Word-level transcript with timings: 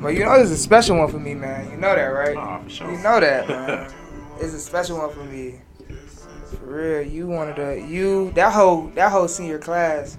Well, 0.00 0.10
you 0.10 0.24
know, 0.24 0.32
it's 0.32 0.50
a 0.50 0.56
special 0.56 0.96
one 0.96 1.10
for 1.10 1.18
me, 1.18 1.34
man. 1.34 1.70
You 1.70 1.76
know 1.76 1.94
that, 1.94 2.02
right? 2.04 2.62
For 2.64 2.70
sure. 2.70 2.90
You 2.90 2.98
know 3.02 3.20
that, 3.20 3.48
man. 3.48 3.92
it's 4.40 4.54
a 4.54 4.58
special 4.58 4.98
one 4.98 5.10
for 5.10 5.24
me. 5.24 5.60
For 6.58 6.66
real, 6.66 7.02
you 7.02 7.26
wanted 7.26 7.56
to 7.56 7.86
you 7.86 8.32
that 8.32 8.52
whole 8.52 8.88
that 8.94 9.12
whole 9.12 9.28
senior 9.28 9.58
class 9.58 10.16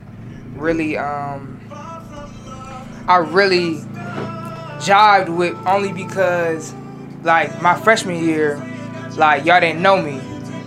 really 0.55 0.97
um 0.97 1.59
I 3.07 3.17
really 3.17 3.78
jived 4.79 5.36
with 5.36 5.56
only 5.65 5.92
because 5.92 6.74
like 7.24 7.62
my 7.62 7.76
freshman 7.79 8.24
year, 8.24 8.58
like 9.18 9.46
y'all 9.46 9.60
didn't 9.60 9.82
know 9.82 10.02
me. 10.02 10.20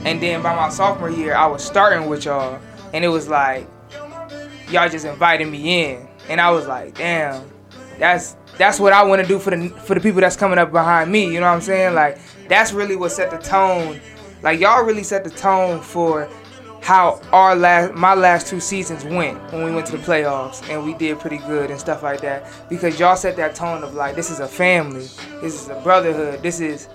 And 0.04 0.20
then 0.20 0.42
by 0.42 0.54
my 0.54 0.68
sophomore 0.70 1.10
year 1.10 1.34
I 1.34 1.46
was 1.46 1.62
starting 1.64 2.08
with 2.08 2.24
y'all 2.24 2.60
and 2.92 3.04
it 3.04 3.08
was 3.08 3.28
like 3.28 3.68
y'all 4.70 4.88
just 4.88 5.06
invited 5.06 5.46
me 5.46 5.84
in. 5.84 6.08
And 6.28 6.40
I 6.40 6.50
was 6.50 6.66
like, 6.66 6.96
damn, 6.96 7.48
that's 7.98 8.36
that's 8.58 8.78
what 8.78 8.92
I 8.92 9.02
want 9.02 9.22
to 9.22 9.28
do 9.28 9.38
for 9.38 9.50
the 9.50 9.68
for 9.68 9.94
the 9.94 10.00
people 10.00 10.20
that's 10.20 10.36
coming 10.36 10.58
up 10.58 10.70
behind 10.70 11.10
me. 11.10 11.26
You 11.26 11.40
know 11.40 11.46
what 11.46 11.54
I'm 11.54 11.60
saying? 11.60 11.94
Like 11.94 12.18
that's 12.48 12.72
really 12.72 12.96
what 12.96 13.12
set 13.12 13.30
the 13.30 13.38
tone. 13.38 14.00
Like 14.42 14.60
y'all 14.60 14.84
really 14.84 15.02
set 15.02 15.24
the 15.24 15.30
tone 15.30 15.80
for 15.80 16.28
how 16.84 17.18
our 17.32 17.56
last 17.56 17.94
my 17.94 18.14
last 18.14 18.46
two 18.46 18.60
seasons 18.60 19.04
went 19.04 19.40
when 19.52 19.64
we 19.64 19.74
went 19.74 19.86
to 19.86 19.96
the 19.96 20.02
playoffs 20.02 20.68
and 20.68 20.84
we 20.84 20.92
did 20.94 21.18
pretty 21.18 21.38
good 21.38 21.70
and 21.70 21.80
stuff 21.80 22.02
like 22.02 22.20
that 22.20 22.46
because 22.68 23.00
y'all 23.00 23.16
set 23.16 23.36
that 23.36 23.54
tone 23.54 23.82
of 23.82 23.94
like 23.94 24.14
this 24.14 24.30
is 24.30 24.40
a 24.40 24.48
family, 24.48 25.08
this 25.40 25.60
is 25.60 25.68
a 25.68 25.80
brotherhood, 25.80 26.42
this 26.42 26.60
is 26.60 26.88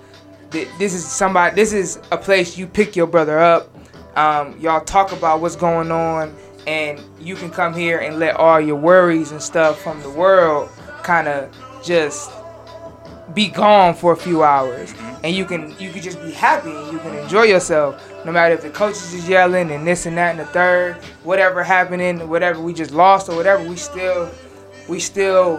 this 0.50 0.94
is 0.94 1.04
somebody 1.06 1.54
this 1.56 1.72
is 1.72 1.98
a 2.12 2.16
place 2.16 2.56
you 2.56 2.66
pick 2.66 2.94
your 2.94 3.06
brother 3.06 3.38
up. 3.38 3.68
Um, 4.16 4.58
y'all 4.60 4.84
talk 4.84 5.12
about 5.12 5.40
what's 5.40 5.56
going 5.56 5.90
on 5.90 6.36
and 6.66 7.00
you 7.20 7.34
can 7.34 7.50
come 7.50 7.74
here 7.74 7.98
and 7.98 8.18
let 8.18 8.36
all 8.36 8.60
your 8.60 8.76
worries 8.76 9.32
and 9.32 9.42
stuff 9.42 9.80
from 9.80 10.00
the 10.02 10.10
world 10.10 10.68
kind 11.02 11.28
of 11.28 11.54
just 11.84 12.30
be 13.34 13.48
gone 13.48 13.94
for 13.94 14.12
a 14.12 14.16
few 14.16 14.42
hours. 14.42 14.92
Mm-hmm. 14.92 15.24
And 15.24 15.36
you 15.36 15.44
can 15.44 15.74
you 15.78 15.90
can 15.90 16.02
just 16.02 16.20
be 16.22 16.32
happy 16.32 16.70
and 16.70 16.92
you 16.92 16.98
can 16.98 17.14
enjoy 17.16 17.44
yourself 17.44 18.06
no 18.24 18.32
matter 18.32 18.54
if 18.54 18.62
the 18.62 18.70
coaches 18.70 19.14
is 19.14 19.28
yelling 19.28 19.70
and 19.70 19.86
this 19.86 20.06
and 20.06 20.16
that 20.16 20.30
and 20.30 20.40
the 20.40 20.46
third 20.46 20.96
whatever 21.24 21.62
happening 21.62 22.28
whatever 22.28 22.60
we 22.60 22.72
just 22.72 22.90
lost 22.90 23.28
or 23.28 23.36
whatever 23.36 23.66
we 23.68 23.76
still 23.76 24.30
we 24.88 24.98
still 24.98 25.58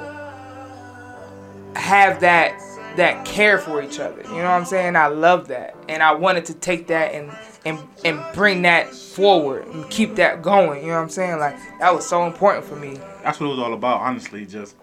have 1.76 2.20
that 2.20 2.60
that 2.98 3.24
care 3.24 3.58
for 3.58 3.82
each 3.82 4.00
other. 4.00 4.22
You 4.24 4.30
know 4.30 4.44
what 4.44 4.50
i'm 4.50 4.66
saying? 4.66 4.96
I 4.96 5.08
love 5.08 5.48
that. 5.48 5.76
And 5.88 6.04
i 6.04 6.12
wanted 6.14 6.46
to 6.46 6.54
take 6.54 6.88
that 6.88 7.14
and 7.14 7.32
and 7.64 7.80
and 8.04 8.20
bring 8.34 8.64
that 8.64 8.94
forward 8.94 9.68
and 9.68 9.90
keep 9.90 10.16
that 10.16 10.42
going. 10.42 10.82
You 10.82 10.88
know 10.88 10.96
what 10.96 11.04
i'm 11.04 11.10
saying? 11.10 11.40
Like 11.40 11.56
that 11.80 11.94
was 11.94 12.08
so 12.08 12.26
important 12.26 12.66
for 12.66 12.76
me. 12.76 13.00
That's 13.24 13.40
what 13.40 13.48
it 13.48 13.50
was 13.50 13.60
all 13.60 13.74
about, 13.74 14.02
honestly. 14.02 14.46
Just 14.46 14.76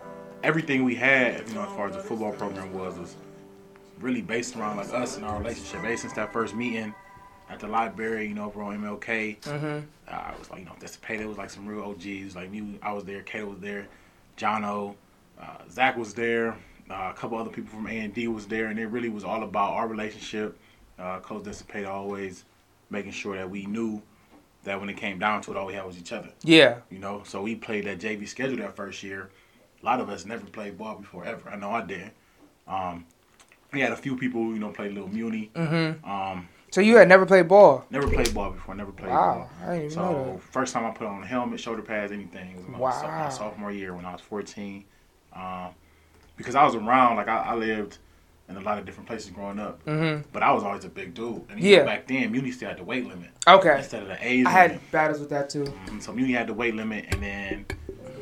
everything 0.48 0.82
we 0.82 0.94
had, 0.94 1.46
you 1.46 1.54
know, 1.54 1.60
as 1.60 1.76
far 1.76 1.88
as 1.88 1.94
the 1.94 2.02
football 2.02 2.32
program 2.32 2.72
was, 2.72 2.98
was 2.98 3.16
really 4.00 4.22
based 4.22 4.56
around 4.56 4.78
like 4.78 4.90
us 4.94 5.16
and 5.16 5.24
our 5.26 5.36
relationship. 5.36 5.84
Ever 5.84 5.94
since 5.94 6.14
that 6.14 6.32
first 6.32 6.54
meeting 6.54 6.94
at 7.50 7.60
the 7.60 7.68
library, 7.68 8.28
you 8.28 8.34
know, 8.34 8.46
over 8.46 8.62
on 8.62 8.78
MLK, 8.78 9.40
mm-hmm. 9.40 9.80
uh, 10.08 10.10
I 10.10 10.32
was 10.38 10.50
like, 10.50 10.60
you 10.60 10.64
know, 10.64 10.72
Dissipate, 10.80 11.26
was 11.26 11.36
like 11.36 11.50
some 11.50 11.66
real 11.66 11.84
OGs. 11.84 12.34
Like 12.34 12.50
me, 12.50 12.78
I 12.82 12.94
was 12.94 13.04
there, 13.04 13.20
Kato 13.20 13.44
was 13.44 13.58
there, 13.58 13.88
Jono, 14.38 14.94
uh, 15.38 15.58
Zach 15.70 15.98
was 15.98 16.14
there, 16.14 16.56
uh, 16.88 17.10
a 17.10 17.14
couple 17.14 17.36
other 17.36 17.50
people 17.50 17.68
from 17.68 17.86
A 17.86 17.98
and 17.98 18.14
D 18.14 18.26
was 18.26 18.46
there, 18.46 18.68
and 18.68 18.78
it 18.78 18.86
really 18.86 19.10
was 19.10 19.24
all 19.24 19.42
about 19.42 19.74
our 19.74 19.86
relationship. 19.86 20.58
Uh, 20.98 21.20
Coach 21.20 21.44
Dissipate 21.44 21.84
always 21.84 22.46
making 22.88 23.12
sure 23.12 23.36
that 23.36 23.50
we 23.50 23.66
knew 23.66 24.00
that 24.64 24.80
when 24.80 24.88
it 24.88 24.96
came 24.96 25.18
down 25.18 25.42
to 25.42 25.50
it, 25.50 25.58
all 25.58 25.66
we 25.66 25.74
had 25.74 25.84
was 25.84 25.98
each 25.98 26.12
other. 26.12 26.30
yeah 26.42 26.78
You 26.90 27.00
know, 27.00 27.22
so 27.26 27.42
we 27.42 27.54
played 27.54 27.84
that 27.84 27.98
JV 27.98 28.26
schedule 28.26 28.56
that 28.56 28.74
first 28.74 29.02
year. 29.02 29.28
A 29.82 29.84
lot 29.84 30.00
of 30.00 30.08
us 30.08 30.24
never 30.24 30.44
played 30.46 30.76
ball 30.78 30.96
before 30.96 31.24
ever. 31.24 31.48
I 31.50 31.56
know 31.56 31.70
I 31.70 31.82
did. 31.82 32.10
Um, 32.66 33.06
we 33.72 33.80
had 33.80 33.92
a 33.92 33.96
few 33.96 34.16
people, 34.16 34.42
you 34.52 34.58
know, 34.58 34.70
play 34.70 34.88
little 34.88 35.08
Muny. 35.08 35.50
mm-hmm 35.52 36.08
Um, 36.08 36.48
so 36.70 36.80
you 36.82 36.96
had 36.96 37.08
never 37.08 37.24
played 37.24 37.48
ball 37.48 37.84
never 37.90 38.06
played 38.08 38.34
ball 38.34 38.50
before. 38.50 38.74
Never 38.74 38.92
played 38.92 39.08
wow 39.10 39.34
ball. 39.34 39.50
i 39.70 39.74
didn't 39.78 39.92
even 39.92 39.98
know 40.02 40.32
So 40.34 40.40
first 40.50 40.74
time 40.74 40.84
I 40.84 40.90
put 40.90 41.06
on 41.06 41.22
a 41.22 41.26
helmet, 41.26 41.60
shoulder 41.60 41.80
pads, 41.82 42.12
anything 42.12 42.56
was 42.56 42.66
my, 42.68 42.78
Wow. 42.78 43.02
my 43.24 43.28
sophomore 43.30 43.72
year 43.72 43.94
when 43.94 44.04
I 44.04 44.12
was 44.12 44.20
14. 44.20 44.84
Um, 45.34 45.68
because 46.36 46.54
I 46.54 46.64
was 46.64 46.74
around, 46.74 47.16
like 47.16 47.28
I, 47.28 47.38
I 47.38 47.54
lived 47.54 47.98
in 48.50 48.56
a 48.56 48.60
lot 48.60 48.78
of 48.78 48.84
different 48.86 49.06
places 49.08 49.30
growing 49.30 49.58
up, 49.58 49.82
mm-hmm 49.84 50.22
but 50.32 50.42
I 50.42 50.52
was 50.52 50.62
always 50.62 50.84
a 50.84 50.88
big 50.88 51.14
dude. 51.14 51.42
And 51.50 51.60
Yeah. 51.60 51.84
back 51.84 52.06
then, 52.06 52.32
Muny 52.32 52.52
still 52.52 52.68
had 52.68 52.78
the 52.78 52.84
weight 52.84 53.06
limit 53.06 53.30
okay 53.46 53.78
instead 53.78 54.02
of 54.02 54.08
the 54.08 54.16
age 54.26 54.44
i 54.46 54.54
limit. 54.64 54.80
had 54.80 54.90
battles 54.90 55.20
with 55.20 55.30
that 55.30 55.48
too 55.50 55.64
Mhm. 55.64 56.02
So 56.02 56.12
Muny 56.12 56.32
had 56.34 56.46
the 56.48 56.54
weight 56.54 56.74
limit, 56.74 57.06
and 57.10 57.22
then 57.22 57.66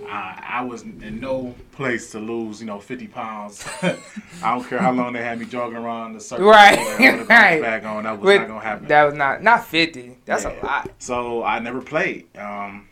I, 0.09 0.43
I 0.61 0.65
was 0.65 0.83
in 0.83 1.21
no 1.21 1.55
place 1.72 2.11
to 2.12 2.19
lose, 2.21 2.61
you 2.61 2.67
know, 2.67 2.78
50 2.81 3.06
pounds. 3.09 3.67
I 3.83 3.97
don't 4.43 4.65
care 4.69 4.78
how 4.78 4.93
long 4.93 5.12
they 5.12 5.22
had 5.22 5.39
me 5.39 5.47
jogging 5.47 5.77
around 5.77 6.15
the 6.15 6.21
circle. 6.21 6.47
Right, 6.47 6.78
with 6.99 7.15
a 7.15 7.25
bounce 7.25 7.28
right. 7.28 7.61
Bag 7.61 7.84
on, 7.84 8.05
that 8.05 8.19
was 8.19 8.27
With- 8.27 8.41
not 8.43 8.49
gonna 8.49 8.61
happen. 8.61 8.89
that 8.89 9.05
was 9.05 9.15
not 9.15 9.43
not 9.43 9.66
50 9.66 10.19
that's 10.25 10.45
Yeah. 10.45 10.61
a 10.62 10.65
lot 10.65 10.91
So 10.99 11.43
I 11.45 11.59
never 11.59 11.81
played, 11.83 12.27
um, 12.37 12.89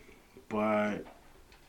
but 0.49 1.05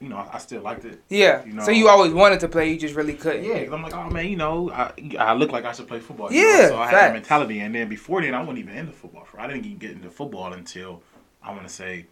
you 0.01 0.09
know, 0.09 0.27
I 0.31 0.37
still 0.39 0.61
liked 0.61 0.83
it. 0.85 1.01
yeah 1.09 1.43
You 1.45 1.53
know- 1.53 1.63
so 1.63 1.71
you 1.71 1.87
always 1.89 2.11
wanted 2.13 2.39
to 2.41 2.47
play 2.49 2.69
you 2.71 2.77
just 2.77 2.95
really 2.95 3.13
couldn't 3.13 3.43
Yeah, 3.45 3.59
because 3.59 3.73
I'm 3.73 3.81
like, 3.83 3.93
oh 3.95 4.09
man, 4.09 4.27
you 4.27 4.35
know, 4.35 4.69
I, 4.71 4.91
I 5.17 5.33
look 5.33 5.51
like 5.51 5.65
I 5.65 5.71
should 5.71 5.87
play 5.87 5.99
football. 5.99 6.31
you 6.31 6.41
Yeah, 6.41 6.61
know? 6.63 6.67
so 6.69 6.77
I 6.79 6.85
had 6.87 6.95
that 6.95 7.13
mentality, 7.13 7.59
and 7.59 7.73
then 7.73 7.87
before 7.87 8.21
then, 8.21 8.33
I 8.33 8.39
wasn't 8.39 8.59
even 8.59 8.75
into 8.75 8.91
football. 8.91 9.25
For 9.25 9.39
I 9.39 9.47
didn't 9.47 9.65
even 9.65 9.77
get 9.77 9.91
into 9.91 10.09
football 10.09 10.53
until 10.53 11.01
I 11.43 11.51
want 11.51 11.63
to 11.63 11.69
say 11.73 12.07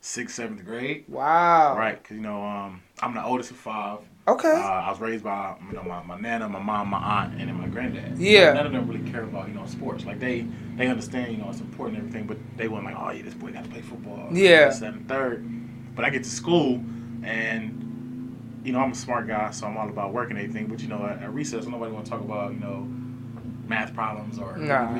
sixth, 0.00 0.36
seventh 0.36 0.64
grade. 0.64 1.04
wow 1.08 1.76
Right, 1.76 2.02
because 2.02 2.16
you 2.16 2.22
know, 2.22 2.42
um, 2.42 2.82
I'm 3.02 3.14
the 3.14 3.24
oldest 3.24 3.50
of 3.50 3.56
five. 3.56 3.98
okay 4.26 4.48
Uh, 4.50 4.58
I 4.86 4.90
was 4.90 5.00
raised 5.00 5.24
by 5.24 5.56
you 5.68 5.74
know 5.76 5.82
my, 5.82 6.02
my 6.02 6.18
nana, 6.18 6.48
my 6.48 6.58
mom, 6.58 6.88
my 6.88 6.98
aunt, 6.98 7.38
and 7.38 7.48
then 7.48 7.56
my 7.60 7.68
granddad. 7.68 8.18
Yeah. 8.18 8.52
None 8.52 8.66
of 8.66 8.72
them 8.72 8.88
really 8.88 9.10
care 9.10 9.22
about 9.24 9.48
you 9.48 9.54
know 9.54 9.66
sports. 9.66 10.04
Like 10.04 10.18
they 10.20 10.46
they 10.76 10.88
understand 10.88 11.32
you 11.32 11.38
know 11.38 11.48
it's 11.50 11.60
important 11.60 11.98
and 11.98 12.08
everything, 12.08 12.26
but 12.26 12.38
they 12.56 12.68
weren't 12.68 12.84
like, 12.84 12.96
oh 12.98 13.10
yeah, 13.10 13.22
this 13.22 13.34
boy 13.34 13.52
got 13.52 13.64
to 13.64 13.70
play 13.70 13.82
football. 13.82 14.28
Yeah. 14.32 14.72
And 14.82 15.06
third. 15.08 15.44
But 15.94 16.04
I 16.04 16.10
get 16.10 16.24
to 16.24 16.30
school 16.30 16.82
and. 17.22 17.86
You 18.62 18.74
know, 18.74 18.80
I'm 18.80 18.92
a 18.92 18.94
smart 18.94 19.26
guy, 19.26 19.52
so 19.52 19.66
I'm 19.66 19.78
all 19.78 19.88
about 19.88 20.12
working 20.12 20.36
and 20.36 20.44
everything. 20.46 20.66
But 20.66 20.82
you 20.82 20.88
know, 20.88 21.06
at, 21.06 21.22
at 21.22 21.32
recess, 21.32 21.64
nobody 21.64 21.92
want 21.92 22.04
to 22.04 22.10
talk 22.10 22.20
about 22.20 22.52
you 22.52 22.60
know 22.60 22.86
math 23.66 23.94
problems 23.94 24.38
or 24.38 24.58
Nah. 24.58 24.92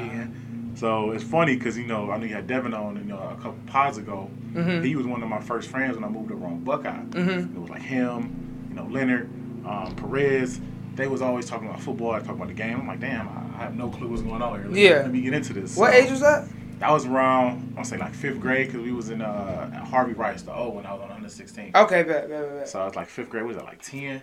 So 0.81 1.11
it's 1.11 1.23
funny 1.23 1.57
because 1.57 1.77
you 1.77 1.85
know 1.87 2.11
I 2.11 2.17
knew 2.17 2.27
you 2.27 2.35
had 2.35 2.47
Devin 2.47 2.73
on, 2.73 2.97
you 2.97 3.03
know, 3.05 3.19
a 3.19 3.35
couple 3.37 3.59
pods 3.67 3.99
ago. 3.99 4.31
mm-hmm 4.55 4.83
He 4.83 4.97
was 4.97 5.07
one 5.07 5.23
of 5.23 5.29
my 5.29 5.41
first 5.41 5.69
friends 5.69 5.95
when 5.95 6.05
I 6.05 6.09
moved 6.09 6.33
over 6.33 6.47
on 6.47 6.61
Buckeye. 6.65 6.89
mm-hmm 7.11 7.55
It 7.55 7.61
was 7.61 7.69
like 7.69 7.83
him, 7.83 8.67
you 8.71 8.77
know, 8.77 8.87
Leonard, 8.87 9.29
um, 9.67 9.95
Perez. 9.95 10.59
They 10.95 11.07
was 11.07 11.21
always 11.21 11.45
talking 11.45 11.69
about 11.69 11.83
football. 11.83 12.13
I 12.13 12.21
talk 12.21 12.31
about 12.37 12.49
the 12.49 12.55
game. 12.55 12.81
I'm 12.81 12.87
like, 12.87 12.99
damn, 13.01 13.29
I, 13.29 13.63
have 13.65 13.77
no 13.77 13.91
clue 13.91 14.09
what's 14.09 14.23
going 14.23 14.41
on 14.41 14.55
here. 14.55 14.63
Let 14.65 14.73
me- 14.73 14.85
Yeah. 14.89 14.91
Let 15.03 15.13
me 15.13 15.21
get 15.21 15.35
into 15.35 15.53
this. 15.53 15.77
what 15.77 15.93
So, 15.93 15.99
age 15.99 16.11
was 16.11 16.21
that 16.21 16.49
That 16.79 16.91
was 16.91 17.05
around, 17.05 17.75
I 17.77 17.83
say 17.83 17.99
like 17.99 18.15
fifth 18.15 18.41
grade 18.41 18.69
because 18.69 18.81
we 18.83 18.93
was 18.93 19.11
in 19.11 19.21
uh, 19.21 19.85
Harvey 19.85 20.15
Rice, 20.15 20.41
the 20.41 20.55
O, 20.55 20.71
when 20.71 20.87
I 20.87 20.95
was 20.95 21.03
on 21.03 21.11
under 21.13 21.29
16. 21.29 21.73
okay 21.75 22.05
bet, 22.05 22.31
bet, 22.31 22.49
bet. 22.57 22.69
So 22.71 22.81
I 22.81 22.87
was 22.87 22.97
like 22.97 23.09
fifth 23.09 23.29
grade. 23.29 23.45
Was 23.45 23.59
it 23.59 23.65
like 23.65 23.83
10? 23.83 24.23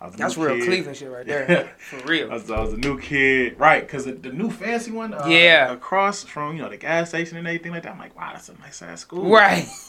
I 0.00 0.06
was 0.06 0.14
that's 0.14 0.36
real 0.36 0.54
kid. 0.56 0.64
cleveland 0.64 0.96
shit 0.96 1.10
right 1.10 1.26
there 1.26 1.70
for 1.90 1.96
I 1.96 2.08
real 2.08 2.28
was, 2.28 2.48
I 2.50 2.60
was 2.60 2.72
a 2.72 2.76
new 2.76 3.00
kid, 3.00 3.58
right? 3.58 3.80
Because 3.84 4.04
the, 4.04 4.12
the 4.12 4.30
new 4.30 4.48
fancy 4.50 4.92
one, 4.92 5.12
uh, 5.12 5.24
Yeah. 5.26 5.72
across 5.72 6.22
from 6.24 6.56
you 6.56 6.62
know 6.62 6.68
the 6.68 6.76
gas 6.76 7.08
station 7.08 7.36
and 7.36 7.46
everything 7.46 7.72
like 7.72 7.82
that. 7.82 7.92
I'm 7.92 7.98
like, 7.98 8.16
wow, 8.16 8.30
that's 8.32 8.48
a 8.48 8.54
nice 8.60 8.80
ass 8.82 9.00
school. 9.00 9.28
right 9.28 9.66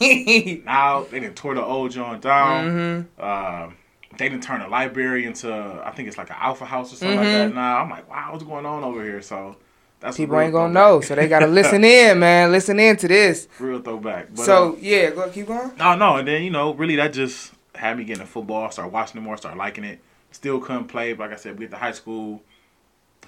Now 0.64 1.04
they 1.04 1.20
didn't 1.20 1.36
tore 1.36 1.54
the 1.54 1.62
old 1.64 1.90
joint 1.92 2.22
down. 2.22 3.06
mm-hmm 3.16 3.22
Um, 3.24 3.76
they 4.18 4.28
didn't 4.28 4.42
turn 4.42 4.60
the 4.60 4.66
library 4.68 5.24
into 5.24 5.52
I 5.52 5.92
think 5.92 6.08
it's 6.08 6.18
like 6.18 6.30
an 6.30 6.36
alpha 6.40 6.64
house 6.64 6.92
or 6.92 6.96
something 6.96 7.16
like 7.16 7.28
Mhm. 7.28 7.32
that. 7.32 7.54
Now 7.54 7.78
I'm 7.78 7.88
like, 7.90 8.10
wow, 8.10 8.30
what's 8.32 8.42
going 8.44 8.66
on 8.66 8.82
over 8.82 9.04
here? 9.04 9.22
So 9.22 9.56
that's 10.00 10.16
People 10.16 10.40
ain't 10.40 10.52
gonna 10.52 10.72
throwback. 10.74 10.90
know, 10.92 11.00
so 11.02 11.14
they 11.14 11.28
gotta 11.28 11.46
listen 11.46 11.84
in, 11.96 12.18
man. 12.18 12.50
Listen 12.50 12.80
in 12.80 12.96
to 12.96 13.06
this. 13.06 13.46
real 13.60 13.80
throwback. 13.80 14.28
But, 14.34 14.44
so 14.44 14.76
yeah, 14.80 15.10
go 15.10 15.28
keep 15.30 15.46
going. 15.46 15.70
uh, 15.78 15.94
no, 15.94 15.94
no, 15.94 16.16
and 16.16 16.26
then 16.26 16.42
you 16.42 16.50
know, 16.50 16.74
really 16.74 16.96
that 16.96 17.12
just 17.12 17.52
had 17.74 17.96
me 17.98 18.04
getting 18.04 18.22
a 18.22 18.26
football. 18.26 18.70
Start 18.70 18.90
watching 18.92 19.20
it 19.20 19.24
more. 19.24 19.36
Start 19.36 19.56
liking 19.56 19.84
it. 19.84 20.00
Still 20.32 20.60
couldn't 20.60 20.84
play, 20.86 21.12
but 21.12 21.24
like 21.30 21.38
I 21.38 21.40
said, 21.40 21.58
we 21.58 21.64
get 21.66 21.72
to 21.72 21.76
high 21.76 21.92
school, 21.92 22.42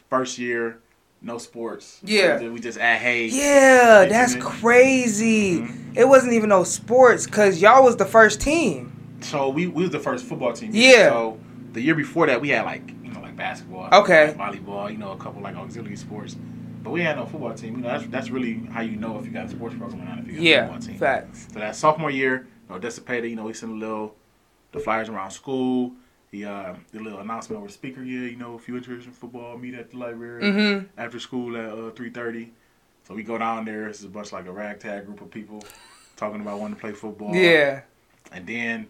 first 0.09 0.39
year, 0.39 0.79
no 1.21 1.39
sports. 1.39 2.01
Yeah. 2.05 2.41
we 2.49 2.61
just 2.61 2.79
add 2.79 2.99
hay. 3.01 3.27
Yeah, 3.27 4.07
that's 4.09 4.37
crazy. 4.37 5.61
Mhm. 5.61 5.97
It 5.97 6.07
wasn't 6.09 6.33
even 6.33 6.49
no 6.49 6.65
sports 6.65 7.27
because 7.27 7.61
y'all 7.61 7.85
was 7.85 7.97
the 7.97 8.05
first 8.05 8.41
team. 8.41 8.93
So 9.21 9.49
we, 9.49 9.67
we 9.67 9.83
was 9.83 9.91
the 9.93 9.99
first 10.01 10.25
football 10.25 10.53
team. 10.53 10.71
Yeah. 10.73 11.11
So 11.11 11.39
the 11.73 11.81
year 11.81 11.95
before 11.95 12.27
that, 12.27 12.41
we 12.41 12.49
had 12.51 12.65
like 12.65 12.89
you 13.03 13.13
know 13.13 13.21
like 13.21 13.37
basketball, 13.37 13.89
Okay. 13.93 14.35
like 14.35 14.37
volleyball, 14.65 14.91
you 14.91 14.99
know, 14.99 15.13
a 15.13 15.17
couple 15.17 15.43
like 15.43 15.57
auxiliary 15.57 15.97
sports. 15.97 16.37
But 16.83 16.91
we 16.91 17.03
had 17.03 17.17
no 17.17 17.27
football 17.27 17.55
team. 17.55 17.77
You 17.77 17.83
know, 17.83 17.89
that's 17.89 18.07
that's 18.09 18.31
really 18.31 18.61
how 18.73 18.81
you 18.81 18.97
know 18.97 19.19
if 19.19 19.25
you 19.27 19.31
got 19.33 19.47
a 19.47 19.49
sports 19.49 19.75
program 19.77 20.03
or 20.03 20.05
not. 20.05 20.19
If 20.21 20.27
you 20.41 20.55
got 20.55 20.65
a 20.65 20.67
football 20.67 20.81
team. 20.89 20.99
facts. 20.99 21.49
So 21.53 21.59
that 21.61 21.77
sophomore 21.77 22.11
year, 22.11 22.47
you 22.69 22.75
know, 22.75 22.81
dissipated. 22.81 23.31
You 23.31 23.37
know, 23.37 23.45
we 23.45 23.53
sent 23.55 23.71
a 23.73 23.75
little 23.77 24.17
the 24.73 24.81
flyers 24.81 25.09
around 25.09 25.31
school. 25.31 25.93
the 26.31 26.45
uh, 26.47 26.75
a 26.95 26.99
little 26.99 27.19
announcement 27.21 27.59
over 27.59 27.67
the 27.69 27.73
speaker. 27.73 28.03
Yeah, 28.03 28.29
you 28.31 28.37
know, 28.37 28.57
if 28.57 28.67
you're 28.69 28.77
interested 28.79 29.09
in 29.09 29.13
football, 29.15 29.59
meet 29.59 29.75
at 29.75 29.91
the 29.91 29.99
library 29.99 30.43
Mm-hmm. 30.43 30.87
after 30.99 31.19
school 31.21 31.57
at 31.57 31.69
uh, 31.71 31.91
three 31.91 32.11
thirty. 32.11 32.53
So 33.07 33.15
we 33.15 33.23
go 33.23 33.37
down 33.39 33.65
there. 33.65 33.89
It's 33.89 34.03
a 34.05 34.09
bunch 34.09 34.33
like 34.33 34.47
a 34.47 34.53
ragtag 34.53 35.07
group 35.07 35.21
of 35.21 35.31
people 35.31 35.63
talking 36.17 36.41
about 36.41 36.59
wanting 36.61 36.77
to 36.77 36.81
play 36.81 36.93
football. 36.93 37.35
Yeah. 37.35 37.83
And 38.33 38.47
then 38.47 38.87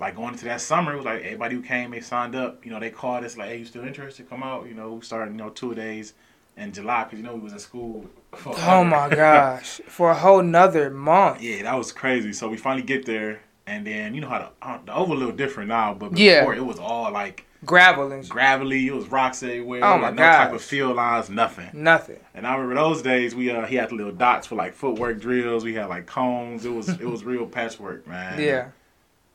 like 0.00 0.16
going 0.16 0.32
into 0.34 0.44
that 0.46 0.60
summer, 0.60 0.92
it 0.94 0.96
was 0.96 1.04
like 1.04 1.22
everybody 1.22 1.54
who 1.56 1.62
came, 1.62 1.90
they 1.90 2.00
signed 2.00 2.34
up. 2.34 2.64
You 2.64 2.70
know, 2.72 2.80
they 2.80 2.90
called 2.90 3.24
us 3.24 3.36
like, 3.36 3.48
"Hey, 3.48 3.58
you 3.58 3.64
still 3.64 3.84
interested? 3.84 4.28
Come 4.30 4.42
out." 4.42 4.66
You 4.66 4.74
know, 4.74 4.94
we 4.94 5.00
started 5.02 5.32
you 5.32 5.36
know 5.36 5.50
two 5.50 5.74
days 5.74 6.14
in 6.56 6.72
July 6.72 7.04
because 7.04 7.18
you 7.18 7.24
know 7.24 7.34
we 7.34 7.40
was 7.40 7.52
in 7.52 7.58
school. 7.58 8.06
Oh 8.46 8.84
my 8.84 9.08
gosh, 9.24 9.80
for 9.86 10.10
a 10.10 10.14
whole 10.14 10.42
nother 10.42 10.88
month. 10.90 11.42
Yeah, 11.42 11.64
that 11.64 11.74
was 11.76 11.92
crazy. 11.92 12.32
So 12.32 12.48
we 12.48 12.56
finally 12.56 12.86
get 12.86 13.04
there, 13.04 13.42
and 13.66 13.86
then 13.86 14.14
you 14.14 14.20
know 14.20 14.28
how 14.28 14.38
the, 14.38 14.66
uh, 14.66 14.78
the 14.84 14.94
over 14.94 15.12
a 15.14 15.16
little 15.16 15.34
different 15.34 15.68
now, 15.68 15.94
but 15.94 16.10
before 16.10 16.22
Yeah. 16.24 16.52
it 16.54 16.64
was 16.64 16.78
all 16.78 17.10
like 17.12 17.46
Gravel 17.64 18.12
and 18.12 18.28
gravelly. 18.28 18.88
It 18.88 18.94
was 18.94 19.06
rocks 19.08 19.42
everywhere. 19.42 19.82
Oh 19.82 19.96
my 19.96 20.08
like, 20.08 20.16
no 20.16 20.22
type 20.22 20.52
of 20.52 20.60
field 20.60 20.96
lines, 20.96 21.30
nothing. 21.30 21.70
nothing. 21.72 22.18
And 22.34 22.46
I 22.46 22.52
remember 22.56 22.74
those 22.74 23.00
days. 23.00 23.34
We 23.34 23.50
uh, 23.50 23.64
he 23.64 23.76
had 23.76 23.88
the 23.88 23.94
little 23.94 24.12
dots 24.12 24.46
for 24.46 24.54
like 24.54 24.74
footwork 24.74 25.18
drills. 25.18 25.64
We 25.64 25.72
had 25.74 25.86
like 25.88 26.04
cones. 26.06 26.66
It 26.66 26.72
was 26.74 26.88
it 26.90 27.08
was 27.08 27.24
real 27.24 27.46
patchwork, 27.46 28.06
man. 28.06 28.38
Yeah, 28.38 28.68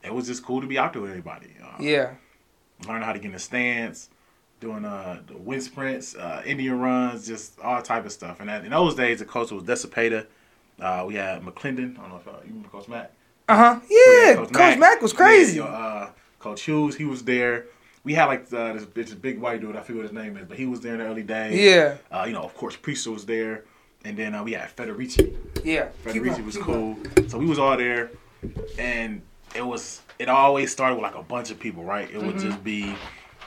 It 0.04 0.14
was 0.14 0.28
just 0.28 0.46
cool 0.46 0.62
to 0.62 0.68
be 0.68 0.78
out 0.78 0.94
there 0.94 1.02
with 1.02 1.10
everybody. 1.10 1.48
Uh, 1.64 1.78
yeah. 1.81 2.12
learning 2.88 3.02
how 3.02 3.14
to 3.14 3.18
get 3.20 3.26
in 3.26 3.31
the 3.31 3.40
stance, 3.40 4.10
doing 4.60 4.86
uh 4.86 5.22
the 5.26 5.36
wind 5.36 5.64
sprints, 5.64 6.16
uh, 6.16 6.44
Indian 6.46 6.80
runs, 6.80 7.26
just 7.26 7.60
all 7.62 7.81
type 7.81 8.06
of 8.06 8.12
stuff. 8.12 8.40
And 8.42 8.48
that, 8.50 8.64
in 8.64 8.70
those 8.70 8.94
days, 8.94 9.18
the 9.20 9.26
coach 9.26 9.50
was 9.50 9.64
Desipater. 9.64 10.28
Uh, 10.80 11.04
we 11.08 11.16
had 11.16 11.42
McClendon. 11.42 11.98
I 11.98 12.02
don't 12.04 12.10
know 12.10 12.18
if 12.18 12.28
uh, 12.28 12.31
you 12.44 12.50
remember 12.50 12.70
Coach 12.70 12.88
Mack. 12.88 13.12
Uh 13.50 13.56
huh. 13.56 13.80
Yeah, 13.90 14.46
Coach, 14.46 14.78
Mack. 14.78 15.01
was 15.01 15.13
crazy. 15.13 15.57
Yeah, 15.57 15.66
uh, 15.66 16.10
Coach 16.40 16.62
Hughes, 16.63 16.96
he 16.96 17.06
was 17.06 17.24
there. 17.24 17.66
We 18.04 18.13
had 18.13 18.25
like 18.25 18.51
uh, 18.54 18.74
this, 18.74 18.86
this 18.94 19.13
big 19.13 19.40
white 19.42 19.60
dude. 19.62 19.75
I 19.75 19.81
forget 19.81 19.96
what 19.98 20.04
his 20.04 20.13
name 20.13 20.38
is, 20.38 20.46
but 20.48 20.57
he 20.57 20.66
was 20.66 20.80
there 20.81 20.94
in 20.94 21.00
the 21.00 21.06
early 21.06 21.24
days. 21.24 21.60
Yeah, 21.60 21.98
Uh, 22.12 22.25
you 22.28 22.34
know, 22.34 22.44
of 22.44 22.54
course, 22.56 22.78
Priester 22.78 23.12
was 23.12 23.25
there, 23.25 23.66
and 24.06 24.16
then 24.16 24.34
uh, 24.36 24.44
we 24.44 24.54
had 24.54 24.69
Federici. 24.75 25.36
yeah. 25.63 25.90
Federici 26.06 26.46
was 26.46 26.57
cool. 26.57 26.98
So 27.28 27.38
we 27.38 27.46
was 27.46 27.60
all 27.60 27.75
there, 27.75 28.12
and 28.78 29.22
it 29.56 29.66
was 29.66 30.02
it 30.19 30.30
always 30.30 30.72
started 30.72 30.95
with 30.95 31.04
like 31.04 31.16
a 31.16 31.24
bunch 31.24 31.50
of 31.52 31.60
people, 31.60 31.84
right? 31.84 32.10
It 32.10 32.18
would 32.18 32.36
Mm-hmm. 32.36 32.50
just 32.50 32.63
be 32.63 32.95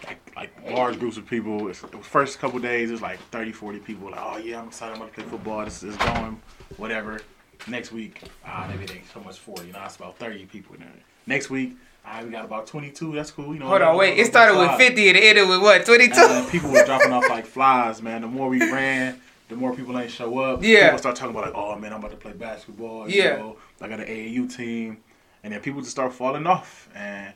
like 0.07 0.19
like 0.37 0.51
large 0.71 0.99
groups 0.99 1.17
of 1.17 1.27
people. 1.27 1.69
It's, 1.69 1.81
the 1.81 1.99
first 1.99 2.39
couple 2.41 2.59
days 2.59 2.91
it 2.91 2.93
was 2.95 3.03
like 3.03 3.21
30, 3.31 3.53
40 3.53 3.79
people. 3.79 4.11
Like, 4.11 4.21
oh 4.23 4.37
yeah, 4.39 4.61
I'm 4.61 4.69
excited. 4.69 4.93
I'm 4.95 4.99
gonna 4.99 5.13
play 5.13 5.25
football. 5.25 5.65
This 5.65 5.83
is 5.83 5.97
going, 5.97 6.41
whatever. 6.77 7.21
Next 7.69 7.93
week, 7.93 8.23
ah, 8.45 8.67
maybe 8.69 8.85
it 8.85 8.91
ain't 8.97 9.11
so 9.13 9.21
much 9.21 9.39
forty. 9.39 9.69
You 9.69 9.73
know, 9.73 9.83
it's 9.85 9.97
about 9.97 10.19
thirty 10.19 10.47
people 10.47 10.75
in 10.75 10.81
there. 10.81 10.91
Next 11.27 11.49
week, 11.51 11.77
ah, 12.05 12.21
we 12.25 12.31
got 12.31 12.45
about 12.45 12.67
twenty 12.67 12.91
two. 12.91 13.13
That's 13.15 13.31
cool. 13.31 13.55
You 13.55 13.61
know. 13.61 13.67
Hold 13.67 13.83
on, 13.83 13.97
wait. 13.97 14.19
It 14.19 14.27
started 14.27 14.59
with 14.59 14.77
50 14.77 15.09
and 15.09 15.17
it 15.17 15.23
ended 15.25 15.49
with 15.49 15.61
what? 15.63 15.85
22? 15.87 16.11
And 16.13 16.31
then 16.31 16.51
people 16.51 16.71
were 16.71 16.85
dropping 16.85 17.13
off 17.13 17.29
like 17.29 17.47
flies, 17.47 18.03
man. 18.03 18.23
The 18.23 18.27
more 18.27 18.49
we 18.49 18.59
ran, 18.73 19.21
the 19.49 19.55
more 19.57 19.75
people 19.75 19.97
ain't 19.99 20.11
show 20.11 20.39
up. 20.41 20.63
Yeah. 20.63 20.87
People 20.87 20.99
start 20.99 21.17
talking 21.17 21.37
about 21.37 21.47
like, 21.47 21.55
oh 21.55 21.77
man, 21.79 21.93
I'm 21.93 22.01
about 22.01 22.11
to 22.11 22.17
play 22.17 22.33
basketball. 22.33 23.09
You 23.09 23.23
Yeah. 23.23 23.37
Know, 23.37 23.57
I 23.81 23.89
got 23.89 24.01
an 24.01 24.07
AAU 24.07 24.55
team, 24.57 24.99
and 25.45 25.53
then 25.53 25.61
people 25.61 25.81
just 25.81 25.93
start 25.93 26.13
falling 26.13 26.47
off, 26.47 26.89
and 26.95 27.33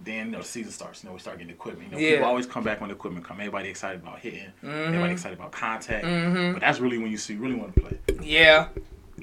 then 0.00 0.26
you 0.26 0.32
know 0.32 0.38
the 0.38 0.44
season 0.44 0.72
starts. 0.72 1.02
You 1.02 1.08
know 1.08 1.14
we 1.14 1.20
start 1.20 1.38
getting 1.38 1.52
equipment. 1.52 1.90
You 1.90 1.96
know 1.96 1.98
Yeah. 2.02 2.10
people 2.16 2.26
always 2.28 2.46
come 2.46 2.64
back 2.64 2.80
when 2.80 2.88
the 2.88 2.94
equipment 2.94 3.24
come. 3.26 3.38
Everybody 3.40 3.68
excited 3.68 4.00
about 4.02 4.20
hitting. 4.20 4.52
Everybody 4.62 5.12
excited 5.12 5.38
about 5.38 5.52
contact. 5.52 6.04
Mhm. 6.04 6.52
But 6.54 6.60
that's 6.60 6.78
really 6.80 6.98
when 6.98 7.10
you 7.10 7.18
see 7.18 7.34
really 7.36 7.54
want 7.56 7.74
to 7.74 7.80
play. 7.80 7.98
Yeah. 8.22 8.68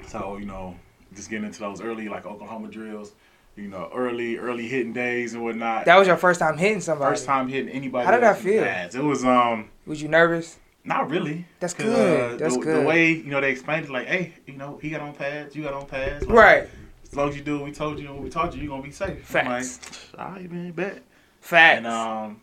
So 0.06 0.36
you 0.36 0.46
know, 0.46 0.76
just 1.14 1.30
getting 1.30 1.46
into 1.46 1.60
those 1.60 1.80
early 1.80 2.08
like 2.08 2.26
Oklahoma 2.26 2.68
drills. 2.68 3.12
You 3.56 3.68
know, 3.68 3.88
early 3.94 4.36
early 4.36 4.68
hitting 4.68 4.92
days 4.92 5.32
and 5.32 5.42
whatnot. 5.42 5.86
That 5.86 5.96
was 5.96 6.06
your 6.06 6.18
first 6.18 6.40
time 6.40 6.58
hitting 6.58 6.82
somebody. 6.82 7.12
First 7.12 7.24
time 7.24 7.48
hitting 7.48 7.70
anybody. 7.70 8.04
How 8.04 8.12
did 8.12 8.22
in 8.22 8.34
feel? 8.34 8.62
pads. 8.62 8.94
It 8.94 9.02
was 9.02 9.24
um. 9.24 9.70
Was 9.86 10.02
you 10.02 10.08
nervous? 10.08 10.58
Not 10.84 11.08
really. 11.10 11.46
That's 11.58 11.72
'Cause, 11.74 11.86
good. 11.86 12.38
That's 12.38 12.54
the, 12.56 12.62
good. 12.62 12.82
The 12.82 12.86
way 12.86 13.12
you 13.12 13.24
know 13.30 13.40
they 13.40 13.50
explained 13.50 13.86
it, 13.86 13.90
like, 13.90 14.06
hey, 14.08 14.34
you 14.46 14.56
know, 14.58 14.78
he 14.82 14.90
got 14.90 15.00
on 15.00 15.14
pads, 15.14 15.56
you 15.56 15.62
got 15.64 15.72
on 15.74 15.86
pads. 15.86 16.26
Like, 16.26 16.36
Right. 16.36 16.68
As 17.10 17.14
long 17.16 17.28
as 17.28 17.36
you 17.36 17.42
do 17.42 17.56
what 17.58 17.64
we 17.64 17.72
told 17.72 17.98
you 17.98 18.06
and 18.06 18.14
what 18.14 18.24
we 18.24 18.30
taught 18.30 18.54
you, 18.54 18.62
you're 18.62 18.70
gonna 18.70 18.82
be 18.82 18.90
safe. 18.90 19.24
Facts. 19.24 20.12
like, 20.16 20.26
all 20.26 20.32
right, 20.32 20.50
man, 20.50 20.72
bet. 20.72 21.02
Facts. 21.40 21.78
And 21.78 21.86
um, 21.86 22.40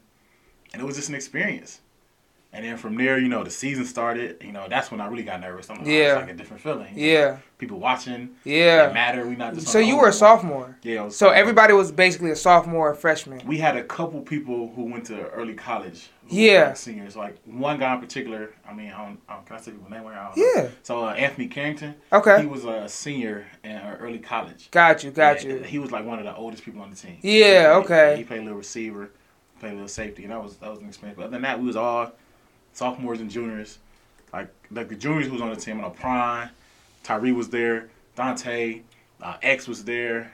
and 0.73 0.81
it 0.81 0.85
was 0.85 0.95
just 0.95 1.09
an 1.09 1.15
experience. 1.15 1.81
And 2.55 2.63
then 2.63 2.77
from 2.77 2.95
there, 2.95 3.17
you 3.17 3.29
know, 3.29 3.43
the 3.43 3.49
season 3.49 3.83
started. 3.83 4.37
You 4.45 4.51
know, 4.51 4.67
that's 4.69 4.91
when 4.91 5.01
I 5.01 5.07
really 5.07 5.23
got 5.23 5.41
nervous. 5.41 5.71
I'm 5.71 5.77
like, 5.79 5.87
Yeah. 5.87 5.93
it's 6.13 6.21
like 6.21 6.29
a 6.29 6.33
different 6.37 6.61
feeling. 6.61 6.95
you 6.95 7.13
know, 7.13 7.19
yeah. 7.19 7.37
people 7.57 7.79
watching. 7.79 8.29
Yeah. 8.43 8.83
It 8.83 8.87
Yeah. 8.89 8.93
matter. 8.93 9.27
We 9.27 9.35
not 9.35 9.55
just. 9.55 9.69
So 9.69 9.79
you 9.79 9.97
were 9.97 10.09
a 10.09 10.13
sophomore. 10.13 10.77
Yeah. 10.83 11.01
Was 11.01 11.15
So 11.17 11.25
sophomore. 11.25 11.35
everybody 11.39 11.73
was 11.73 11.91
basically 11.91 12.29
a 12.29 12.35
sophomore 12.35 12.91
or 12.91 12.93
freshman. 12.93 13.41
We 13.47 13.57
had 13.57 13.75
a 13.75 13.83
couple 13.83 14.21
people 14.21 14.71
who 14.75 14.83
went 14.83 15.05
to 15.07 15.29
early 15.29 15.55
college. 15.55 16.09
Yeah. 16.29 16.67
like, 16.67 16.77
seniors. 16.77 17.15
Like 17.15 17.37
one 17.45 17.79
guy 17.79 17.95
in 17.95 17.99
particular. 17.99 18.51
I 18.69 18.73
mean, 18.73 18.91
I 18.91 19.03
don't, 19.03 19.19
I 19.27 19.33
don't, 19.33 19.45
can 19.47 19.55
I 19.55 19.59
say 19.59 19.71
people's 19.71 19.89
name? 19.89 20.03
Right? 20.03 20.13
Know. 20.15 20.31
Yeah. 20.55 20.67
So 20.83 21.05
uh, 21.05 21.13
Anthony 21.13 21.47
Carrington. 21.47 21.95
Okay. 22.13 22.39
He 22.41 22.45
was 22.47 22.65
a 22.65 22.87
senior 22.87 23.47
in 23.63 23.77
early 23.99 24.19
college. 24.19 24.69
Got 24.69 25.03
you. 25.03 25.09
Got 25.09 25.43
Yeah, 25.43 25.53
you. 25.55 25.59
He 25.63 25.79
was 25.79 25.91
like 25.91 26.05
one 26.05 26.19
of 26.19 26.25
the 26.25 26.35
oldest 26.35 26.63
people 26.63 26.81
on 26.83 26.91
the 26.91 26.95
team. 26.95 27.17
Yeah, 27.21 27.61
He- 27.79 27.83
okay. 27.83 28.15
He 28.17 28.23
played 28.23 28.41
a 28.41 28.43
little 28.43 28.59
receiver, 28.59 29.09
played 29.59 29.71
a 29.71 29.75
little 29.75 29.87
safety, 29.87 30.21
and 30.23 30.31
that 30.31 30.41
was 30.43 30.57
that 30.57 30.69
was 30.69 30.79
an 30.79 30.87
experience. 30.87 31.17
But 31.17 31.23
other 31.23 31.31
than 31.31 31.41
that, 31.41 31.59
we 31.59 31.65
was 31.65 31.75
all 31.75 32.11
sophomores 32.73 33.21
and 33.21 33.29
juniors. 33.29 33.77
Like 34.31 34.49
like 34.71 34.89
the 34.89 34.95
juniors 34.95 35.27
who 35.27 35.33
was 35.33 35.41
on 35.41 35.49
the 35.49 35.55
team. 35.55 35.79
I 35.79 35.83
know 35.83 35.89
Prime, 35.91 36.49
Tyree 37.03 37.31
was 37.31 37.49
there, 37.49 37.89
Dante, 38.15 38.81
uh, 39.21 39.37
X 39.41 39.67
was 39.67 39.83
there, 39.83 40.33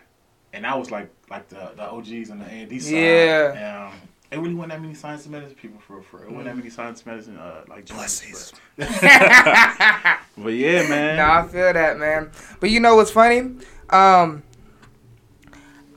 and 0.53 0.65
I 0.65 0.75
was 0.75 0.91
like 0.91 1.09
like 1.29 1.49
the 1.49 1.71
the 1.75 1.83
OGs 1.83 2.31
on 2.31 2.39
the 2.39 2.45
A 2.45 2.49
and 2.49 2.69
D 2.69 2.79
side. 2.79 2.93
Yeah. 2.93 3.89
Um, 3.91 3.99
it 4.31 4.37
really 4.37 4.53
wasn't 4.53 4.73
that 4.73 4.81
many 4.81 4.93
science 4.93 5.23
and 5.23 5.31
medicine 5.31 5.55
people 5.55 5.79
for 5.79 6.01
for 6.01 6.23
it 6.23 6.29
wasn't 6.29 6.45
that 6.45 6.57
many 6.57 6.69
science 6.69 7.01
and 7.01 7.07
medicine 7.07 7.37
uh, 7.37 7.63
like 7.67 7.85
juniors. 7.85 8.53
But, 8.77 8.87
but 10.37 10.49
yeah, 10.49 10.87
man. 10.87 11.17
Nah, 11.17 11.39
I 11.39 11.47
feel 11.47 11.73
that, 11.73 11.97
man. 11.97 12.31
But 12.59 12.69
you 12.69 12.79
know 12.79 12.95
what's 12.95 13.11
funny? 13.11 13.55
Um, 13.89 14.43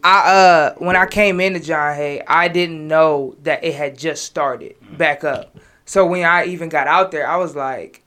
I 0.03 0.33
uh, 0.33 0.75
when 0.79 0.97
I 0.97 1.07
came 1.07 1.41
into 1.41 1.61
John 1.61 1.95
Hay, 1.95 2.23
I 2.27 2.49
didn't 2.49 2.89
know 2.89 3.37
that 3.43 3.65
it 3.65 3.75
had 3.75 3.99
just 3.99 4.25
started 4.25 4.77
back 4.97 5.25
up. 5.25 5.57
So 5.93 6.07
when 6.07 6.25
I 6.25 6.47
even 6.47 6.71
got 6.71 6.87
out 6.87 7.11
there, 7.11 7.29
I 7.29 7.37
was 7.37 7.55
like, 7.55 8.03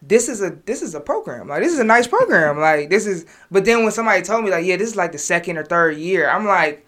"This 0.00 0.30
is 0.30 0.40
a 0.40 0.56
this 0.64 0.80
is 0.80 0.94
a 0.94 1.00
program. 1.00 1.48
Like 1.48 1.62
this 1.62 1.74
is 1.74 1.78
a 1.78 1.84
nice 1.84 2.06
program. 2.06 2.58
Like 2.68 2.88
this 2.88 3.04
is." 3.04 3.26
But 3.50 3.66
then 3.66 3.82
when 3.82 3.92
somebody 3.92 4.22
told 4.22 4.46
me 4.46 4.50
like, 4.50 4.64
"Yeah, 4.64 4.78
this 4.78 4.88
is 4.88 4.96
like 4.96 5.12
the 5.12 5.18
second 5.18 5.58
or 5.58 5.64
third 5.64 5.98
year," 5.98 6.30
I'm 6.30 6.46
like. 6.46 6.86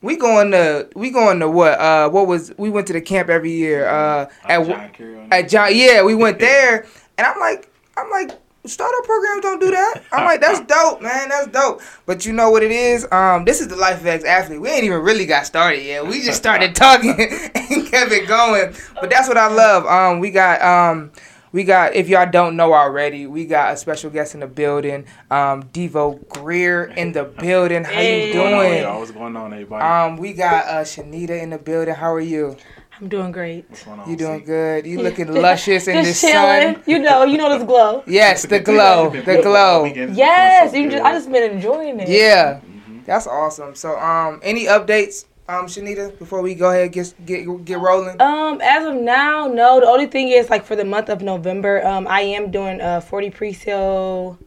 We 0.00 0.16
going 0.16 0.50
to 0.50 0.86
we 0.94 1.08
going 1.08 1.40
to 1.40 1.48
what 1.48 1.80
uh 1.80 2.10
what 2.10 2.26
was 2.26 2.52
we 2.58 2.68
went 2.68 2.86
to 2.88 2.92
the 2.92 3.00
camp 3.00 3.30
every 3.30 3.52
year 3.52 3.88
uh 3.88 4.28
at 4.44 4.66
John 4.66 5.28
at 5.32 5.48
John, 5.48 5.74
yeah, 5.74 6.02
we 6.02 6.14
went 6.14 6.38
there, 6.48 6.86
and 7.16 7.26
I'm 7.26 7.40
like, 7.40 7.70
I'm 7.96 8.10
like, 8.10 8.32
startup 8.66 9.04
programs 9.04 9.42
don't 9.42 9.60
do 9.60 9.70
that. 9.70 10.02
I'm 10.12 10.24
like, 10.24 10.40
that's 10.40 10.60
dope, 10.66 11.02
man, 11.02 11.28
that's 11.28 11.48
dope. 11.48 11.80
But 12.06 12.24
you 12.26 12.32
know 12.32 12.50
what 12.50 12.62
it 12.62 12.70
is? 12.72 13.06
Um, 13.12 13.44
this 13.44 13.60
is 13.60 13.68
the 13.68 13.76
life 13.76 14.00
of 14.00 14.06
ex 14.06 14.24
athlete. 14.24 14.60
We 14.60 14.68
ain't 14.70 14.84
even 14.84 15.00
really 15.02 15.26
got 15.26 15.46
started 15.46 15.82
yet. 15.82 16.06
We 16.06 16.22
just 16.22 16.38
started 16.38 16.74
talking 16.76 17.10
and 17.18 17.86
kept 17.86 18.12
it 18.12 18.26
going. 18.28 18.74
But 19.00 19.10
that's 19.10 19.28
what 19.28 19.36
I 19.36 19.48
love. 19.48 19.86
Um, 19.86 20.20
we 20.20 20.30
got 20.30 20.62
um. 20.62 21.12
We 21.52 21.62
got, 21.62 21.94
if 21.94 22.08
y'all 22.08 22.28
don't 22.28 22.56
know 22.56 22.74
already, 22.74 23.28
we 23.28 23.44
got 23.46 23.72
a 23.74 23.76
special 23.76 24.10
guest 24.10 24.34
in 24.34 24.40
the 24.40 24.48
building, 24.48 25.06
um, 25.30 25.62
Devo 25.62 26.26
Greer 26.28 26.86
in 26.86 27.12
the 27.12 27.22
building. 27.22 27.84
How 27.84 28.00
you 28.00 28.22
What's 28.22 28.34
going 28.34 28.54
on, 28.54 28.60
doing? 28.64 28.82
y'all? 28.82 28.98
What's 28.98 29.10
going 29.12 29.36
on, 29.36 29.52
everybody? 29.52 29.84
Um, 29.84 30.16
we 30.16 30.32
got 30.32 30.66
uh, 30.66 30.82
Shanita 30.82 31.40
in 31.40 31.50
the 31.50 31.58
building. 31.58 31.94
How 31.94 32.12
are 32.12 32.18
you? 32.20 32.56
I'm 33.00 33.08
doing 33.08 33.32
great. 33.32 33.68
What's 33.68 33.82
going 33.84 34.00
on? 34.00 34.08
You 34.10 34.16
doing 34.16 34.40
C? 34.40 34.46
good? 34.46 34.86
You 34.86 35.02
looking 35.02 35.32
luscious 35.32 35.88
in 35.88 36.02
this 36.04 36.20
chilling. 36.20 36.74
sun. 36.74 36.82
You 36.86 36.98
know, 37.00 37.24
you 37.24 37.36
know 37.36 37.56
this 37.58 37.66
glow. 37.66 38.02
Yes, 38.06 38.46
the 38.46 38.60
glow, 38.60 39.10
the 39.10 39.40
glow. 39.42 39.82
weekend. 39.84 40.10
It's 40.10 40.10
been 40.10 40.16
Yes, 40.18 40.74
you 40.74 40.90
just. 40.90 41.04
I 41.04 41.12
just 41.12 41.30
been 41.30 41.52
enjoying 41.52 42.00
it. 42.00 42.08
Yeah, 42.08 42.60
Mm-hmm. 42.60 43.00
that's 43.04 43.26
awesome. 43.26 43.74
So, 43.74 43.98
um, 43.98 44.40
any 44.44 44.66
updates, 44.66 45.24
um, 45.48 45.66
Shanita, 45.66 46.16
before 46.18 46.40
we 46.40 46.54
go 46.54 46.70
ahead 46.70 46.92
get 46.92 47.12
get 47.26 47.64
get 47.64 47.78
rolling? 47.80 48.20
Um, 48.20 48.60
as 48.62 48.86
of 48.86 48.94
now, 48.94 49.48
no. 49.48 49.80
The 49.80 49.86
only 49.88 50.06
thing 50.06 50.28
is, 50.28 50.48
like, 50.48 50.64
for 50.64 50.76
the 50.76 50.84
month 50.84 51.08
of 51.08 51.20
November, 51.20 51.84
um, 51.86 52.06
I 52.08 52.20
am 52.20 52.50
doing 52.52 52.80
a 52.80 53.00
40 53.00 53.30
pre-sale 53.30 54.38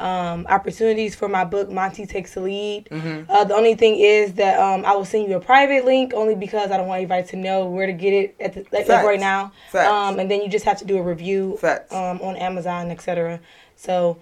um 0.00 0.46
opportunities 0.48 1.14
for 1.14 1.28
my 1.28 1.44
book 1.44 1.70
Monty 1.70 2.04
Takes 2.06 2.34
the 2.34 2.40
Lead. 2.40 2.88
Mhm. 2.90 3.26
Uh, 3.28 3.44
the 3.44 3.54
only 3.54 3.74
thing 3.74 3.96
is 3.98 4.34
that 4.34 4.58
um 4.58 4.84
I 4.84 4.94
will 4.96 5.04
send 5.04 5.28
you 5.28 5.36
a 5.36 5.40
private 5.40 5.84
link 5.84 6.12
only 6.14 6.34
because 6.34 6.70
I 6.70 6.76
don't 6.76 6.88
want 6.88 6.98
anybody 6.98 7.26
to 7.28 7.36
know 7.36 7.66
where 7.66 7.86
to 7.86 7.92
get 7.92 8.12
it 8.12 8.34
at 8.40 8.54
the, 8.54 8.60
like, 8.72 8.88
like 8.88 9.04
right 9.04 9.20
now. 9.20 9.52
Um, 9.88 10.18
and 10.18 10.30
then 10.30 10.42
you 10.42 10.48
just 10.48 10.64
have 10.64 10.78
to 10.78 10.84
do 10.84 10.98
a 10.98 11.02
review 11.02 11.58
um 11.92 12.20
on 12.22 12.36
Amazon, 12.36 12.90
etc. 12.90 13.40
So. 13.76 14.18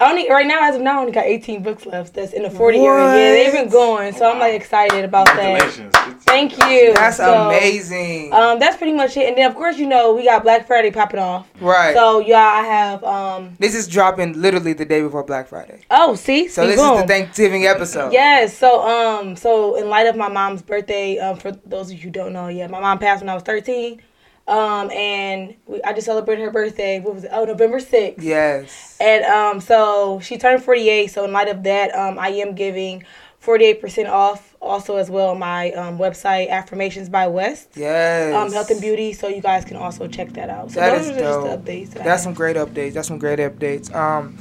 I 0.00 0.10
only 0.10 0.30
right 0.30 0.46
now 0.46 0.68
as 0.68 0.76
of 0.76 0.82
now 0.82 0.98
I 0.98 1.00
only 1.00 1.12
got 1.12 1.24
18 1.24 1.62
books 1.62 1.84
left. 1.84 2.14
That's 2.14 2.32
in 2.32 2.44
the 2.44 2.50
40 2.50 2.78
area. 2.78 3.04
Yeah, 3.04 3.32
they've 3.32 3.52
been 3.52 3.68
going, 3.68 4.12
so 4.14 4.30
I'm 4.30 4.38
like 4.38 4.54
excited 4.54 5.04
about 5.04 5.26
that. 5.26 5.60
Congratulations. 5.60 6.22
Thank 6.24 6.52
you. 6.70 6.94
That's 6.94 7.16
So, 7.16 7.48
amazing. 7.48 8.32
Um, 8.32 8.60
that's 8.60 8.76
pretty 8.76 8.92
much 8.92 9.16
it. 9.16 9.26
And 9.28 9.36
then 9.36 9.50
of 9.50 9.56
course 9.56 9.76
you 9.76 9.86
know 9.88 10.14
we 10.14 10.24
got 10.24 10.44
Black 10.44 10.66
Friday 10.68 10.92
popping 10.92 11.18
off. 11.18 11.48
right. 11.60 11.94
So 11.96 12.20
yeah, 12.20 12.38
I 12.46 12.62
have 12.62 13.02
um. 13.02 13.56
this 13.58 13.74
is 13.74 13.88
dropping 13.88 14.40
literally 14.40 14.72
the 14.72 14.84
day 14.84 15.00
before 15.02 15.24
Black 15.24 15.48
Friday. 15.48 15.80
Oh, 15.90 16.14
see, 16.14 16.46
So 16.46 16.62
see, 16.62 16.68
this 16.68 16.80
boom. 16.80 16.94
is 16.96 17.02
the 17.02 17.08
Thanksgiving 17.08 17.66
episode. 17.66 18.12
Yes. 18.12 18.56
So 18.56 18.86
um, 18.88 19.34
so 19.34 19.74
in 19.76 19.88
light 19.88 20.06
of 20.06 20.14
my 20.14 20.28
mom's 20.28 20.62
birthday, 20.62 21.18
um, 21.18 21.36
for 21.38 21.50
those 21.66 21.90
of 21.90 21.96
you 21.96 22.04
who 22.04 22.10
don't 22.10 22.32
know, 22.32 22.46
yeah, 22.46 22.68
my 22.68 22.78
mom 22.78 22.98
passed 23.00 23.20
when 23.22 23.28
I 23.30 23.34
was 23.34 23.42
13. 23.42 24.00
Um, 24.48 24.90
and 24.90 25.54
we, 25.66 25.82
I 25.82 25.92
just 25.92 26.06
celebrated 26.06 26.42
her 26.42 26.50
birthday. 26.50 27.00
What 27.00 27.14
was 27.14 27.24
it? 27.24 27.30
Oh, 27.32 27.44
November 27.44 27.78
6th. 27.78 28.14
Yes. 28.22 28.96
And 29.00 29.24
um, 29.26 29.60
so 29.60 30.20
she 30.20 30.38
turned 30.38 30.64
48. 30.64 31.08
So 31.10 31.24
in 31.24 31.32
light 31.32 31.48
of 31.48 31.62
that, 31.64 31.94
um, 31.94 32.18
I 32.18 32.28
am 32.30 32.54
giving 32.54 33.04
48% 33.44 34.08
off 34.08 34.56
also 34.60 34.96
as 34.96 35.08
well 35.10 35.34
my 35.36 35.70
um, 35.72 35.96
website 35.98 36.48
affirmations 36.50 37.08
by 37.08 37.28
west 37.28 37.68
Yes. 37.76 38.34
um, 38.34 38.50
health 38.52 38.68
and 38.70 38.80
beauty 38.80 39.12
so 39.12 39.28
you 39.28 39.40
guys 39.40 39.64
can 39.64 39.76
also 39.76 40.08
check 40.08 40.30
that 40.32 40.50
out 40.50 40.72
so 40.72 40.80
That 40.80 40.96
those 40.98 41.06
is 41.10 41.16
are 41.16 41.20
just 41.20 41.40
the 41.42 41.46
dope. 41.46 41.60
updates 41.64 41.90
that 41.90 42.02
That's 42.04 42.22
some 42.24 42.34
great 42.34 42.56
updates. 42.56 42.94
That's 42.94 43.06
some 43.06 43.18
great 43.18 43.38
updates. 43.38 43.94
Um, 43.94 44.36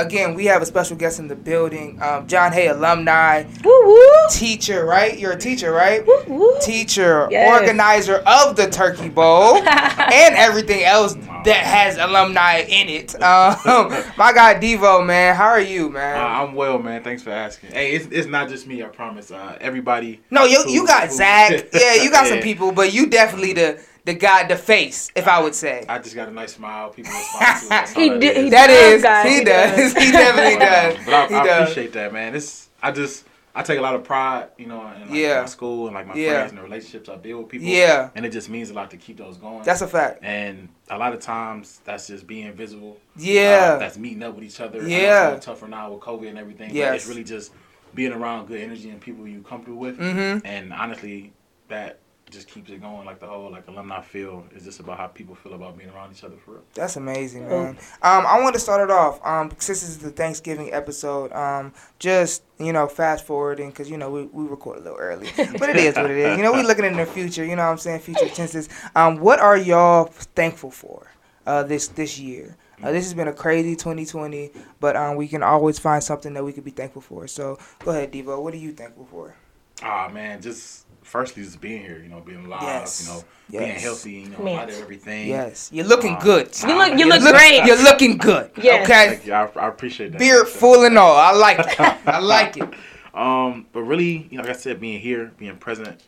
again, 0.00 0.34
we 0.34 0.46
have 0.46 0.62
a 0.62 0.66
special 0.66 0.96
guest 0.96 1.18
in 1.18 1.28
the 1.28 1.36
building. 1.36 2.00
Um, 2.02 2.26
John 2.26 2.52
Hay 2.52 2.68
alumni, 2.68 3.44
woo 3.64 3.80
woo 3.86 4.06
teacher, 4.30 4.84
right? 4.84 5.18
You're 5.18 5.32
a 5.32 5.38
teacher, 5.38 5.72
right? 5.72 6.06
woo 6.06 6.22
woo 6.26 6.56
Teacher, 6.60 7.28
Yes. 7.30 7.60
organizer 7.60 8.16
of 8.26 8.56
the 8.56 8.68
Turkey 8.70 9.08
Bowl, 9.08 9.56
and 9.56 10.34
everything 10.36 10.84
else 10.84 11.14
that 11.44 11.64
has 11.64 11.96
alumni 11.98 12.58
in 12.68 12.88
it. 12.88 13.14
Um, 13.30 13.90
my 14.16 14.32
guy 14.32 14.54
Devo, 14.60 15.04
man, 15.06 15.34
how 15.36 15.46
are 15.46 15.60
you, 15.60 15.86
Uh, 15.88 15.90
man? 15.92 16.16
I'm 16.24 16.54
well, 16.54 16.78
man. 16.78 17.02
Thanks 17.04 17.22
for 17.22 17.30
asking. 17.30 17.70
Hey, 17.72 17.92
it's, 17.92 18.06
it's 18.06 18.26
not 18.26 18.48
just 18.48 18.66
me. 18.66 18.82
I 18.82 18.86
promise. 18.86 19.30
Uh, 19.30 19.56
everybody. 19.60 20.20
No, 20.30 20.44
you 20.44 20.64
you 20.68 20.86
got 20.86 21.08
who- 21.08 21.14
Zach. 21.14 21.66
Yeah, 21.72 21.94
you 21.94 22.10
got 22.10 22.26
some 22.26 22.40
people, 22.40 22.72
but 22.72 22.92
you 22.92 23.06
definitely 23.06 23.52
the 23.52 23.80
the 24.04 24.14
guy, 24.14 24.46
the 24.46 24.56
face, 24.56 25.10
if 25.14 25.28
I 25.28 25.40
would 25.42 25.54
say. 25.54 25.84
I 25.88 25.98
just 25.98 26.14
got 26.14 26.28
a 26.28 26.32
nice 26.32 26.54
smile. 26.54 26.90
People 26.90 27.12
respond 27.14 27.60
to 27.60 27.66
it. 27.66 27.68
That's 27.68 27.92
He 27.92 28.08
that 28.08 28.20
did- 28.20 28.36
is. 28.36 28.44
he 28.44 28.50
That 28.50 28.66
does, 28.66 28.94
is, 28.94 29.02
guys, 29.02 29.26
he, 29.28 29.38
he 29.38 29.44
does. 29.44 29.94
does. 29.94 30.04
he 30.04 30.12
definitely 30.12 30.58
does. 30.58 31.04
But 31.04 31.14
I, 31.14 31.26
he 31.28 31.34
I 31.34 31.44
does. 31.44 31.62
appreciate 31.70 31.92
that, 31.92 32.12
man. 32.12 32.34
It's 32.34 32.68
I 32.82 32.92
just 32.92 33.26
I 33.54 33.62
take 33.62 33.78
a 33.78 33.82
lot 33.82 33.96
of 33.96 34.04
pride, 34.04 34.48
you 34.58 34.66
know, 34.66 34.80
in 34.92 35.00
like 35.02 35.10
Yeah. 35.10 35.40
my 35.40 35.46
school 35.46 35.86
and 35.86 35.94
like 35.94 36.06
my 36.06 36.14
Yeah. 36.14 36.34
friends 36.34 36.50
and 36.52 36.58
the 36.58 36.62
relationships 36.62 37.08
I 37.08 37.16
build 37.16 37.42
with 37.42 37.50
people. 37.50 37.66
Yeah. 37.66 38.10
and 38.14 38.24
it 38.24 38.30
just 38.30 38.48
means 38.48 38.70
a 38.70 38.74
lot 38.74 38.90
to 38.92 38.96
keep 38.96 39.16
those 39.18 39.36
going. 39.38 39.62
That's 39.64 39.82
a 39.82 39.88
fact. 39.88 40.20
and 40.22 40.68
a 40.88 40.96
lot 40.96 41.12
of 41.12 41.20
times 41.20 41.80
that's 41.84 42.06
just 42.06 42.26
being 42.26 42.52
visible. 42.52 42.96
Yeah. 43.16 43.72
Uh, 43.74 43.78
that's 43.78 43.98
meeting 43.98 44.22
up 44.22 44.34
with 44.36 44.44
each 44.44 44.60
other. 44.60 44.78
Yeah. 44.88 44.96
it's 44.96 45.20
a 45.20 45.24
little 45.24 45.40
tougher 45.54 45.68
now 45.68 45.90
with 45.92 46.00
COVID 46.00 46.28
and 46.28 46.38
everything. 46.38 46.74
Yeah. 46.74 46.94
It's 46.94 47.06
really 47.08 47.24
just 47.24 47.52
being 47.92 48.12
around 48.12 48.46
good 48.46 48.60
energy 48.60 48.88
and 48.88 49.00
people 49.00 49.26
you 49.26 49.42
comfortable 49.42 49.78
with. 49.78 49.98
Mm-hmm. 49.98 50.46
And 50.46 50.72
honestly, 50.72 51.32
that 51.68 51.98
just 52.30 52.48
keeps 52.48 52.70
it 52.70 52.80
going. 52.80 53.04
Like 53.04 53.20
the 53.20 53.26
whole 53.26 53.50
like 53.50 53.66
alumni 53.68 54.00
feel 54.00 54.44
is 54.54 54.64
just 54.64 54.80
about 54.80 54.98
how 54.98 55.06
people 55.06 55.34
feel 55.34 55.54
about 55.54 55.76
being 55.76 55.90
around 55.90 56.12
each 56.12 56.24
other 56.24 56.36
for 56.44 56.52
real. 56.52 56.62
That's 56.74 56.96
amazing, 56.96 57.48
man. 57.48 57.76
Um, 58.02 58.26
I 58.26 58.40
want 58.40 58.54
to 58.54 58.60
start 58.60 58.82
it 58.82 58.90
off. 58.90 59.24
Um, 59.24 59.50
since 59.58 59.80
this 59.80 59.88
is 59.88 59.98
the 59.98 60.10
Thanksgiving 60.10 60.72
episode, 60.72 61.32
um, 61.32 61.72
just 61.98 62.42
you 62.58 62.72
know, 62.72 62.86
fast 62.86 63.26
forwarding 63.26 63.70
because 63.70 63.90
you 63.90 63.96
know 63.96 64.10
we, 64.10 64.24
we 64.24 64.44
record 64.44 64.78
a 64.78 64.80
little 64.80 64.98
early, 64.98 65.28
but 65.36 65.70
it 65.70 65.76
is 65.76 65.96
what 65.96 66.10
it 66.10 66.16
is. 66.18 66.36
You 66.36 66.42
know, 66.42 66.52
we 66.52 66.62
looking 66.62 66.84
in 66.84 66.96
the 66.96 67.06
future. 67.06 67.44
You 67.44 67.56
know 67.56 67.64
what 67.64 67.72
I'm 67.72 67.78
saying? 67.78 68.00
Future 68.00 68.28
tenses. 68.28 68.68
Um, 68.94 69.18
what 69.18 69.40
are 69.40 69.56
y'all 69.56 70.06
thankful 70.06 70.70
for? 70.70 71.10
Uh, 71.46 71.62
this 71.62 71.88
this 71.88 72.18
year. 72.18 72.56
Uh, 72.82 72.92
this 72.92 73.04
has 73.04 73.12
been 73.12 73.28
a 73.28 73.32
crazy 73.32 73.76
2020, 73.76 74.52
but 74.78 74.96
um, 74.96 75.16
we 75.16 75.28
can 75.28 75.42
always 75.42 75.78
find 75.78 76.02
something 76.02 76.32
that 76.32 76.42
we 76.42 76.50
could 76.50 76.64
be 76.64 76.70
thankful 76.70 77.02
for. 77.02 77.26
So 77.26 77.58
go 77.80 77.90
ahead, 77.90 78.10
Devo. 78.10 78.42
What 78.42 78.54
are 78.54 78.58
you 78.58 78.72
thankful 78.72 79.06
for? 79.10 79.34
Ah 79.82 80.08
man, 80.12 80.40
just 80.42 80.86
firstly 81.10 81.42
just 81.42 81.60
being 81.60 81.82
here, 81.82 81.98
you 82.02 82.08
know, 82.08 82.20
being 82.20 82.44
alive, 82.46 82.62
Yes. 82.62 83.02
you 83.02 83.12
know, 83.12 83.24
being 83.64 83.78
healthy, 83.80 84.12
you 84.12 84.28
know, 84.30 84.38
Man. 84.38 84.58
out 84.60 84.68
of 84.70 84.80
everything. 84.80 85.28
Yes, 85.28 85.68
you're 85.72 85.84
looking 85.84 86.14
Uh, 86.14 86.20
good. 86.20 86.56
You 86.62 86.76
look- 86.78 86.98
you 86.98 87.06
look 87.08 87.20
look- 87.22 87.34
great. 87.34 87.64
You're 87.64 87.82
looking 87.82 88.16
good. 88.16 88.50
Yes. 88.62 88.84
Okay. 88.88 89.08
Thank 89.08 89.26
you. 89.26 89.32
I, 89.32 89.46
I 89.56 89.68
appreciate 89.68 90.12
that. 90.12 90.18
Beard 90.18 90.46
full 90.48 90.84
and 90.84 90.96
all. 90.96 91.16
I 91.16 91.32
like 91.32 91.58
it. 91.80 91.80
I 92.06 92.18
like 92.20 92.56
it. 92.56 92.68
Um, 93.12 93.66
but 93.72 93.82
really, 93.82 94.28
you 94.30 94.38
know, 94.38 94.44
like 94.44 94.50
I 94.54 94.58
said, 94.58 94.80
being 94.80 95.00
here, 95.00 95.32
being 95.36 95.56
present, 95.56 96.00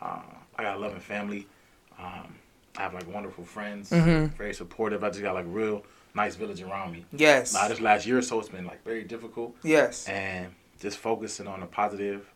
uh, 0.00 0.20
I 0.58 0.62
got 0.62 0.76
a 0.78 0.80
loving 0.80 1.00
family. 1.00 1.46
Um, 1.98 2.34
I 2.78 2.82
have 2.82 2.94
like 2.94 3.06
wonderful 3.12 3.44
friends, 3.44 3.90
Mhm. 3.90 4.34
very 4.36 4.54
supportive. 4.54 5.04
I 5.04 5.08
just 5.10 5.20
got 5.22 5.34
like 5.34 5.44
real 5.48 5.84
nice 6.14 6.34
village 6.34 6.62
around 6.62 6.92
me. 6.92 7.04
Yes. 7.12 7.52
Now, 7.52 7.68
this 7.68 7.80
last 7.80 8.06
year 8.06 8.16
or 8.18 8.22
so, 8.22 8.40
it's 8.40 8.48
been 8.48 8.64
like 8.64 8.82
very 8.84 9.04
difficult, 9.04 9.54
Yes. 9.62 10.06
and 10.08 10.46
just 10.80 10.96
focusing 10.96 11.46
on 11.46 11.60
the 11.60 11.66
positive, 11.66 12.26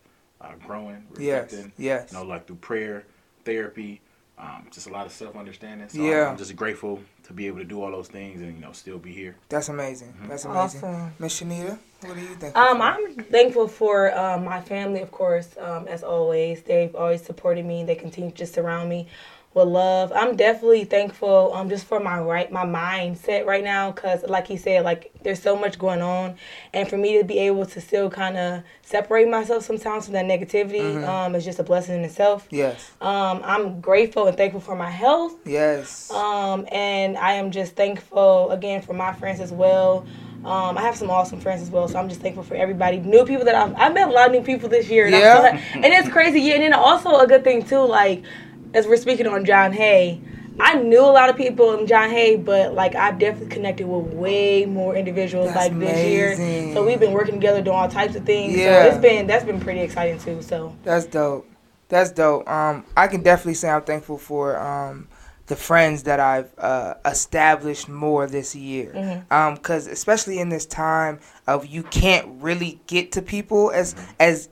uh, 0.41 0.47
growing, 0.65 1.05
Yes. 1.17 1.51
reflecting. 1.51 1.71
Yes. 1.77 2.11
You 2.11 2.17
know, 2.19 2.23
like 2.25 2.47
through 2.47 2.57
prayer, 2.57 3.05
therapy, 3.45 4.01
um, 4.37 4.67
just 4.71 4.87
a 4.87 4.91
lot 4.91 5.05
of 5.05 5.11
self 5.11 5.35
understanding. 5.35 5.87
So 5.89 6.01
Yeah. 6.01 6.25
I'm, 6.25 6.31
I'm 6.31 6.37
just 6.37 6.55
grateful 6.55 6.99
to 7.23 7.33
be 7.33 7.47
able 7.47 7.59
to 7.59 7.63
do 7.63 7.81
all 7.81 7.91
those 7.91 8.07
things 8.07 8.41
and 8.41 8.55
you 8.55 8.61
know 8.61 8.71
still 8.71 8.97
be 8.97 9.11
here. 9.11 9.35
That's 9.49 9.69
amazing. 9.69 10.09
Mm-hmm. 10.13 10.27
That's 10.29 10.45
amazing. 10.45 10.83
Awesome. 10.83 11.13
Miss 11.19 11.39
Shanita, 11.41 11.77
what 12.01 12.15
do 12.15 12.21
you 12.21 12.35
think? 12.35 12.55
Um, 12.57 12.81
I'm 12.81 13.15
thankful 13.15 13.67
for 13.67 14.17
um, 14.17 14.43
my 14.45 14.59
family, 14.61 15.01
of 15.01 15.11
course, 15.11 15.49
um, 15.59 15.87
as 15.87 16.03
always. 16.03 16.63
They've 16.63 16.95
always 16.95 17.23
supported 17.23 17.65
me. 17.65 17.83
They 17.83 17.95
continue 17.95 18.31
to 18.31 18.45
surround 18.45 18.89
me 18.89 19.07
with 19.53 19.67
love. 19.67 20.11
I'm 20.15 20.35
definitely 20.35 20.85
thankful 20.85 21.53
um, 21.53 21.67
just 21.69 21.85
for 21.85 21.99
my 21.99 22.19
right 22.19 22.51
my 22.51 22.65
mindset 22.65 23.45
right 23.45 23.63
now 23.63 23.91
because, 23.91 24.23
like 24.23 24.47
he 24.47 24.55
said, 24.57 24.85
like 24.85 25.11
there's 25.23 25.41
so 25.41 25.55
much 25.55 25.77
going 25.77 26.01
on, 26.01 26.35
and 26.73 26.87
for 26.87 26.97
me 26.97 27.17
to 27.17 27.23
be 27.25 27.37
able 27.39 27.65
to 27.65 27.81
still 27.81 28.09
kind 28.09 28.37
of 28.37 28.63
separate 28.81 29.27
myself 29.27 29.63
sometimes 29.63 30.05
from 30.05 30.13
that 30.13 30.25
negativity 30.25 31.05
um, 31.07 31.35
is 31.35 31.43
just 31.43 31.59
a 31.59 31.63
blessing 31.63 31.95
in 31.95 32.01
itself. 32.05 32.47
yes. 32.49 32.91
Um, 33.01 33.41
I'm 33.43 33.81
grateful 33.81 34.27
and 34.27 34.37
thankful 34.37 34.61
for 34.61 34.75
my 34.75 34.89
health. 34.89 35.35
Yes. 35.45 36.09
Um, 36.11 36.65
and 36.71 37.17
I 37.17 37.33
am 37.33 37.51
just 37.51 37.75
thankful 37.75 38.51
again 38.51 38.81
for 38.81 38.93
my 38.93 39.11
friends 39.13 39.39
as 39.39 39.51
well. 39.51 40.05
Um, 40.43 40.75
I 40.77 40.81
have 40.81 40.95
some 40.95 41.11
awesome 41.11 41.39
friends 41.39 41.61
as 41.61 41.69
well, 41.69 41.87
so 41.87 41.99
I'm 41.99 42.09
just 42.09 42.21
thankful 42.21 42.43
for 42.43 42.55
everybody. 42.55 42.97
New 42.99 43.25
people 43.25 43.45
that 43.45 43.53
I've 43.53 43.75
I've 43.75 43.93
met 43.93 44.07
a 44.07 44.11
lot 44.11 44.27
of 44.27 44.31
new 44.31 44.41
people 44.41 44.69
this 44.69 44.89
year. 44.89 45.05
And 45.05 45.15
I'm 45.15 45.21
Yeah. 45.21 45.41
so 45.61 45.77
and 45.77 45.85
it's 45.85 46.09
crazy. 46.09 46.41
Yeah, 46.41 46.55
and 46.55 46.63
then 46.63 46.73
also 46.73 47.15
a 47.19 47.27
good 47.27 47.43
thing 47.43 47.63
too, 47.63 47.85
like 47.85 48.23
as 48.73 48.87
we're 48.87 48.97
speaking 48.97 49.27
on 49.27 49.45
John 49.45 49.73
Hay. 49.73 50.21
I 50.59 50.75
knew 50.75 50.99
a 50.99 51.07
lot 51.07 51.29
of 51.29 51.37
people 51.37 51.77
in 51.79 51.87
John 51.87 52.09
Hay, 52.09 52.35
but 52.35 52.73
like 52.73 52.93
I've 52.93 53.17
definitely 53.17 53.49
connected 53.49 53.87
with 53.87 54.13
way 54.13 54.65
more 54.65 54.95
individuals 54.95 55.53
That's 55.53 55.69
like 55.69 55.79
this 55.79 56.05
year. 56.07 56.73
So 56.73 56.85
we've 56.85 56.99
been 56.99 57.13
working 57.13 57.35
together 57.35 57.61
doing 57.61 57.75
all 57.75 57.87
types 57.87 58.15
of 58.15 58.25
things. 58.25 58.55
Yeah. 58.55 58.83
So 58.83 58.89
it's 58.89 58.97
been 58.97 59.27
that's 59.27 59.45
been 59.45 59.59
pretty 59.59 59.79
exciting 59.79 60.19
too. 60.19 60.41
So 60.41 60.75
That's 60.83 61.05
dope. 61.05 61.47
That's 61.87 62.11
dope. 62.11 62.49
Um, 62.49 62.85
I 62.95 63.07
can 63.07 63.23
definitely 63.23 63.55
say 63.55 63.69
I'm 63.69 63.81
thankful 63.83 64.17
for 64.17 64.59
um 64.59 65.07
the 65.47 65.55
friends 65.55 66.03
that 66.03 66.19
I've 66.19 66.49
uh, 66.57 66.93
established 67.05 67.89
more 67.89 68.25
this 68.25 68.55
year. 68.55 68.93
Mm-hmm. 68.95 69.33
Um, 69.33 69.57
cause 69.57 69.87
especially 69.87 70.39
in 70.39 70.47
this 70.47 70.65
time 70.65 71.19
of 71.45 71.65
you 71.65 71.83
can't 71.83 72.41
really 72.41 72.79
get 72.87 73.11
to 73.13 73.21
people 73.21 73.71
as 73.71 73.95
as 74.19 74.49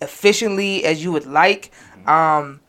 efficiently 0.00 0.84
as 0.84 1.02
you 1.02 1.12
would 1.12 1.26
like. 1.26 1.72
Um, 2.06 2.59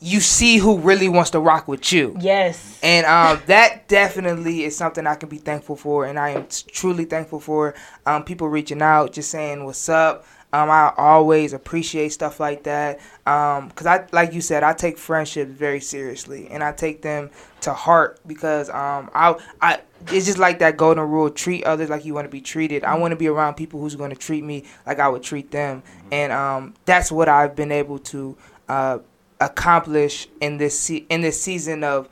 you 0.00 0.20
see 0.20 0.56
who 0.56 0.78
really 0.78 1.08
wants 1.08 1.30
to 1.30 1.40
rock 1.40 1.68
with 1.68 1.92
you. 1.92 2.16
yes, 2.20 2.78
And 2.82 3.04
um, 3.06 3.40
that 3.46 3.86
definitely 3.86 4.64
is 4.64 4.74
something 4.74 5.06
I 5.06 5.14
can 5.14 5.28
be 5.28 5.36
thankful 5.36 5.76
for, 5.76 6.06
and 6.06 6.18
I 6.18 6.30
am 6.30 6.46
truly 6.72 7.04
thankful 7.04 7.38
for. 7.40 7.74
Um, 8.06 8.24
people 8.24 8.48
reaching 8.48 8.80
out, 8.80 9.12
just 9.12 9.30
saying 9.30 9.64
what's 9.64 9.88
up. 9.88 10.26
Um, 10.52 10.68
I 10.68 10.92
always 10.96 11.52
appreciate 11.52 12.08
stuff 12.08 12.40
like 12.40 12.64
that. 12.64 12.98
Um, 13.24 13.70
cause 13.70 13.86
I, 13.86 14.06
like 14.10 14.32
you 14.32 14.40
said, 14.40 14.64
I 14.64 14.72
take 14.72 14.98
friendships 14.98 15.50
very 15.50 15.80
seriously, 15.80 16.48
and 16.50 16.64
I 16.64 16.72
take 16.72 17.02
them 17.02 17.30
to 17.60 17.72
heart 17.72 18.18
because 18.26 18.68
um, 18.70 19.10
I, 19.14 19.36
I, 19.60 19.80
it's 20.08 20.26
just 20.26 20.38
like 20.38 20.58
that 20.58 20.76
golden 20.76 21.08
rule: 21.08 21.30
treat 21.30 21.62
others 21.64 21.88
like 21.88 22.04
you 22.04 22.14
want 22.14 22.24
to 22.24 22.30
be 22.30 22.40
treated. 22.40 22.82
I 22.84 22.96
want 22.96 23.12
to 23.12 23.16
be 23.16 23.28
around 23.28 23.54
people 23.54 23.80
who's 23.80 23.94
going 23.94 24.10
to 24.10 24.16
treat 24.16 24.42
me 24.42 24.64
like 24.86 24.98
I 24.98 25.08
would 25.08 25.22
treat 25.22 25.52
them, 25.52 25.84
and 26.10 26.32
um, 26.32 26.74
that's 26.84 27.12
what 27.12 27.28
I've 27.28 27.54
been 27.54 27.70
able 27.70 28.00
to 28.00 28.36
uh, 28.68 28.98
accomplish 29.40 30.28
in 30.40 30.58
this 30.58 30.78
se- 30.78 31.06
in 31.08 31.22
this 31.22 31.40
season 31.40 31.84
of 31.84 32.08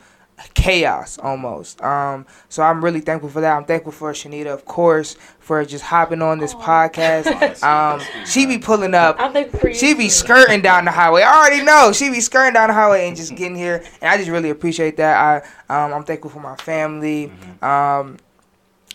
chaos 0.54 1.18
almost. 1.18 1.82
Um, 1.82 2.26
so 2.48 2.62
I'm 2.62 2.84
really 2.84 3.00
thankful 3.00 3.28
for 3.28 3.40
that. 3.40 3.56
I'm 3.56 3.64
thankful 3.64 3.92
for 3.92 4.12
Shanita, 4.12 4.46
of 4.46 4.64
course, 4.64 5.16
for 5.40 5.64
just 5.64 5.84
hopping 5.84 6.22
on 6.22 6.38
this 6.38 6.54
podcast. 6.54 7.28
Um, 7.68 8.00
she 8.24 8.46
be 8.46 8.58
pulling 8.58 8.94
up. 8.94 9.16
I'm 9.18 9.32
thankful 9.32 9.58
for 9.60 9.68
you. 9.68 9.74
She 9.74 9.92
be 9.94 10.08
skirting 10.08 10.62
down 10.62 10.84
the 10.84 10.90
highway. 10.90 11.22
I 11.22 11.36
already 11.36 11.64
know 11.64 11.92
she 11.92 12.08
be 12.10 12.20
skirting 12.20 12.54
down 12.54 12.68
the 12.68 12.74
highway 12.74 13.08
and 13.08 13.16
just 13.16 13.34
getting 13.36 13.56
here, 13.56 13.82
and 14.00 14.10
I 14.10 14.16
just 14.16 14.30
really 14.30 14.50
appreciate 14.50 14.96
that. 14.98 15.44
I 15.68 15.84
um, 15.84 15.92
I'm 15.92 16.04
thankful 16.04 16.30
for 16.30 16.40
my 16.40 16.56
family. 16.56 17.32
Um, 17.60 18.18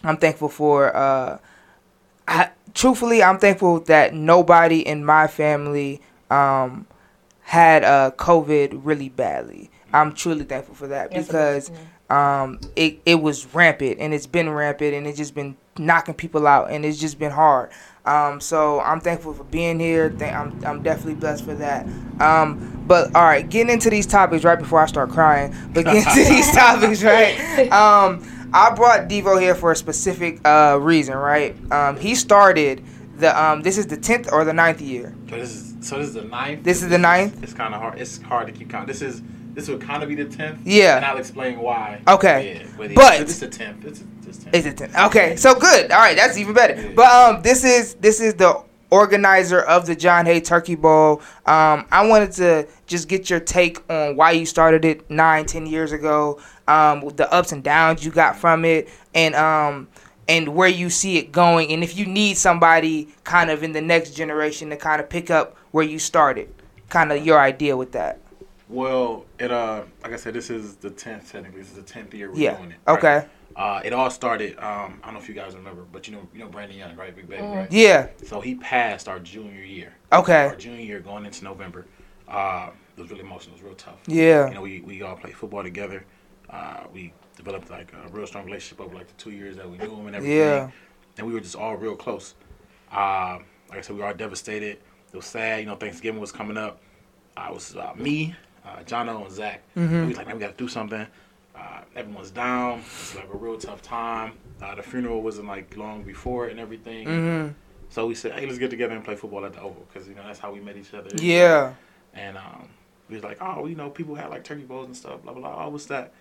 I'm 0.03 0.17
thankful 0.17 0.49
for. 0.49 0.95
Uh, 0.95 1.39
I, 2.27 2.49
truthfully, 2.73 3.21
I'm 3.21 3.37
thankful 3.37 3.81
that 3.81 4.13
nobody 4.13 4.79
in 4.79 5.03
my 5.03 5.27
family 5.27 6.01
um, 6.31 6.87
had 7.43 7.83
uh, 7.83 8.11
COVID 8.17 8.81
really 8.83 9.09
badly. 9.09 9.69
I'm 9.93 10.13
truly 10.13 10.43
thankful 10.43 10.75
for 10.75 10.87
that 10.87 11.11
That's 11.11 11.29
a 11.29 11.31
because 11.31 11.71
um, 12.09 12.59
it 12.75 12.99
it 13.05 13.15
was 13.15 13.53
rampant 13.53 13.97
and 13.99 14.13
it's 14.13 14.27
been 14.27 14.49
rampant 14.49 14.93
and 14.93 15.05
it's 15.05 15.17
just 15.17 15.35
been 15.35 15.55
knocking 15.77 16.13
people 16.13 16.47
out 16.47 16.71
and 16.71 16.85
it's 16.85 16.99
just 16.99 17.19
been 17.19 17.31
hard. 17.31 17.71
Um, 18.05 18.41
so 18.41 18.81
I'm 18.81 18.99
thankful 18.99 19.33
for 19.33 19.45
being 19.45 19.79
here. 19.79 20.09
Th- 20.09 20.33
I'm 20.33 20.63
I'm 20.65 20.83
definitely 20.83 21.15
blessed 21.15 21.45
for 21.45 21.55
that. 21.55 21.85
Um, 22.19 22.83
but 22.87 23.15
all 23.15 23.23
right, 23.23 23.47
getting 23.47 23.71
into 23.71 23.89
these 23.89 24.07
topics 24.07 24.43
right 24.43 24.59
before 24.59 24.79
I 24.79 24.87
start 24.87 25.09
crying. 25.09 25.55
But 25.73 25.85
getting 25.85 26.01
into 26.01 26.29
these 26.29 26.51
topics 26.55 27.03
right. 27.03 27.71
Um, 27.71 28.49
I 28.53 28.73
brought 28.75 29.09
Devo 29.09 29.41
here 29.41 29.55
for 29.55 29.71
a 29.71 29.75
specific 29.75 30.45
uh, 30.45 30.77
reason, 30.79 31.15
right? 31.15 31.55
Um, 31.71 31.97
he 31.97 32.13
started 32.13 32.83
the 33.17 33.41
um, 33.41 33.61
this 33.61 33.77
is 33.77 33.87
the 33.87 33.97
tenth 33.97 34.31
or 34.31 34.43
the 34.43 34.53
ninth 34.53 34.81
year. 34.81 35.15
So 35.29 35.37
this 35.37 35.55
is 35.55 35.72
so 35.83 35.97
this 35.97 36.07
is 36.07 36.13
the 36.13 36.23
ninth. 36.23 36.63
This 36.63 36.81
is 36.81 36.89
the 36.89 36.97
ninth? 36.97 37.43
It's 37.43 37.53
kind 37.53 37.73
of 37.73 37.81
hard. 37.81 37.99
It's 37.99 38.21
hard 38.21 38.47
to 38.47 38.53
keep 38.53 38.69
count. 38.69 38.87
This 38.87 39.01
is 39.01 39.21
this 39.53 39.67
would 39.69 39.81
kind 39.81 40.01
of 40.01 40.09
be 40.09 40.15
the 40.15 40.25
tenth. 40.25 40.65
Yeah. 40.65 40.95
And 40.97 41.05
I'll 41.05 41.17
explain 41.17 41.59
why. 41.59 42.01
Okay. 42.07 42.55
Yeah, 42.61 42.67
but, 42.77 42.95
But- 42.95 43.21
it's 43.21 43.39
the 43.39 43.47
tenth. 43.47 43.85
It's 43.85 43.99
tenth. 43.99 44.55
Is 44.55 44.65
it 44.65 44.77
10? 44.77 44.95
Okay, 45.05 45.35
so 45.35 45.53
good. 45.53 45.91
All 45.91 45.99
right, 45.99 46.15
that's 46.17 46.37
even 46.37 46.53
better. 46.55 46.91
But 46.95 47.05
um, 47.11 47.41
this 47.43 47.63
is 47.63 47.93
this 47.95 48.19
is 48.19 48.33
the 48.33 48.63
organizer 48.89 49.61
of 49.61 49.85
the 49.85 49.95
John 49.95 50.25
Hay 50.25 50.39
Turkey 50.39 50.75
Bowl. 50.75 51.21
Um, 51.45 51.85
I 51.91 52.05
wanted 52.07 52.31
to 52.33 52.67
just 52.85 53.07
get 53.07 53.29
your 53.29 53.39
take 53.39 53.79
on 53.91 54.15
why 54.15 54.31
you 54.31 54.45
started 54.45 54.85
it 54.85 55.09
nine, 55.09 55.45
ten 55.45 55.65
years 55.65 55.91
ago, 55.91 56.39
um, 56.67 57.07
the 57.15 57.31
ups 57.31 57.51
and 57.51 57.63
downs 57.63 58.05
you 58.05 58.11
got 58.11 58.35
from 58.37 58.65
it, 58.65 58.89
and 59.13 59.35
um, 59.35 59.87
and 60.27 60.55
where 60.55 60.67
you 60.69 60.89
see 60.89 61.17
it 61.17 61.31
going, 61.31 61.71
and 61.71 61.83
if 61.83 61.97
you 61.97 62.05
need 62.05 62.37
somebody 62.37 63.09
kind 63.23 63.49
of 63.49 63.63
in 63.63 63.71
the 63.73 63.81
next 63.81 64.11
generation 64.11 64.69
to 64.69 64.77
kind 64.77 65.01
of 65.01 65.09
pick 65.09 65.29
up 65.29 65.57
where 65.71 65.83
you 65.85 65.99
started, 65.99 66.53
kind 66.89 67.11
of 67.11 67.25
your 67.25 67.39
idea 67.39 67.75
with 67.75 67.91
that. 67.93 68.19
Well, 68.69 69.25
it 69.39 69.51
uh, 69.51 69.83
like 70.01 70.13
I 70.13 70.15
said, 70.15 70.33
this 70.33 70.49
is 70.49 70.75
the 70.75 70.89
tenth. 70.89 71.31
Technically, 71.31 71.59
this 71.61 71.69
is 71.69 71.75
the 71.75 71.81
tenth 71.83 72.13
year 72.13 72.31
we're 72.31 72.37
Yeah. 72.39 72.57
doing 72.57 72.71
it. 72.71 72.77
right? 72.87 72.97
Okay. 72.97 73.25
Uh, 73.55 73.81
it 73.85 73.93
all 73.93 74.09
started. 74.09 74.57
Um, 74.57 74.99
I 75.03 75.05
don't 75.07 75.13
know 75.13 75.19
if 75.19 75.29
you 75.29 75.35
guys 75.35 75.53
remember, 75.53 75.83
but 75.83 76.07
you 76.07 76.13
know, 76.15 76.27
you 76.33 76.39
know 76.39 76.47
Brandon 76.47 76.75
Young, 76.75 76.95
right? 76.95 77.15
Big 77.15 77.29
baby, 77.29 77.43
right? 77.43 77.71
Yeah. 77.71 78.07
So 78.25 78.41
he 78.41 78.55
passed 78.55 79.07
our 79.07 79.19
junior 79.19 79.61
year. 79.61 79.93
Okay. 80.11 80.47
Our 80.47 80.55
junior 80.55 80.81
year 80.81 80.99
going 81.01 81.25
into 81.25 81.43
November. 81.43 81.85
Uh, 82.27 82.69
it 82.97 83.01
was 83.01 83.11
really 83.11 83.21
emotional. 83.21 83.53
It 83.55 83.61
was 83.61 83.63
real 83.63 83.75
tough. 83.75 83.99
Yeah. 84.07 84.47
You 84.47 84.55
know, 84.55 84.61
we, 84.61 84.81
we 84.81 85.01
all 85.03 85.15
played 85.15 85.35
football 85.35 85.61
together. 85.61 86.03
Uh, 86.49 86.85
we 86.91 87.13
developed 87.43 87.69
like 87.69 87.91
a 87.93 88.09
real 88.11 88.27
strong 88.27 88.45
relationship 88.45 88.79
over 88.81 88.95
like 88.95 89.07
the 89.07 89.13
two 89.13 89.31
years 89.31 89.57
that 89.57 89.69
we 89.69 89.77
knew 89.77 89.93
him 89.95 90.07
and 90.07 90.15
everything. 90.15 90.37
Yeah. 90.37 90.71
And 91.17 91.27
we 91.27 91.33
were 91.33 91.39
just 91.39 91.55
all 91.55 91.75
real 91.75 91.95
close. 91.95 92.35
Uh, 92.91 93.39
like 93.69 93.79
I 93.79 93.81
said, 93.81 93.95
we 93.95 94.01
were 94.01 94.07
all 94.07 94.13
devastated. 94.13 94.79
It 95.11 95.15
was 95.15 95.25
sad. 95.25 95.59
You 95.59 95.67
know, 95.67 95.75
Thanksgiving 95.75 96.19
was 96.19 96.31
coming 96.31 96.57
up. 96.57 96.81
I 97.35 97.51
was 97.51 97.75
uh, 97.75 97.93
me, 97.95 98.35
uh, 98.65 98.77
Jono, 98.83 99.25
and 99.25 99.31
Zach. 99.31 99.61
Mm-hmm. 99.75 100.01
We 100.01 100.07
was 100.07 100.17
like, 100.17 100.27
man, 100.27 100.35
we 100.37 100.41
got 100.41 100.57
to 100.57 100.63
do 100.63 100.67
something. 100.67 101.05
Uh, 101.55 101.81
everyone's 101.95 102.31
down. 102.31 102.79
It's 102.79 103.15
like 103.15 103.31
a 103.31 103.37
real 103.37 103.57
tough 103.57 103.81
time. 103.81 104.33
Uh, 104.61 104.75
the 104.75 104.83
funeral 104.83 105.21
wasn't 105.21 105.47
like 105.47 105.75
long 105.77 106.03
before 106.03 106.47
it 106.47 106.51
and 106.51 106.59
everything. 106.59 107.07
Mm-hmm. 107.07 107.51
So 107.89 108.07
we 108.07 108.15
said, 108.15 108.31
hey, 108.33 108.45
let's 108.47 108.57
get 108.57 108.71
together 108.71 108.95
and 108.95 109.03
play 109.03 109.15
football 109.15 109.45
at 109.45 109.53
the 109.53 109.61
Oval 109.61 109.85
because 109.91 110.07
you 110.07 110.15
know 110.15 110.23
that's 110.25 110.39
how 110.39 110.51
we 110.51 110.59
met 110.59 110.77
each 110.77 110.93
other. 110.93 111.09
Yeah. 111.15 111.75
And 112.15 112.37
um, 112.37 112.69
we 113.07 113.15
was 113.15 113.23
like, 113.23 113.37
oh, 113.39 113.67
you 113.67 113.75
know, 113.75 113.89
people 113.89 114.15
had 114.15 114.29
like 114.29 114.43
turkey 114.43 114.63
bowls 114.63 114.87
and 114.87 114.97
stuff, 114.97 115.21
blah 115.21 115.33
blah 115.33 115.41
blah. 115.41 115.65
Oh, 115.65 115.69
what's 115.69 115.85
that? 115.87 116.13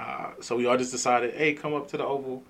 Uh, 0.00 0.30
so 0.40 0.56
we 0.56 0.66
all 0.66 0.76
just 0.78 0.92
decided, 0.92 1.34
hey, 1.34 1.52
come 1.52 1.74
up 1.74 1.86
to 1.88 1.96
the 1.98 2.04
Oval, 2.04 2.42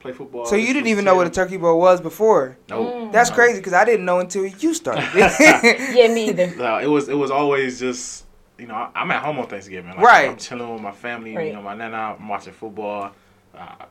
play 0.00 0.12
football. 0.12 0.44
So 0.46 0.56
you 0.56 0.72
didn't 0.72 0.88
even 0.88 1.04
know 1.04 1.14
what 1.14 1.26
a 1.26 1.30
turkey 1.30 1.56
bowl 1.56 1.78
was 1.78 2.00
before. 2.00 2.56
No, 2.68 3.10
That's 3.12 3.30
no. 3.30 3.36
crazy 3.36 3.58
because 3.60 3.74
I 3.74 3.84
didn't 3.84 4.04
know 4.04 4.18
until 4.18 4.44
you 4.46 4.74
started. 4.74 5.04
Yeah, 5.14 6.08
me 6.12 6.30
either. 6.30 6.54
No, 6.56 6.78
it 6.78 6.86
was 6.88 7.08
it 7.08 7.14
was 7.14 7.30
always 7.30 7.78
just 7.78 8.24
you 8.58 8.66
know 8.66 8.74
I- 8.74 8.90
I'm 8.96 9.10
at 9.12 9.22
home 9.22 9.38
on 9.38 9.46
Thanksgiving. 9.46 9.90
Like, 9.92 10.00
Right. 10.00 10.28
I'm 10.30 10.36
chilling 10.36 10.72
with 10.72 10.82
my 10.82 10.92
family. 10.92 11.36
Right. 11.36 11.46
You 11.48 11.52
know, 11.52 11.62
my 11.62 11.74
nana. 11.76 12.16
I'm 12.18 12.28
watching 12.28 12.52
football. 12.52 13.12
Uh, 13.56 13.84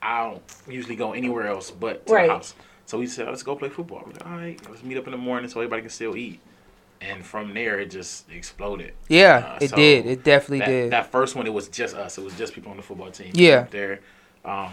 I 0.00 0.24
don't 0.30 0.42
usually 0.66 0.96
go 0.96 1.12
anywhere 1.12 1.46
else 1.48 1.70
but 1.70 2.06
to 2.06 2.12
Right. 2.14 2.26
the 2.28 2.32
house. 2.34 2.54
So 2.86 2.98
we 2.98 3.06
said, 3.06 3.28
let's 3.28 3.42
go 3.44 3.54
play 3.54 3.68
football. 3.68 4.02
We're 4.04 4.12
like, 4.12 4.26
all 4.26 4.32
right, 4.36 4.60
let's 4.68 4.82
meet 4.82 4.96
up 4.96 5.04
in 5.06 5.12
the 5.12 5.16
morning 5.18 5.48
so 5.48 5.60
everybody 5.60 5.82
can 5.82 5.90
still 5.90 6.16
eat. 6.16 6.40
And 7.10 7.26
from 7.26 7.52
there, 7.52 7.80
it 7.80 7.90
just 7.90 8.30
exploded. 8.30 8.92
yeah, 9.08 9.54
Uh, 9.54 9.58
it 9.60 9.70
so 9.70 9.76
did. 9.76 10.06
It 10.06 10.22
definitely 10.22 10.60
that, 10.60 10.66
did. 10.66 10.92
That 10.92 11.10
first 11.10 11.34
one, 11.34 11.46
it 11.48 11.52
was 11.52 11.66
just 11.68 11.96
us. 11.96 12.16
It 12.16 12.22
was 12.24 12.34
just 12.38 12.54
people 12.54 12.70
on 12.70 12.76
the 12.76 12.82
football 12.84 13.10
team. 13.10 13.32
Yeah. 13.34 13.66
There. 13.70 13.98
Um, 14.44 14.70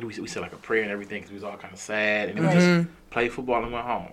we, 0.00 0.06
we 0.06 0.26
said 0.26 0.42
like 0.42 0.52
a 0.52 0.56
prayer 0.56 0.82
and 0.82 0.90
everything 0.90 1.18
because 1.20 1.30
we 1.30 1.36
was 1.36 1.44
all 1.44 1.56
kind 1.56 1.72
of 1.72 1.78
sad. 1.78 2.28
And 2.30 2.38
then 2.38 2.46
we 2.48 2.52
just 2.54 2.90
played 3.10 3.32
football 3.32 3.62
and 3.62 3.72
went 3.72 3.86
home. 3.86 4.08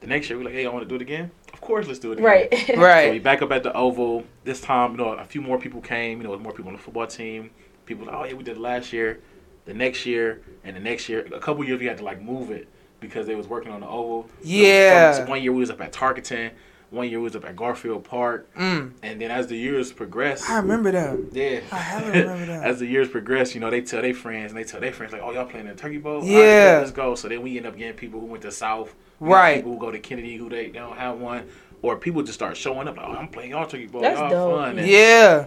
The 0.00 0.06
next 0.06 0.30
year, 0.30 0.38
we 0.38 0.44
were 0.44 0.50
like, 0.50 0.58
hey, 0.58 0.64
I 0.66 0.70
want 0.70 0.84
to 0.84 0.88
do 0.88 0.94
it 0.94 1.02
again? 1.02 1.30
Of 1.52 1.60
course, 1.60 1.86
let's 1.86 1.98
do 1.98 2.12
it 2.12 2.14
again. 2.14 2.24
Right. 2.24 2.68
Right. 2.78 3.06
So 3.08 3.12
we 3.12 3.18
back 3.18 3.42
up 3.42 3.52
at 3.52 3.62
the 3.62 3.72
Oval. 3.74 4.24
This 4.44 4.60
time, 4.62 4.92
you 4.92 4.96
know, 4.96 5.12
a 5.12 5.24
few 5.24 5.42
more 5.42 5.58
people 5.58 5.82
came. 5.82 6.22
You 6.22 6.26
know, 6.28 6.38
more 6.38 6.52
people 6.52 6.68
on 6.68 6.76
the 6.76 6.82
football 6.82 7.06
team. 7.06 7.50
People, 7.84 8.06
like, 8.06 8.14
oh 8.14 8.24
yeah, 8.24 8.32
we 8.34 8.42
did 8.42 8.56
it 8.56 8.60
last 8.60 8.92
year, 8.92 9.20
the 9.66 9.74
next 9.74 10.06
year, 10.06 10.40
and 10.64 10.74
the 10.74 10.80
next 10.80 11.08
year. 11.10 11.26
A 11.34 11.40
couple 11.40 11.62
years 11.64 11.78
we 11.78 11.86
had 11.86 11.98
to 11.98 12.04
like 12.04 12.20
move 12.22 12.50
it 12.50 12.68
because 13.00 13.26
they 13.26 13.34
was 13.34 13.46
working 13.46 13.70
on 13.70 13.80
the 13.80 13.86
Oval. 13.86 14.26
So 14.28 14.48
Yeah. 14.48 15.12
some- 15.12 15.28
one 15.28 15.42
year 15.42 15.52
we 15.52 15.60
was 15.60 15.70
up 15.70 15.80
at 15.82 15.92
Tarkenton. 15.92 16.50
One 16.90 17.08
year 17.10 17.18
we 17.18 17.24
was 17.24 17.34
up 17.36 17.44
at 17.44 17.56
Garfield 17.56 18.04
Park. 18.04 18.48
Mm, 18.54 18.92
And 19.02 19.20
then 19.20 19.30
as 19.32 19.48
the 19.48 19.56
years 19.56 19.92
progressed, 19.92 20.48
I 20.48 20.58
remember 20.58 20.92
that. 20.92 21.18
yeah. 21.32 21.60
I 21.72 21.76
haven't 21.78 22.12
remember 22.12 22.46
that. 22.46 22.64
As 22.66 22.78
the 22.78 22.86
years 22.86 23.08
progress, 23.08 23.54
you 23.54 23.60
know, 23.60 23.70
they 23.70 23.80
tell 23.80 24.02
their 24.02 24.14
friends 24.14 24.52
and 24.52 24.58
they 24.58 24.64
tell 24.64 24.80
their 24.80 24.92
friends 24.92 25.12
like, 25.12 25.20
"Oh, 25.22 25.32
y'all 25.32 25.46
playing 25.46 25.66
in 25.66 25.74
the 25.74 25.80
Turkey 25.82 25.98
Bowl? 25.98 26.16
All 26.16 26.20
right, 26.20 26.28
Yeah. 26.30 26.78
let's 26.78 26.92
go." 26.92 27.16
So 27.16 27.28
then 27.28 27.42
we 27.42 27.56
end 27.56 27.66
up 27.66 27.76
getting 27.76 27.94
people 27.96 28.20
who 28.20 28.26
went 28.26 28.42
to 28.42 28.52
South, 28.52 28.94
Right. 29.18 29.56
People 29.56 29.72
who 29.72 29.78
go 29.80 29.90
to 29.90 29.98
Kennedy 29.98 30.36
who 30.36 30.48
they, 30.48 30.66
they 30.66 30.78
don't 30.78 30.96
have 30.96 31.18
one, 31.18 31.48
or 31.82 31.96
people 31.96 32.22
just 32.22 32.34
start 32.38 32.56
showing 32.56 32.86
up 32.86 32.96
like, 32.96 33.06
"Oh, 33.08 33.12
I'm 33.14 33.28
playing 33.28 33.50
y'all 33.50 33.66
Turkey 33.66 33.86
Bowl. 33.86 34.02
That's 34.02 34.18
y'all 34.20 34.30
dope. 34.30 34.56
fun." 34.60 34.78
And, 34.78 34.86
Yeah. 34.86 35.46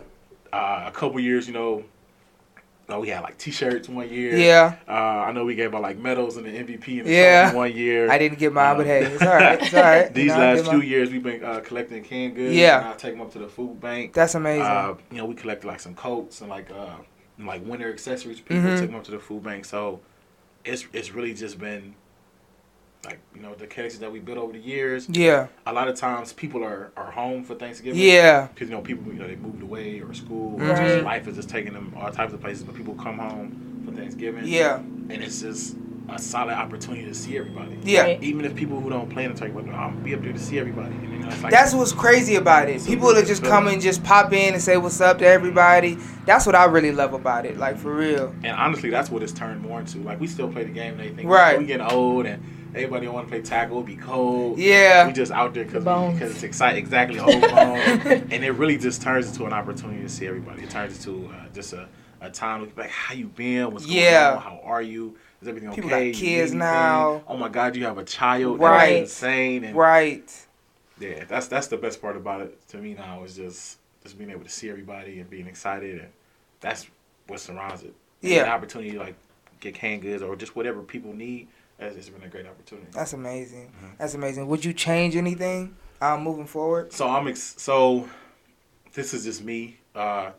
uh, 0.51 0.83
a 0.87 0.91
couple 0.91 1.19
years, 1.21 1.47
you 1.47 1.53
know, 1.53 1.83
uh, 2.91 2.99
we 2.99 3.09
had 3.09 3.21
like 3.21 3.37
T-shirts 3.37 3.87
one 3.89 4.09
year. 4.09 4.35
Yeah. 4.37 4.75
Uh, 4.87 4.91
I 4.91 5.31
know 5.31 5.45
we 5.45 5.55
gave 5.55 5.73
out 5.75 5.81
like 5.81 5.97
medals 5.97 6.37
and 6.37 6.45
the 6.45 6.49
MVP 6.51 6.99
and 6.99 7.07
the 7.07 7.11
Yeah. 7.11 7.53
one 7.53 7.71
year. 7.71 8.09
I 8.11 8.17
didn't 8.17 8.39
get 8.39 8.53
mine, 8.53 8.75
but 8.77 8.81
Um, 8.81 8.87
hey, 8.87 9.03
it's 9.05 9.21
all 9.21 9.27
right. 9.29 9.61
It's 9.61 9.73
all 9.73 9.81
right. 9.83 10.07
You 10.15 10.23
These 10.23 10.31
know, 10.31 10.37
last 10.39 10.63
few 10.69 10.77
mine. 10.79 10.87
years, 10.87 11.11
we've 11.11 11.23
been 11.23 11.43
uh, 11.43 11.59
collecting 11.61 12.03
canned 12.03 12.35
goods. 12.35 12.55
Yeah. 12.55 12.79
And 12.79 12.87
I 12.89 12.93
take 12.93 13.13
them 13.13 13.21
up 13.21 13.31
to 13.33 13.39
the 13.39 13.47
food 13.47 13.79
bank. 13.79 14.13
That's 14.13 14.35
amazing. 14.35 14.63
Uh, 14.63 14.95
you 15.11 15.17
know, 15.17 15.25
we 15.25 15.35
collected 15.35 15.67
like 15.67 15.79
some 15.79 15.95
coats 15.95 16.41
and 16.41 16.49
like 16.49 16.69
uh, 16.71 16.95
and, 17.37 17.47
like 17.47 17.65
winter 17.65 17.91
accessories. 17.91 18.39
People 18.41 18.63
Mhm. 18.63 18.77
took 18.79 18.87
them 18.87 18.95
up 18.95 19.03
to 19.05 19.11
the 19.11 19.19
food 19.19 19.43
bank. 19.43 19.65
So 19.65 19.99
it's 20.65 20.85
it's 20.93 21.11
really 21.13 21.33
just 21.33 21.59
been 21.59 21.95
like 23.05 23.19
you 23.33 23.41
know 23.41 23.55
the 23.55 23.65
connections 23.67 23.99
that 24.01 24.11
we 24.11 24.19
built 24.19 24.37
over 24.37 24.51
the 24.53 24.59
years. 24.59 25.07
yeah. 25.09 25.47
A 25.65 25.71
lot 25.73 25.87
of 25.87 25.95
times 25.95 26.33
people 26.33 26.63
are, 26.63 26.91
are 26.97 27.11
home 27.11 27.43
for 27.43 27.55
Thanksgiving. 27.55 27.99
Yeah. 27.99 28.47
Because 28.47 28.69
you 28.69 28.75
know 28.75 28.81
people 28.81 29.11
you 29.13 29.19
know 29.19 29.27
they 29.27 29.35
moved 29.37 29.61
away 29.63 30.01
or 30.01 30.13
school 30.13 30.55
or 30.61 30.65
Right. 30.65 30.77
just 30.95 31.05
life 31.05 31.27
is 31.27 31.35
just 31.35 31.49
taking 31.49 31.73
them 31.73 31.93
all 31.97 32.11
types 32.11 32.33
of 32.33 32.41
places. 32.41 32.63
But 32.63 32.75
people 32.75 32.95
come 32.95 33.17
home 33.17 33.83
for 33.85 33.91
Thanksgiving. 33.93 34.45
Yeah. 34.45 34.77
And 34.77 35.11
it's 35.23 35.41
just 35.41 35.77
a 36.09 36.17
solid 36.19 36.55
opportunity 36.55 37.05
to 37.05 37.13
see 37.13 37.37
everybody. 37.37 37.77
Yeah. 37.83 38.01
Right. 38.01 38.23
Even 38.23 38.43
if 38.43 38.55
people 38.55 38.79
who 38.81 38.89
don't 38.89 39.09
play 39.09 39.23
in 39.25 39.33
the 39.33 39.39
turkey, 39.39 39.53
but 39.53 39.69
I'll 39.69 39.91
be 39.91 40.13
up 40.15 40.21
there 40.23 40.33
to 40.33 40.39
see 40.39 40.57
everybody. 40.59 40.89
And, 40.95 41.11
you 41.13 41.19
know, 41.19 41.27
like, 41.41 41.51
That's 41.51 41.73
what's 41.73 41.91
crazy 41.93 42.35
about 42.35 42.67
it. 42.67 42.83
People 42.83 43.09
really 43.09 43.21
that 43.21 43.27
just 43.27 43.43
come 43.43 43.67
and 43.67 43.79
just 43.81 44.03
pop 44.03 44.33
in 44.33 44.53
and 44.55 44.61
say 44.61 44.75
what's 44.77 44.99
up 44.99 45.19
to 45.19 45.25
everybody. 45.27 45.97
That's 46.25 46.45
what 46.47 46.55
I 46.55 46.65
really 46.65 46.91
love 46.91 47.13
about 47.13 47.45
it. 47.45 47.57
Like 47.57 47.77
for 47.77 47.93
real. 47.93 48.33
And 48.43 48.57
honestly, 48.57 48.89
that's 48.89 49.09
what 49.11 49.21
it's 49.23 49.31
turned 49.31 49.61
more 49.61 49.79
into. 49.79 49.99
Like 49.99 50.19
we 50.19 50.27
still 50.27 50.51
play 50.51 50.63
the 50.63 50.71
game 50.71 50.99
and 50.99 51.15
think 51.15 51.29
Right. 51.29 51.57
We 51.59 51.65
getting 51.65 51.85
old 51.85 52.25
and 52.25 52.43
everybody 52.75 53.07
want 53.07 53.27
to 53.27 53.31
play 53.31 53.41
tackle. 53.41 53.79
It 53.81 53.85
be 53.85 53.95
cold. 53.95 54.57
Yeah. 54.59 55.07
We 55.07 55.13
just 55.13 55.31
out 55.31 55.53
there 55.53 55.65
because 55.65 55.83
because 55.83 56.31
it's 56.31 56.43
exciting. 56.43 56.79
Exactly, 56.79 57.19
old 57.19 57.41
bone. 57.41 57.79
and 58.31 58.43
it 58.43 58.51
really 58.51 58.77
just 58.77 59.01
turns 59.01 59.27
into 59.29 59.45
an 59.45 59.53
opportunity 59.53 60.01
to 60.01 60.09
see 60.09 60.27
everybody. 60.27 60.63
It 60.63 60.69
turns 60.69 60.97
into 61.05 61.27
uh, 61.31 61.47
just 61.53 61.73
a, 61.73 61.87
a 62.21 62.29
time 62.29 62.61
to 62.65 62.73
be 62.73 62.81
like, 62.81 62.91
how 62.91 63.13
you 63.13 63.27
been? 63.27 63.71
What's 63.71 63.85
going 63.85 63.97
Yeah. 63.97 64.33
on? 64.35 64.41
How 64.41 64.61
are 64.63 64.81
you? 64.81 65.15
Is 65.41 65.47
everything 65.47 65.71
People 65.73 65.89
okay? 65.89 66.11
got 66.11 66.19
You 66.21 66.27
kids 66.27 66.53
now. 66.53 67.23
Oh 67.27 67.37
my 67.37 67.49
God, 67.49 67.75
you 67.75 67.85
have 67.85 67.97
a 67.97 68.03
child. 68.03 68.59
Right. 68.59 68.99
That's 68.99 69.11
insane. 69.13 69.63
And 69.63 69.75
Right. 69.75 70.45
yeah, 70.99 71.23
that's 71.27 71.47
that's 71.47 71.67
the 71.67 71.77
best 71.77 72.01
part 72.01 72.17
about 72.17 72.41
it 72.41 72.67
to 72.69 72.77
me 72.77 72.93
now 72.93 73.23
is 73.23 73.35
just 73.35 73.77
just 74.03 74.17
being 74.17 74.29
able 74.31 74.43
to 74.43 74.49
see 74.49 74.69
everybody 74.69 75.19
and 75.19 75.29
being 75.29 75.47
excited 75.47 75.99
and 75.99 76.09
that's 76.61 76.87
what 77.27 77.39
surrounds 77.39 77.83
it. 77.83 77.93
And 78.21 78.31
Yeah. 78.31 78.43
the 78.43 78.49
opportunity 78.49 78.91
to 78.91 78.99
like 78.99 79.15
get 79.61 79.75
canned 79.75 80.01
goods 80.01 80.21
or 80.23 80.35
just 80.35 80.55
whatever 80.57 80.81
people 80.81 81.13
need. 81.13 81.47
It's, 81.79 81.95
it's 81.95 82.09
been 82.09 82.23
a 82.23 82.27
great 82.31 82.45
opportunity. 82.45 82.87
That's 82.91 83.13
amazing. 83.13 83.67
Mm-hmm. 83.75 83.93
That's 83.97 84.13
amazing. 84.13 84.47
Would 84.47 84.65
you 84.65 84.73
change 84.73 85.15
anything 85.15 85.75
um, 86.01 86.23
moving 86.23 86.45
forward? 86.45 86.91
So 86.93 87.07
I'm 87.07 87.27
ex- 87.27 87.55
so 87.57 88.07
this 88.93 89.13
is 89.13 89.23
just 89.25 89.43
me. 89.43 89.77
Uh, 89.95 90.31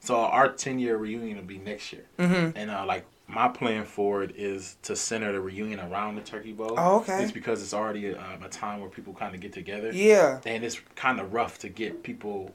so 0.00 0.16
our 0.16 0.48
10 0.50 0.78
year 0.78 0.96
reunion 0.96 1.36
will 1.36 1.44
be 1.44 1.58
next 1.58 1.92
year, 1.92 2.04
Mm-hmm. 2.18 2.56
and 2.56 2.70
uh, 2.70 2.84
like 2.86 3.04
my 3.28 3.48
plan 3.48 3.84
for 3.84 4.22
it 4.22 4.34
is 4.36 4.76
to 4.82 4.94
center 4.96 5.32
the 5.32 5.40
reunion 5.40 5.80
around 5.80 6.16
the 6.16 6.20
Turkey 6.22 6.52
Bowl. 6.52 6.74
Oh, 6.76 6.96
okay. 7.00 7.22
It's 7.22 7.32
because 7.32 7.62
it's 7.62 7.72
already 7.72 8.14
um, 8.14 8.42
a 8.42 8.48
time 8.48 8.80
where 8.80 8.90
people 8.90 9.14
kind 9.14 9.34
of 9.34 9.40
get 9.40 9.52
together. 9.52 9.90
Yeah. 9.92 10.40
and 10.44 10.62
it's 10.64 10.78
kind 10.96 11.18
of 11.20 11.32
rough 11.32 11.58
to 11.60 11.68
get 11.70 12.02
people, 12.02 12.52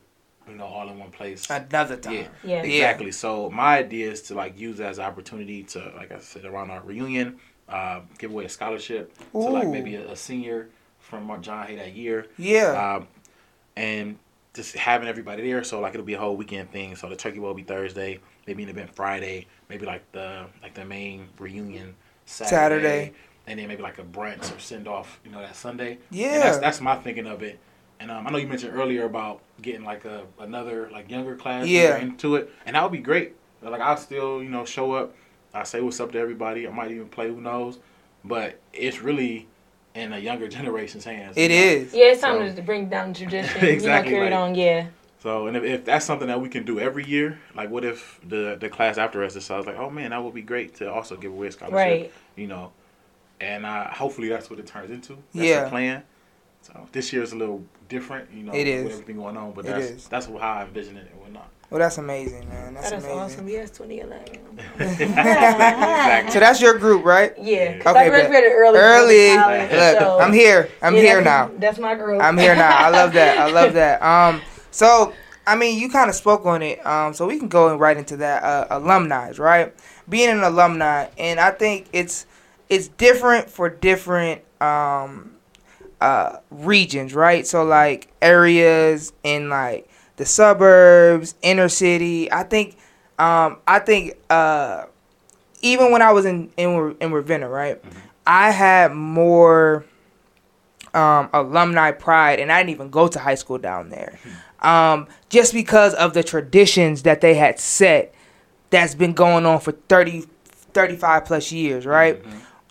you 0.47 0.55
know, 0.55 0.65
all 0.65 0.87
in 0.89 0.99
one 0.99 1.09
place. 1.09 1.49
Another 1.49 1.95
time. 1.97 2.13
Yeah, 2.13 2.27
Yeah. 2.43 2.61
exactly. 2.63 3.11
So 3.11 3.49
my 3.49 3.77
idea 3.79 4.11
is 4.11 4.21
to 4.23 4.35
like 4.35 4.59
use 4.59 4.79
it 4.79 4.83
as 4.83 4.99
an 4.99 5.05
opportunity 5.05 5.63
to, 5.63 5.91
like 5.95 6.11
I 6.11 6.19
said, 6.19 6.45
around 6.45 6.69
our 6.69 6.81
reunion, 6.81 7.39
uh, 7.69 8.01
give 8.17 8.31
away 8.31 8.45
a 8.45 8.49
scholarship 8.49 9.13
to 9.31 9.37
like 9.37 9.67
maybe 9.67 9.95
a, 9.95 10.11
a 10.11 10.15
senior 10.15 10.69
from 10.99 11.41
John 11.41 11.67
Hay 11.67 11.75
that 11.77 11.93
year, 11.93 12.27
Yeah. 12.37 12.95
um, 12.97 13.07
and 13.75 14.17
just 14.53 14.75
having 14.75 15.07
everybody 15.07 15.49
there. 15.49 15.63
So 15.63 15.79
like 15.79 15.93
it'll 15.93 16.05
be 16.05 16.15
a 16.15 16.19
whole 16.19 16.35
weekend 16.35 16.71
thing. 16.71 16.95
So 16.95 17.09
the 17.09 17.15
Turkey 17.15 17.39
will 17.39 17.53
be 17.53 17.63
Thursday, 17.63 18.19
maybe 18.45 18.63
an 18.63 18.69
event 18.69 18.93
Friday, 18.95 19.47
maybe 19.69 19.85
like 19.85 20.09
the 20.11 20.45
like 20.61 20.73
the 20.73 20.85
main 20.85 21.29
reunion 21.37 21.95
Saturday. 22.25 22.49
Saturday. 22.49 23.13
And 23.49 23.57
then 23.57 23.69
maybe 23.69 23.81
like 23.81 23.97
a 23.97 24.03
brunch 24.03 24.53
or 24.53 24.59
send 24.59 24.89
off, 24.89 25.21
you 25.23 25.31
know, 25.31 25.39
that 25.39 25.55
Sunday. 25.55 25.99
Yeah. 26.11 26.33
And 26.33 26.41
that's 26.43 26.57
that's 26.57 26.81
my 26.81 26.95
thinking 26.95 27.27
of 27.27 27.43
it. 27.43 27.59
And 27.99 28.11
um, 28.11 28.27
I 28.27 28.29
know 28.31 28.37
you 28.37 28.47
mentioned 28.47 28.75
earlier 28.77 29.05
about 29.05 29.41
getting 29.61 29.83
like 29.85 30.03
a 30.05 30.23
another 30.39 30.89
like 30.91 31.09
younger 31.09 31.35
class 31.35 31.65
Yeah. 31.67 31.97
into 31.97 32.35
it, 32.35 32.49
and 32.65 32.75
that 32.75 32.83
would 32.83 32.91
be 32.91 32.97
great. 32.99 33.35
Like 33.61 33.79
I'll 33.81 33.95
still 33.97 34.43
you 34.43 34.49
know 34.49 34.65
show 34.65 34.91
up, 34.91 35.15
I 35.57 35.63
say 35.63 35.81
what's 35.81 35.99
up 35.99 36.11
to 36.11 36.19
everybody. 36.19 36.67
I 36.67 36.71
might 36.71 36.91
even 36.91 37.07
play, 37.09 37.27
who 37.29 37.41
knows? 37.41 37.79
But 38.23 38.59
it's 38.73 39.01
really 39.01 39.47
in 39.95 40.13
a 40.13 40.19
younger 40.19 40.47
generation's 40.57 41.03
hands. 41.03 41.35
It 41.37 41.49
you 41.51 41.57
know? 41.57 41.63
is. 41.63 41.93
Yeah, 41.93 42.05
it's 42.05 42.21
time 42.21 42.47
So- 42.49 42.55
to 42.55 42.61
bring 42.61 42.89
down 42.89 43.13
the 43.13 43.19
tradition. 43.19 43.65
Exactly, 43.65 44.11
You 44.13 44.17
know, 44.19 44.25
carry 44.25 44.27
it 44.27 44.31
like- 44.31 44.39
on. 44.39 44.55
Yeah. 44.55 44.87
So 45.23 45.47
and 45.47 45.57
if, 45.57 45.63
if 45.63 45.85
that's 45.85 46.05
something 46.05 46.27
that 46.27 46.39
we 46.39 46.47
can 46.47 46.63
do 46.63 46.79
every 46.79 47.03
year, 47.03 47.39
like 47.55 47.71
what 47.71 47.83
if 47.83 48.19
the 48.27 48.55
the 48.59 48.69
class 48.69 48.99
after 48.99 49.23
us 49.23 49.33
decides 49.33 49.65
like, 49.65 49.77
oh 49.77 49.89
man, 49.89 50.11
that 50.11 50.23
would 50.23 50.35
be 50.35 50.43
great 50.43 50.75
to 50.75 50.91
also 50.93 51.17
give 51.17 51.31
away 51.31 51.47
a 51.47 51.51
scholarship. 51.51 51.75
Right. 51.75 52.13
You 52.35 52.45
know, 52.47 52.71
and 53.41 53.65
uh, 53.65 53.89
hopefully 53.89 54.29
that's 54.29 54.47
what 54.49 54.59
it 54.59 54.67
turns 54.67 54.91
into. 54.91 55.13
That's 55.33 55.47
Yeah. 55.47 55.63
the 55.63 55.69
plan. 55.71 56.03
So 56.67 56.87
this 56.91 57.13
year 57.13 57.23
is 57.23 57.31
a 57.31 57.37
little 57.37 57.63
different, 57.87 58.29
you 58.33 58.43
know, 58.43 58.51
It 58.53 58.57
with 58.65 58.67
is. 58.67 58.93
everything 58.93 59.15
going 59.17 59.37
on. 59.37 59.53
But 59.53 59.65
It 59.65 59.69
that's 59.69 59.85
is. 59.85 60.07
that's 60.07 60.25
how 60.25 60.35
I 60.37 60.63
envision 60.63 60.97
it 60.97 61.07
and 61.11 61.21
whatnot. 61.21 61.47
Well, 61.69 61.79
that's 61.79 61.97
amazing, 61.97 62.47
man. 62.49 62.73
That's 62.73 62.89
That 62.91 62.97
is 62.97 63.03
amazing. 63.05 63.19
awesome. 63.21 63.47
Yes, 63.49 63.69
2011. 63.71 64.39
exactly. 64.79 66.31
So 66.31 66.39
that's 66.39 66.61
your 66.61 66.77
group, 66.77 67.03
right? 67.05 67.33
Yeah. 67.41 67.81
Okay, 67.85 67.89
I 67.89 68.09
graduated 68.09 68.51
early. 68.53 68.79
Early. 68.79 69.35
college, 69.37 69.71
Look, 69.71 69.99
so- 69.99 70.19
I'm 70.19 70.33
here. 70.33 70.69
I'm 70.81 70.95
Yeah, 70.95 71.01
here 71.01 71.23
that's- 71.23 71.51
now. 71.51 71.57
That's 71.59 71.79
my 71.79 71.95
group. 71.95 72.21
I'm 72.21 72.37
here 72.37 72.55
now. 72.55 72.75
I 72.75 72.89
love 72.89 73.13
that. 73.13 73.37
I 73.37 73.49
love 73.51 73.73
that. 73.73 74.01
Um, 74.01 74.41
so 74.71 75.13
I 75.45 75.55
mean, 75.55 75.79
you 75.79 75.89
kind 75.89 76.09
of 76.09 76.15
spoke 76.15 76.45
on 76.45 76.61
it. 76.61 76.85
Um, 76.85 77.13
so 77.13 77.25
we 77.27 77.39
can 77.39 77.47
go 77.47 77.73
right 77.77 77.95
into 77.95 78.17
that. 78.17 78.43
Uh, 78.43 78.67
alumni, 78.71 79.31
right? 79.37 79.73
Being 80.09 80.29
an 80.29 80.43
alumni, 80.43 81.07
and 81.17 81.39
I 81.39 81.51
think 81.51 81.87
it's 81.93 82.25
it's 82.69 82.89
different 82.89 83.49
for 83.49 83.69
different 83.69 84.41
um 84.61 85.36
uh 86.01 86.37
regions, 86.51 87.13
right? 87.13 87.45
So 87.45 87.63
like 87.63 88.09
areas 88.21 89.13
in 89.23 89.49
like 89.49 89.89
the 90.17 90.25
suburbs, 90.25 91.35
inner 91.41 91.69
city. 91.69 92.31
I 92.31 92.43
think 92.43 92.77
um 93.19 93.57
I 93.67 93.79
think 93.79 94.15
uh 94.29 94.85
even 95.61 95.91
when 95.91 96.01
I 96.01 96.11
was 96.11 96.25
in 96.25 96.51
in, 96.57 96.95
in 96.99 97.11
Ravenna, 97.11 97.49
right? 97.49 97.81
I 98.25 98.51
had 98.51 98.93
more 98.93 99.85
um, 100.93 101.29
alumni 101.33 101.91
pride, 101.91 102.39
and 102.39 102.51
I 102.51 102.59
didn't 102.61 102.71
even 102.71 102.89
go 102.89 103.07
to 103.07 103.19
high 103.19 103.35
school 103.35 103.57
down 103.57 103.89
there, 103.89 104.19
um, 104.61 105.07
just 105.29 105.53
because 105.53 105.93
of 105.93 106.13
the 106.13 106.23
traditions 106.23 107.03
that 107.03 107.21
they 107.21 107.35
had 107.35 107.59
set 107.59 108.13
that's 108.69 108.95
been 108.95 109.13
going 109.13 109.45
on 109.45 109.59
for 109.59 109.71
30, 109.71 110.25
35 110.73 111.25
plus 111.25 111.51
years, 111.51 111.85
right? 111.85 112.21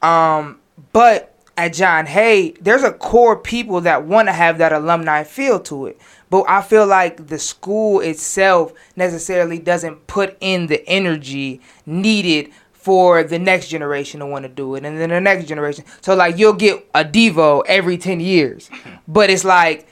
Um, 0.03 0.59
but 0.93 1.36
at 1.57 1.73
John 1.73 2.07
Hay, 2.07 2.51
there's 2.61 2.83
a 2.83 2.93
core 2.93 3.37
people 3.37 3.81
that 3.83 4.05
want 4.05 4.29
to 4.29 4.33
have 4.33 4.59
that 4.59 4.73
alumni 4.73 5.25
feel 5.25 5.59
to 5.61 5.87
it. 5.87 5.99
But 6.29 6.45
I 6.49 6.61
feel 6.61 6.87
like 6.87 7.29
the 7.29 7.39
school 7.39 8.01
itself 8.01 8.73
necessarily 8.97 9.59
doesn't 9.59 10.07
put 10.07 10.37
in 10.41 10.67
the 10.67 10.87
energy 10.89 11.61
needed 11.87 12.51
for 12.73 13.25
the 13.25 13.39
next 13.39 13.69
generation 13.69 14.21
to 14.21 14.27
want 14.27 14.45
to 14.45 14.49
do 14.49 14.75
it 14.77 14.85
and 14.85 14.99
then 15.01 15.11
the 15.11 15.21
next 15.21 15.47
generation. 15.47 15.85
So 16.03 16.15
like 16.15 16.39
you'll 16.39 16.53
get 16.53 16.89
a 16.95 17.05
Devo 17.05 17.63
every 17.67 17.99
10 17.99 18.21
years. 18.21 18.71
But 19.09 19.31
it's 19.31 19.45
like 19.45 19.87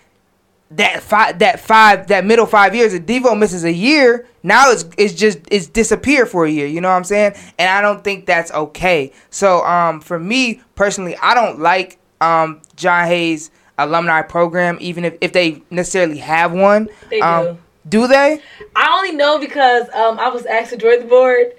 that 0.77 1.03
five 1.03 1.39
that 1.39 1.61
five 1.61 2.07
that 2.09 2.25
middle 2.25 2.47
five 2.47 2.75
years 2.75 2.95
if 2.95 3.05
Devo 3.05 3.39
misses 3.39 3.65
a 3.65 3.73
year, 3.73 4.27
now 4.43 4.71
it's 4.71 4.85
it's 4.97 5.15
just 5.15 5.39
it's 5.51 5.67
disappeared 5.67 6.29
for 6.29 6.47
a 6.47 6.51
year, 6.51 6.67
you 6.67 6.81
know 6.81 6.89
what 6.89 6.97
I'm 6.97 7.05
saying? 7.05 7.35
And 7.59 7.69
I 7.69 7.81
don't 7.81 8.03
think 8.03 8.27
that's 8.27 8.51
okay. 8.53 9.13
So 9.31 9.65
um 9.65 10.01
for 10.01 10.19
me 10.19 10.63
personally, 10.75 11.17
I 11.17 11.35
don't 11.35 11.61
like 11.61 11.99
um 12.21 12.61
John 12.77 13.07
Hay's 13.07 13.51
alumni 13.79 14.23
program, 14.23 14.79
even 14.81 15.05
if, 15.05 15.17
if 15.21 15.33
they 15.33 15.63
necessarily 15.71 16.19
have 16.19 16.53
one. 16.53 16.89
They 17.11 17.21
um, 17.21 17.45
do. 17.45 17.59
Do 17.87 18.07
they? 18.07 18.41
I 18.75 18.97
only 18.97 19.13
know 19.13 19.39
because 19.39 19.89
um, 19.91 20.19
I 20.19 20.29
was 20.29 20.47
asked 20.47 20.71
to 20.71 20.79
join 20.79 21.01
the 21.01 21.07
board. 21.07 21.53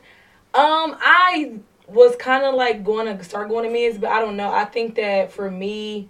Um, 0.55 0.97
I 0.99 1.59
was 1.87 2.15
kind 2.15 2.43
of 2.43 2.55
like 2.55 2.83
going 2.83 3.15
to 3.15 3.23
start 3.23 3.49
going 3.49 3.65
to 3.65 3.71
meetings, 3.71 3.99
but 3.99 4.09
I 4.09 4.21
don't 4.21 4.35
know. 4.35 4.51
I 4.51 4.65
think 4.65 4.95
that 4.95 5.31
for 5.31 5.51
me, 5.51 6.09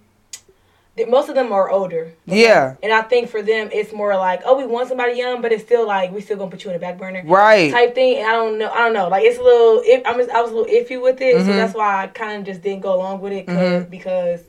most 1.10 1.28
of 1.30 1.36
them 1.36 1.52
are 1.52 1.70
older. 1.70 2.14
Yeah. 2.26 2.76
And 2.82 2.94
I 2.94 3.02
think 3.02 3.30
for 3.30 3.42
them, 3.42 3.70
it's 3.74 3.92
more 3.92 4.16
like, 4.16 4.42
oh, 4.46 4.58
we 4.58 4.66
want 4.66 4.88
somebody 4.88 5.14
young, 5.18 5.42
but 5.42 5.52
it's 5.52 5.64
still 5.64 5.86
like 5.86 6.12
we 6.12 6.22
still 6.22 6.38
gonna 6.38 6.50
put 6.50 6.64
you 6.64 6.70
in 6.70 6.76
the 6.76 6.80
back 6.80 6.98
burner, 6.98 7.22
Right. 7.26 7.72
Type 7.72 7.94
thing. 7.96 8.18
And 8.20 8.28
I 8.28 8.32
don't 8.32 8.58
know. 8.58 8.70
I 8.72 8.78
don't 8.80 8.94
know. 8.94 9.10
Like 9.10 9.24
it's 9.26 9.38
a 9.38 9.44
little. 9.44 9.82
If, 9.86 10.02
I'm 10.06 10.18
just, 10.18 10.30
I 10.30 10.42
was 10.42 10.52
a 10.52 10.56
little 10.56 10.74
iffy 10.74 11.02
with 11.02 11.20
it, 11.22 11.36
Mhm. 11.36 11.46
so 11.46 11.54
that's 11.54 11.74
why 11.74 12.04
I 12.04 12.08
kind 12.08 12.40
of 12.40 12.46
just 12.46 12.62
didn't 12.62 12.82
go 12.82 12.94
along 12.96 13.20
with 13.22 13.34
it 13.34 13.46
'cause- 13.46 13.58
Mhm. 13.58 13.90
because. 13.90 14.42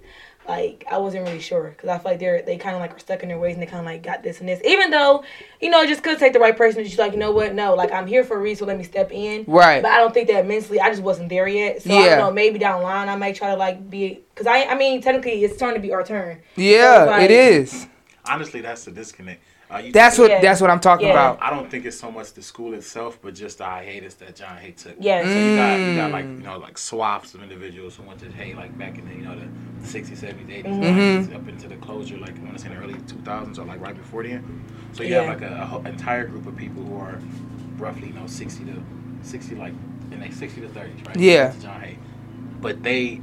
Like 0.49 0.85
I 0.91 0.99
wasn't 0.99 1.25
really 1.27 1.41
sure 1.41 1.71
because 1.71 1.89
I 1.89 1.99
feel 1.99 2.13
like 2.13 2.21
they're 2.21 2.43
they 2.43 2.57
kind 2.57 2.77
of 2.77 2.81
like 2.81 2.95
are 2.95 2.99
stuck 2.99 3.23
in 3.23 3.29
their 3.29 3.39
ways 3.39 3.55
and 3.55 3.63
they 3.63 3.67
kind 3.67 3.81
of 3.81 3.87
like 3.87 4.03
got 4.03 4.23
this 4.23 4.41
and 4.41 4.49
this. 4.49 4.61
Even 4.65 4.91
though, 4.91 5.25
you 5.61 5.71
know, 5.71 5.83
it 5.83 5.89
just 5.89 6.03
could 6.03 6.19
take 6.19 6.33
the 6.33 6.39
right 6.39 6.57
person 6.57 6.85
She's 6.85 6.99
like 6.99 7.13
you 7.13 7.19
know 7.19 7.33
what, 7.33 7.55
no, 7.55 7.75
like 7.75 7.91
I'm 7.93 8.07
here 8.07 8.23
for 8.25 8.37
a 8.37 8.41
reason, 8.41 8.61
so 8.61 8.67
let 8.67 8.79
me 8.79 8.85
step 8.85 9.11
in. 9.13 9.45
Right. 9.47 9.83
But 9.83 9.91
I 9.91 9.99
don't 9.99 10.15
think 10.15 10.29
that 10.29 10.47
mentally, 10.47 10.81
I 10.81 10.91
just 10.91 11.03
wasn't 11.03 11.29
there 11.29 11.49
yet. 11.49 11.83
So 11.83 11.91
I 11.91 12.07
don't 12.07 12.19
know. 12.19 12.33
Maybe 12.33 12.59
down 12.59 12.79
the 12.81 12.85
line, 12.85 13.09
I 13.09 13.17
might 13.17 13.35
try 13.35 13.51
to 13.51 13.57
like 13.57 13.91
be 13.91 14.21
because 14.35 14.47
I 14.47 14.65
I 14.65 14.75
mean 14.77 15.01
technically 15.01 15.45
it's 15.45 15.55
starting 15.55 15.81
to 15.81 15.87
be 15.87 15.93
our 15.93 16.05
turn. 16.05 16.41
Yeah, 16.57 17.05
like- 17.05 17.23
it 17.23 17.31
is. 17.31 17.87
Honestly, 18.29 18.61
that's 18.61 18.85
the 18.85 18.91
disconnect. 18.91 19.41
Uh, 19.69 19.79
you 19.79 19.93
That's 19.93 20.17
what 20.19 20.31
Yeah. 20.31 20.41
that's 20.41 20.61
what 20.61 20.71
I'm 20.71 20.79
talking 20.79 21.07
Yeah. 21.09 21.13
about. 21.13 21.39
I 21.43 21.51
don't 21.51 21.69
think 21.69 21.85
it's 21.87 21.99
so 21.99 22.11
much 22.11 22.33
the 22.35 22.43
school 22.43 22.73
itself, 22.75 23.19
but 23.21 23.35
just 23.35 23.59
the 23.59 23.65
hiatus 23.65 24.15
that 24.15 24.37
John 24.37 24.57
Hay 24.59 24.71
took. 24.73 24.95
Yeah. 25.01 25.29
So 25.29 25.41
you 25.41 25.55
got 25.57 25.83
you 25.85 25.95
got 25.95 26.13
like 26.13 26.25
Mm. 26.25 26.39
you 26.39 26.45
know 26.45 26.59
like 26.59 26.79
swaths 26.79 27.35
of 27.35 27.43
individuals 27.43 27.97
who 27.97 28.05
went 28.05 28.21
to 28.21 28.31
Hay 28.31 28.55
like 28.55 28.77
back 28.79 28.97
in 28.97 29.09
the 29.09 29.15
you 29.15 29.23
know 29.23 29.35
the 29.37 29.49
60s, 29.87 30.19
70s, 30.21 30.49
80s, 30.51 30.77
Mhm. 30.77 31.27
90s, 31.29 31.35
up 31.35 31.49
into 31.49 31.69
the 31.69 31.77
closure 31.77 32.17
like 32.19 32.39
I 32.39 32.43
want 32.45 32.57
to 32.57 32.63
say 32.63 32.69
in 32.71 32.77
the 32.77 32.81
early 32.81 32.95
2000s 33.09 33.59
or 33.59 33.65
like 33.65 33.81
right 33.81 33.97
before 33.97 34.23
then. 34.23 34.45
So 34.93 35.03
you 35.03 35.11
Yeah. 35.11 35.23
have 35.23 35.41
like 35.41 35.43
a, 35.51 35.55
a 35.63 35.67
whole 35.67 35.85
entire 35.85 36.27
group 36.27 36.47
of 36.47 36.57
people 36.57 36.85
who 36.85 36.97
are 36.99 37.19
roughly 37.79 38.09
you 38.09 38.15
know 38.15 38.27
60 38.27 38.65
to 38.67 38.83
60 39.23 39.57
like 39.57 39.73
in 40.13 40.21
their 40.21 40.31
60 40.31 40.61
to 40.61 40.69
30s, 40.69 41.05
right? 41.09 41.17
Yeah. 41.17 41.51
To 41.51 41.61
John 41.61 41.81
Hay, 41.81 41.99
but 42.61 42.85
they 42.85 43.21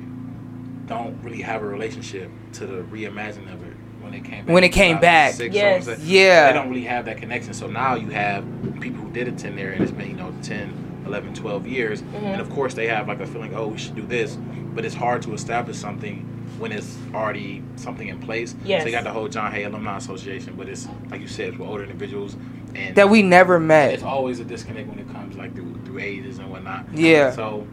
don't 0.88 1.18
really 1.24 1.42
have 1.42 1.62
a 1.64 1.66
relationship 1.66 2.30
to 2.54 2.66
the 2.68 2.84
reimagining 2.84 3.54
of 3.54 3.64
it 3.64 3.73
when 4.04 4.14
it 4.14 4.24
came 4.24 4.46
back. 4.46 4.54
When 4.54 4.64
it 4.64 4.70
came 4.70 5.00
back. 5.00 5.32
2006, 5.38 5.56
Yes. 5.56 5.86
so 5.86 5.96
Yeah. 6.06 6.48
They 6.48 6.54
don't 6.54 6.70
really 6.70 6.84
have 6.84 7.06
that 7.06 7.18
connection. 7.18 7.54
So 7.54 7.68
now 7.68 7.96
you 7.96 8.10
have 8.10 8.44
people 8.80 9.02
who 9.02 9.12
did 9.12 9.28
attend 9.28 9.58
there 9.58 9.72
and 9.72 9.82
it's 9.82 9.92
been, 9.92 10.10
you 10.10 10.16
know, 10.16 10.34
10, 10.44 11.04
11, 11.06 11.34
12 11.34 11.68
years. 11.68 12.02
Mm-hmm. 12.02 12.26
And 12.26 12.42
of 12.42 12.50
course 12.50 12.74
they 12.74 12.88
have 12.88 13.08
like 13.08 13.20
a 13.20 13.28
feeling, 13.28 13.56
oh, 13.56 13.68
we 13.68 13.78
should 13.78 13.96
do 13.96 14.06
this. 14.06 14.36
But 14.76 14.86
it's 14.86 14.96
hard 14.96 15.22
to 15.24 15.34
establish 15.34 15.78
something 15.78 16.30
when 16.60 16.72
it's 16.72 16.98
already 17.14 17.64
something 17.76 18.08
in 18.08 18.20
place. 18.20 18.56
Yes. 18.64 18.82
So 18.84 18.88
you 18.88 18.92
got 18.92 19.04
the 19.04 19.12
whole 19.12 19.28
John 19.28 19.52
Hay 19.52 19.64
Alumni 19.64 19.98
Association, 19.98 20.56
but 20.56 20.68
it's, 20.70 20.88
like 21.10 21.22
you 21.22 21.28
said, 21.28 21.56
for 21.56 21.64
older 21.64 21.84
individuals. 21.84 22.36
And 22.76 22.96
That 22.96 23.10
we 23.10 23.22
never 23.22 23.60
met. 23.60 23.94
it's 23.94 24.04
always 24.04 24.40
a 24.40 24.46
disconnect 24.46 24.88
when 24.90 24.98
it 25.00 25.08
comes 25.12 25.36
like 25.36 25.54
through, 25.56 25.80
through 25.86 26.00
ages 26.00 26.40
and 26.40 26.50
whatnot. 26.50 26.86
Yeah. 26.94 27.32
So, 27.32 27.68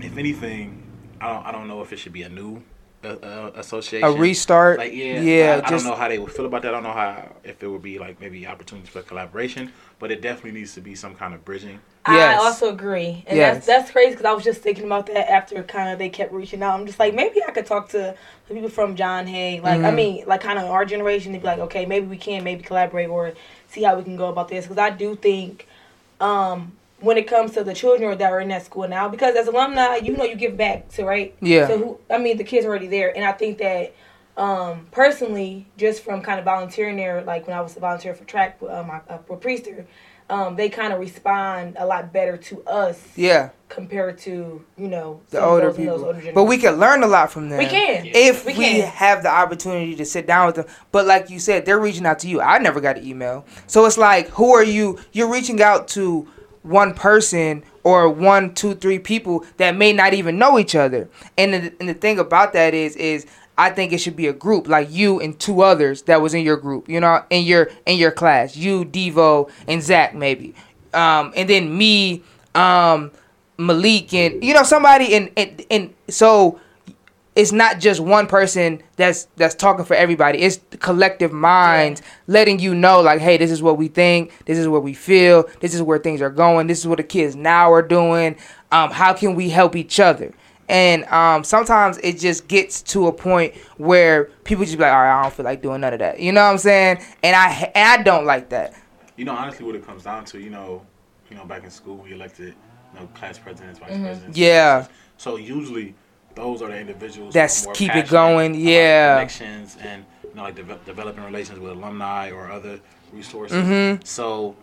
if 0.00 0.16
anything, 0.18 0.82
I 1.20 1.32
don't, 1.32 1.46
I 1.46 1.52
don't 1.52 1.66
know 1.68 1.80
if 1.82 1.92
it 1.92 1.98
should 1.98 2.12
be 2.12 2.22
a 2.22 2.28
new 2.28 2.62
uh, 3.04 3.08
uh, 3.08 3.50
association. 3.54 4.08
A 4.08 4.12
restart. 4.20 4.78
Like 4.78 4.92
yeah, 4.92 5.20
Yeah, 5.20 5.54
I, 5.54 5.56
I 5.66 5.70
just 5.70 5.84
don't 5.84 5.92
know 5.92 5.96
how 5.96 6.08
they 6.08 6.18
would 6.18 6.32
feel 6.32 6.46
about 6.46 6.62
that. 6.62 6.68
I 6.68 6.72
don't 6.72 6.82
know 6.82 6.92
how 6.92 7.36
if 7.44 7.62
it 7.62 7.68
would 7.68 7.82
be 7.82 7.98
like 7.98 8.20
maybe 8.20 8.46
opportunities 8.46 8.90
for 8.90 9.02
collaboration, 9.02 9.72
but 9.98 10.10
it 10.10 10.20
definitely 10.20 10.52
needs 10.60 10.74
to 10.74 10.80
be 10.80 10.94
some 10.94 11.14
kind 11.14 11.34
of 11.34 11.44
bridging. 11.44 11.80
Yes. 12.06 12.40
I 12.40 12.44
also 12.44 12.70
agree, 12.72 13.22
and 13.26 13.36
Yes. 13.36 13.56
that's 13.56 13.66
that's 13.66 13.90
crazy 13.90 14.10
because 14.10 14.24
I 14.24 14.32
was 14.32 14.42
just 14.42 14.62
thinking 14.62 14.84
about 14.84 15.06
that 15.06 15.30
after 15.30 15.62
kind 15.62 15.90
of 15.90 15.98
they 15.98 16.08
kept 16.08 16.32
reaching 16.32 16.62
out. 16.62 16.78
I'm 16.78 16.86
just 16.86 16.98
like 16.98 17.14
maybe 17.14 17.42
I 17.46 17.50
could 17.50 17.66
talk 17.66 17.90
to 17.90 18.14
people 18.48 18.70
from 18.70 18.96
John 18.96 19.26
Hay, 19.26 19.60
like 19.60 19.84
I 19.84 19.90
Mhm. 19.90 19.94
mean, 19.94 20.24
like 20.26 20.40
kind 20.40 20.58
of 20.58 20.64
our 20.70 20.84
generation, 20.86 21.32
to 21.34 21.38
be 21.38 21.44
like, 21.44 21.58
okay, 21.58 21.84
maybe 21.86 22.06
we 22.06 22.16
can 22.16 22.44
maybe 22.44 22.62
collaborate 22.62 23.10
or 23.10 23.34
see 23.68 23.82
how 23.82 23.96
we 23.96 24.04
can 24.04 24.16
go 24.16 24.28
about 24.28 24.48
this 24.48 24.64
because 24.64 24.78
I 24.78 24.90
do 24.90 25.14
think, 25.16 25.66
um, 26.20 26.72
when 27.00 27.16
it 27.16 27.26
comes 27.26 27.52
to 27.52 27.64
the 27.64 27.74
children 27.74 28.16
that 28.18 28.32
are 28.32 28.40
in 28.40 28.48
that 28.48 28.64
school 28.64 28.88
now, 28.88 29.08
because 29.08 29.36
as 29.36 29.46
alumni, 29.46 29.96
you 29.96 30.16
know, 30.16 30.24
you 30.24 30.34
give 30.34 30.56
back 30.56 30.88
to 30.90 31.04
right. 31.04 31.34
Yeah. 31.40 31.66
So 31.68 31.78
who? 31.78 31.98
I 32.10 32.18
mean, 32.18 32.36
the 32.36 32.44
kids 32.44 32.64
are 32.66 32.68
already 32.68 32.88
there, 32.88 33.14
and 33.16 33.24
I 33.24 33.32
think 33.32 33.58
that. 33.58 33.94
Um, 34.36 34.86
personally, 34.92 35.66
just 35.76 36.04
from 36.04 36.22
kind 36.22 36.38
of 36.38 36.44
volunteering 36.44 36.94
there, 36.96 37.22
like 37.24 37.48
when 37.48 37.56
I 37.56 37.60
was 37.60 37.76
a 37.76 37.80
volunteer 37.80 38.14
for 38.14 38.22
track 38.22 38.62
with 38.62 38.70
uh, 38.70 38.84
my 38.84 39.00
uh, 39.08 39.18
Priester, 39.18 39.84
um, 40.30 40.54
they 40.54 40.68
kind 40.68 40.92
of 40.92 41.00
respond 41.00 41.76
a 41.76 41.84
lot 41.84 42.12
better 42.12 42.36
to 42.36 42.62
us 42.62 43.02
yeah, 43.16 43.50
compared 43.68 44.16
to 44.18 44.64
you 44.76 44.86
know 44.86 45.20
the 45.30 45.42
older 45.44 45.72
those 45.72 45.78
in 45.78 45.86
those 45.86 46.00
people. 46.00 46.06
older 46.06 46.32
But 46.32 46.44
we 46.44 46.58
can 46.58 46.76
learn 46.78 47.02
a 47.02 47.08
lot 47.08 47.32
from 47.32 47.48
them. 47.48 47.58
we 47.58 47.66
can 47.66 48.06
if 48.06 48.46
we, 48.46 48.52
We 48.56 48.64
can. 48.64 48.88
have 48.88 49.24
the 49.24 49.28
opportunity 49.28 49.96
to 49.96 50.04
sit 50.04 50.28
down 50.28 50.46
with 50.46 50.54
them. 50.54 50.66
But 50.92 51.06
like 51.06 51.30
you 51.30 51.40
said, 51.40 51.64
they're 51.64 51.80
reaching 51.80 52.06
out 52.06 52.20
to 52.20 52.28
you. 52.28 52.40
I 52.40 52.58
never 52.58 52.80
got 52.80 52.96
an 52.96 53.04
email. 53.04 53.44
So 53.66 53.86
it's 53.86 53.98
like, 53.98 54.28
who 54.28 54.54
are 54.54 54.62
you? 54.62 55.00
You're 55.10 55.32
reaching 55.32 55.60
out 55.60 55.88
to 55.88 56.28
one 56.68 56.94
person 56.94 57.64
or 57.82 58.08
one, 58.08 58.54
two, 58.54 58.74
three 58.74 58.98
people 58.98 59.44
that 59.56 59.76
may 59.76 59.92
not 59.92 60.14
even 60.14 60.38
know 60.38 60.58
each 60.58 60.74
other. 60.74 61.08
And 61.36 61.54
the, 61.54 61.72
and 61.80 61.88
the 61.88 61.94
thing 61.94 62.18
about 62.18 62.52
that 62.52 62.74
is, 62.74 62.94
is 62.96 63.26
I 63.56 63.70
think 63.70 63.92
it 63.92 63.98
should 63.98 64.14
be 64.14 64.28
a 64.28 64.32
group 64.32 64.68
like 64.68 64.88
you 64.90 65.20
and 65.20 65.38
two 65.38 65.62
others 65.62 66.02
that 66.02 66.20
was 66.20 66.32
in 66.32 66.44
your 66.44 66.56
group. 66.56 66.88
You 66.88 67.00
know, 67.00 67.24
in 67.28 67.44
your 67.44 67.70
in 67.86 67.98
your 67.98 68.12
class, 68.12 68.56
you, 68.56 68.84
Devo, 68.84 69.50
and 69.66 69.82
Zach 69.82 70.14
maybe, 70.14 70.54
um, 70.94 71.32
and 71.34 71.50
then 71.50 71.76
me, 71.76 72.22
um, 72.54 73.10
Malik, 73.58 74.14
and 74.14 74.44
you 74.44 74.54
know 74.54 74.62
somebody, 74.62 75.12
and 75.14 75.30
and 75.36 75.66
and 75.70 75.94
so 76.08 76.60
it's 77.38 77.52
not 77.52 77.78
just 77.78 78.00
one 78.00 78.26
person 78.26 78.82
that's 78.96 79.28
that's 79.36 79.54
talking 79.54 79.84
for 79.84 79.94
everybody. 79.94 80.40
It's 80.40 80.56
the 80.70 80.76
collective 80.76 81.32
minds 81.32 82.02
letting 82.26 82.58
you 82.58 82.74
know, 82.74 83.00
like, 83.00 83.20
hey, 83.20 83.36
this 83.36 83.52
is 83.52 83.62
what 83.62 83.78
we 83.78 83.86
think, 83.86 84.32
this 84.46 84.58
is 84.58 84.66
what 84.66 84.82
we 84.82 84.92
feel, 84.92 85.48
this 85.60 85.72
is 85.72 85.80
where 85.80 86.00
things 86.00 86.20
are 86.20 86.30
going, 86.30 86.66
this 86.66 86.80
is 86.80 86.88
what 86.88 86.96
the 86.96 87.04
kids 87.04 87.36
now 87.36 87.72
are 87.72 87.80
doing. 87.80 88.36
Um, 88.72 88.90
how 88.90 89.12
can 89.14 89.36
we 89.36 89.50
help 89.50 89.76
each 89.76 90.00
other? 90.00 90.34
And 90.68 91.04
um, 91.04 91.44
sometimes 91.44 91.98
it 91.98 92.18
just 92.18 92.48
gets 92.48 92.82
to 92.82 93.06
a 93.06 93.12
point 93.12 93.54
where 93.76 94.24
people 94.42 94.64
just 94.64 94.76
be 94.76 94.82
like, 94.82 94.92
all 94.92 94.98
right, 94.98 95.20
I 95.20 95.22
don't 95.22 95.32
feel 95.32 95.44
like 95.44 95.62
doing 95.62 95.80
none 95.80 95.92
of 95.92 96.00
that. 96.00 96.18
You 96.18 96.32
know 96.32 96.42
what 96.42 96.50
I'm 96.50 96.58
saying? 96.58 96.98
And 97.22 97.36
I 97.36 97.70
and 97.72 98.00
I 98.00 98.02
don't 98.02 98.26
like 98.26 98.48
that. 98.48 98.74
You 99.16 99.24
know, 99.26 99.32
honestly, 99.32 99.64
what 99.64 99.76
it 99.76 99.86
comes 99.86 100.02
down 100.02 100.24
to, 100.24 100.40
you 100.40 100.50
know, 100.50 100.84
you 101.30 101.36
know, 101.36 101.44
back 101.44 101.62
in 101.62 101.70
school 101.70 101.98
we 101.98 102.12
elected, 102.12 102.56
you 102.94 103.00
know, 103.00 103.06
class 103.14 103.38
presidents, 103.38 103.78
vice 103.78 103.92
Mhm. 103.92 104.02
presidents. 104.02 104.36
Yeah. 104.36 104.86
So 105.18 105.36
usually, 105.36 105.94
those 106.38 106.62
are 106.62 106.68
the 106.68 106.78
individuals 106.78 107.34
That's 107.34 107.56
who 107.64 107.66
are 107.66 107.68
more 107.70 107.74
keep 107.74 107.94
it 107.94 108.08
going, 108.08 108.54
yeah. 108.54 109.14
connections 109.16 109.76
and 109.80 110.04
you 110.24 110.34
know 110.34 110.42
like 110.44 110.54
deve- 110.54 110.84
developing 110.86 111.24
relations 111.24 111.58
with 111.58 111.72
alumni 111.72 112.30
or 112.30 112.50
other 112.50 112.80
resources. 113.12 113.56
Mhm. 113.64 114.06
So. 114.06 114.56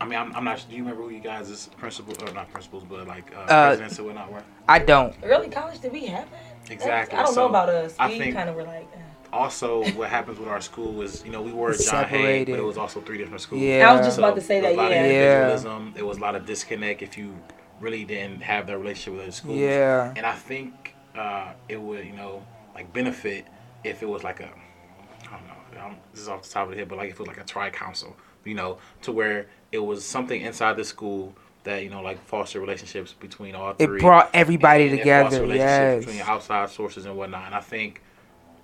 I 0.00 0.04
mean, 0.04 0.16
I'm, 0.16 0.30
I'm 0.36 0.44
not. 0.44 0.64
Do 0.70 0.76
you 0.76 0.82
remember 0.84 1.02
who 1.02 1.10
you 1.10 1.18
guys' 1.18 1.50
is 1.50 1.70
principal 1.76 2.14
or 2.24 2.32
not 2.32 2.48
principals, 2.52 2.84
but 2.88 3.08
like 3.08 3.32
uh, 3.34 3.40
Uh, 3.40 3.46
presidents 3.66 3.98
and 3.98 4.06
whatnot 4.06 4.30
were? 4.30 4.44
I 4.68 4.78
don't. 4.78 5.12
Early 5.24 5.48
college, 5.48 5.80
did 5.80 5.90
we 5.92 6.06
have 6.06 6.30
that? 6.30 6.70
Exactly. 6.70 7.18
I 7.18 7.24
don't 7.24 7.34
So, 7.34 7.40
know 7.42 7.48
about 7.48 7.68
us. 7.68 7.96
I 7.98 8.06
we 8.08 8.18
think- 8.18 8.36
kind 8.36 8.48
of 8.48 8.54
were 8.54 8.62
like, 8.62 8.86
eh. 8.94 8.98
Also, 9.32 9.82
what 9.98 10.08
happens 10.08 10.38
with 10.38 10.46
our 10.48 10.60
school 10.60 11.02
is, 11.02 11.24
you 11.26 11.32
know, 11.32 11.42
we 11.42 11.50
were 11.52 11.70
It's 11.72 11.84
John 11.90 12.04
Hay, 12.04 12.16
separated. 12.16 12.52
but 12.52 12.58
it 12.60 12.64
was 12.64 12.78
also 12.78 13.00
three 13.00 13.18
different 13.18 13.40
schools. 13.40 13.60
Yeah. 13.60 13.90
I 13.90 13.96
was 13.96 14.06
just 14.06 14.18
about 14.18 14.36
to 14.36 14.40
say 14.40 14.60
that. 14.60 14.68
was 14.70 14.78
a 14.78 14.82
lot 14.82 14.90
Yeah. 14.92 15.00
of 15.02 15.10
Yeah. 15.10 15.20
individualism. 15.40 15.92
There 15.96 16.06
was 16.06 16.18
a 16.18 16.20
lot 16.20 16.34
of 16.36 16.46
disconnect 16.46 17.02
if 17.02 17.18
you 17.18 17.34
really 17.80 18.04
didn't 18.04 18.40
have 18.42 18.68
that 18.68 18.78
relationship 18.78 19.14
with 19.14 19.22
other 19.24 19.32
schools. 19.32 19.58
Yeah. 19.58 20.12
And 20.16 20.24
I 20.24 20.32
think 20.34 20.87
uh, 21.18 21.52
it 21.68 21.80
would, 21.80 22.04
you 22.06 22.12
know, 22.12 22.42
like 22.74 22.92
benefit 22.92 23.46
if 23.84 24.02
it 24.02 24.06
was 24.08 24.22
like 24.24 24.40
a, 24.40 24.48
I 24.48 25.30
don't 25.36 25.46
know, 25.46 25.84
um, 25.86 25.96
this 26.12 26.20
is 26.20 26.28
off 26.28 26.42
the 26.42 26.48
top 26.48 26.64
of 26.64 26.70
the 26.72 26.76
head, 26.78 26.88
but 26.88 26.98
like 26.98 27.08
if 27.10 27.14
it 27.14 27.20
was 27.20 27.28
like 27.28 27.38
a 27.40 27.44
tri 27.44 27.70
council, 27.70 28.16
you 28.44 28.54
know, 28.54 28.78
to 29.02 29.12
where 29.12 29.46
it 29.72 29.78
was 29.78 30.04
something 30.04 30.40
inside 30.40 30.76
the 30.76 30.84
school 30.84 31.34
that 31.64 31.82
you 31.82 31.90
know, 31.90 32.00
like 32.02 32.20
foster 32.24 32.60
relationships 32.60 33.12
between 33.12 33.54
all 33.54 33.74
three. 33.74 33.98
It 33.98 34.00
brought 34.00 34.30
everybody 34.32 34.84
and- 34.84 34.92
and 34.92 34.98
together. 35.00 35.42
relationships 35.42 35.58
Yes. 35.58 36.04
Between 36.06 36.20
outside 36.22 36.70
sources 36.70 37.04
and 37.04 37.16
whatnot, 37.16 37.46
and 37.46 37.54
I 37.54 37.60
think 37.60 38.02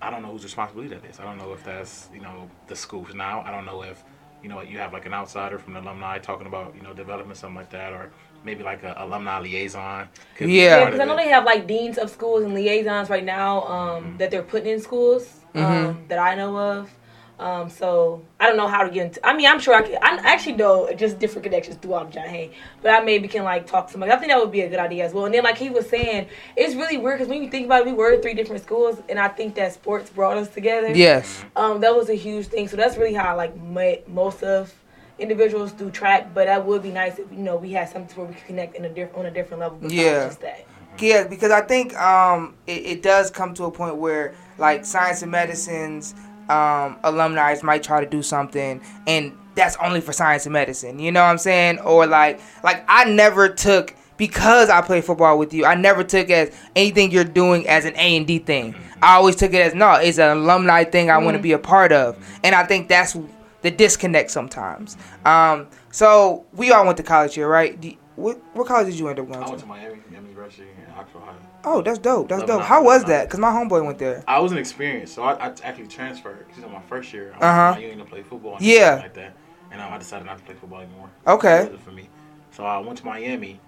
I 0.01 0.09
don't 0.09 0.21
know 0.21 0.31
whose 0.31 0.43
responsibility 0.43 0.93
that 0.95 1.05
is. 1.05 1.19
I 1.19 1.23
don't 1.23 1.37
know 1.37 1.53
if 1.53 1.63
that's 1.63 2.09
you 2.13 2.21
know 2.21 2.49
the 2.67 2.75
schools 2.75 3.13
now. 3.13 3.41
I 3.45 3.51
don't 3.51 3.65
know 3.65 3.81
if 3.83 4.03
you 4.41 4.49
know 4.49 4.61
you 4.61 4.77
have 4.79 4.91
like 4.93 5.05
an 5.05 5.13
outsider 5.13 5.57
from 5.59 5.73
the 5.73 5.79
alumni 5.81 6.17
talking 6.19 6.47
about 6.47 6.75
you 6.75 6.81
know 6.81 6.93
development 6.93 7.37
something 7.37 7.55
like 7.55 7.69
that, 7.71 7.93
or 7.93 8.11
maybe 8.45 8.63
like 8.63 8.83
a 8.83 8.93
alumni 8.97 9.39
liaison. 9.39 10.07
could 10.37 10.47
be 10.47 10.53
Yeah. 10.53 10.79
Yeah, 10.79 10.85
because 10.85 10.99
I 10.99 11.05
know 11.05 11.15
they 11.17 11.29
have 11.29 11.43
like 11.43 11.67
deans 11.67 11.97
of 11.97 12.09
schools 12.09 12.43
and 12.43 12.53
liaisons 12.53 13.09
right 13.09 13.23
now 13.25 13.63
um, 13.63 14.15
that 14.19 14.31
they're 14.31 14.43
putting 14.43 14.71
in 14.73 14.79
schools 14.79 15.41
um, 15.55 15.61
Mm-hmm. 15.63 16.07
that 16.07 16.19
I 16.19 16.35
know 16.35 16.55
of. 16.57 16.89
Um, 17.37 17.69
so 17.69 18.23
I 18.39 18.47
don't 18.47 18.55
know 18.55 18.67
how 18.69 18.83
to 18.83 18.89
get 18.89 19.07
into. 19.07 19.27
I 19.27 19.35
mean, 19.35 19.45
I'm 19.47 19.59
sure 19.59 19.75
I 19.75 19.81
can. 19.81 19.97
I 20.01 20.21
actually 20.23 20.53
know 20.55 20.89
just 20.95 21.19
different 21.19 21.43
connections 21.43 21.75
throughout 21.75 22.09
John 22.13 22.27
Hay, 22.29 22.51
but 22.81 22.91
I 22.91 23.03
maybe 23.03 23.27
can 23.27 23.43
like 23.43 23.67
talk 23.67 23.87
to 23.87 23.91
somebody. 23.91 24.13
I 24.13 24.15
think 24.15 24.31
that 24.31 24.39
would 24.39 24.53
be 24.53 24.61
a 24.61 24.69
good 24.69 24.79
idea 24.79 25.03
as 25.03 25.13
well. 25.13 25.25
And 25.25 25.33
then 25.33 25.43
like 25.43 25.57
he 25.57 25.69
was 25.69 25.89
saying, 25.89 26.29
it's 26.55 26.75
really 26.75 26.95
weird 26.95 27.17
because 27.17 27.27
when 27.29 27.43
you 27.43 27.49
think 27.49 27.65
about 27.65 27.81
it, 27.81 27.87
we 27.87 27.91
were 27.91 28.13
at 28.13 28.21
three 28.21 28.35
different 28.35 28.63
schools, 28.63 29.01
and 29.09 29.19
I 29.19 29.27
think 29.27 29.55
that 29.55 29.73
sports 29.73 30.09
brought 30.09 30.37
us 30.37 30.47
together. 30.47 30.91
Yes. 30.95 31.43
Um, 31.57 31.81
that 31.81 31.93
was 31.93 32.07
a 32.09 32.13
huge 32.15 32.47
thing. 32.47 32.69
So 32.69 32.77
that's 32.77 32.95
really 32.95 33.13
how 33.13 33.25
I 33.25 33.33
like 33.33 33.61
met 33.61 34.07
most 34.07 34.41
of 34.41 34.73
individuals 35.19 35.71
do 35.71 35.89
track. 35.89 36.33
But 36.33 36.47
that 36.47 36.65
would 36.65 36.83
be 36.83 36.91
nice 36.91 37.19
if 37.19 37.31
you 37.31 37.39
know 37.39 37.55
we 37.55 37.71
had 37.71 37.89
something 37.89 38.15
where 38.17 38.27
we 38.27 38.33
could 38.33 38.45
connect 38.45 38.75
in 38.75 38.85
a 38.85 38.89
different 38.89 39.17
on 39.17 39.25
a 39.25 39.31
different 39.31 39.61
level. 39.61 39.91
Yeah. 39.91 40.27
Just 40.27 40.41
that. 40.41 40.65
Yeah, 40.99 41.27
because 41.27 41.51
I 41.51 41.61
think 41.61 41.93
um, 41.99 42.55
it, 42.67 42.85
it 42.85 43.03
does 43.03 43.29
come 43.29 43.53
to 43.55 43.65
a 43.65 43.71
point 43.71 43.97
where 43.97 44.33
like 44.57 44.85
science 44.85 45.21
and 45.21 45.31
medicine's 45.31 46.15
um, 46.49 46.97
alumni 47.03 47.55
might 47.63 47.83
try 47.83 48.03
to 48.03 48.09
do 48.09 48.23
something, 48.23 48.81
and 49.07 49.37
that's 49.55 49.75
only 49.77 50.01
for 50.01 50.13
science 50.13 50.45
and 50.45 50.53
medicine. 50.53 50.99
You 50.99 51.11
know 51.11 51.21
what 51.21 51.29
I'm 51.29 51.37
saying? 51.37 51.79
Or 51.79 52.05
like 52.05 52.39
like 52.63 52.85
I 52.87 53.05
never 53.05 53.49
took 53.49 53.93
because 54.17 54.69
I 54.69 54.81
play 54.81 55.01
football 55.01 55.37
with 55.37 55.53
you. 55.53 55.65
I 55.65 55.75
never 55.75 56.03
took 56.03 56.29
as 56.29 56.55
anything 56.75 57.11
you're 57.11 57.23
doing 57.23 57.67
as 57.67 57.85
an 57.85 57.93
A 57.95 58.15
and 58.15 58.25
D 58.25 58.39
thing. 58.39 58.75
I 59.01 59.15
always 59.15 59.35
took 59.35 59.53
it 59.53 59.61
as 59.61 59.75
no, 59.75 59.93
it's 59.95 60.17
an 60.17 60.37
alumni 60.37 60.83
thing 60.83 61.09
I 61.09 61.17
want 61.17 61.35
to 61.35 61.43
be 61.43 61.51
a 61.51 61.59
part 61.59 61.91
of, 61.91 62.17
and 62.43 62.55
I 62.55 62.63
think 62.63 62.87
that's 62.87 63.17
the 63.65 63.71
disconnect 63.71 64.29
sometimes. 64.29 64.95
Um, 65.25 65.67
so 65.91 66.45
we 66.53 66.71
all 66.71 66.85
went 66.85 66.97
to 66.97 67.03
college 67.03 67.33
here, 67.35 67.47
right? 67.47 67.79
Do 67.81 67.89
you- 67.89 67.97
what, 68.15 68.39
what 68.55 68.65
college 68.67 68.85
did 68.87 68.97
you 68.97 69.09
end 69.09 69.19
up 69.19 69.25
going 69.27 69.39
to? 69.39 69.41
I 69.41 69.43
to? 69.45 69.49
went 69.49 69.61
to 69.61 69.67
Miami, 69.67 69.95
Miami 70.09 70.29
University, 70.29 70.67
in 70.87 70.93
Oxford, 70.97 71.17
Ohio. 71.17 71.35
Oh, 71.65 71.81
that's 71.81 71.97
dope. 71.99 72.29
That's 72.29 72.43
dope. 72.43 72.61
How 72.61 72.81
was 72.81 73.03
that? 73.05 73.29
Cause 73.29 73.41
my 73.41 73.49
homeboy 73.49 73.83
went 73.85 73.97
there. 73.97 74.23
I 74.25 74.39
was 74.39 74.53
an 74.53 74.57
experience, 74.57 75.11
so 75.11 75.23
I, 75.23 75.33
I 75.47 75.53
actually 75.63 75.87
transferred. 75.87 76.45
Cause 76.55 76.63
on 76.63 76.71
my 76.71 76.81
first 76.83 77.11
year, 77.11 77.29
I 77.29 77.31
went 77.31 77.43
Uh-huh. 77.43 77.55
to 77.55 77.71
Mount 77.71 77.81
Union 77.81 77.99
to 77.99 78.05
play 78.05 78.21
football. 78.23 78.55
And 78.55 78.61
Yeah. 78.65 78.95
like 79.01 79.13
that, 79.15 79.35
and 79.71 79.81
um, 79.81 79.91
I 79.91 79.97
decided 79.97 80.25
not 80.27 80.37
to 80.37 80.43
play 80.45 80.55
football 80.55 80.79
anymore. 80.79 81.09
Okay. 81.27 81.63
It 81.63 81.79
for 81.81 81.91
me. 81.91 82.07
So 82.51 82.63
I 82.63 82.77
went 82.77 82.97
to 82.99 83.05
Miami, 83.05 83.59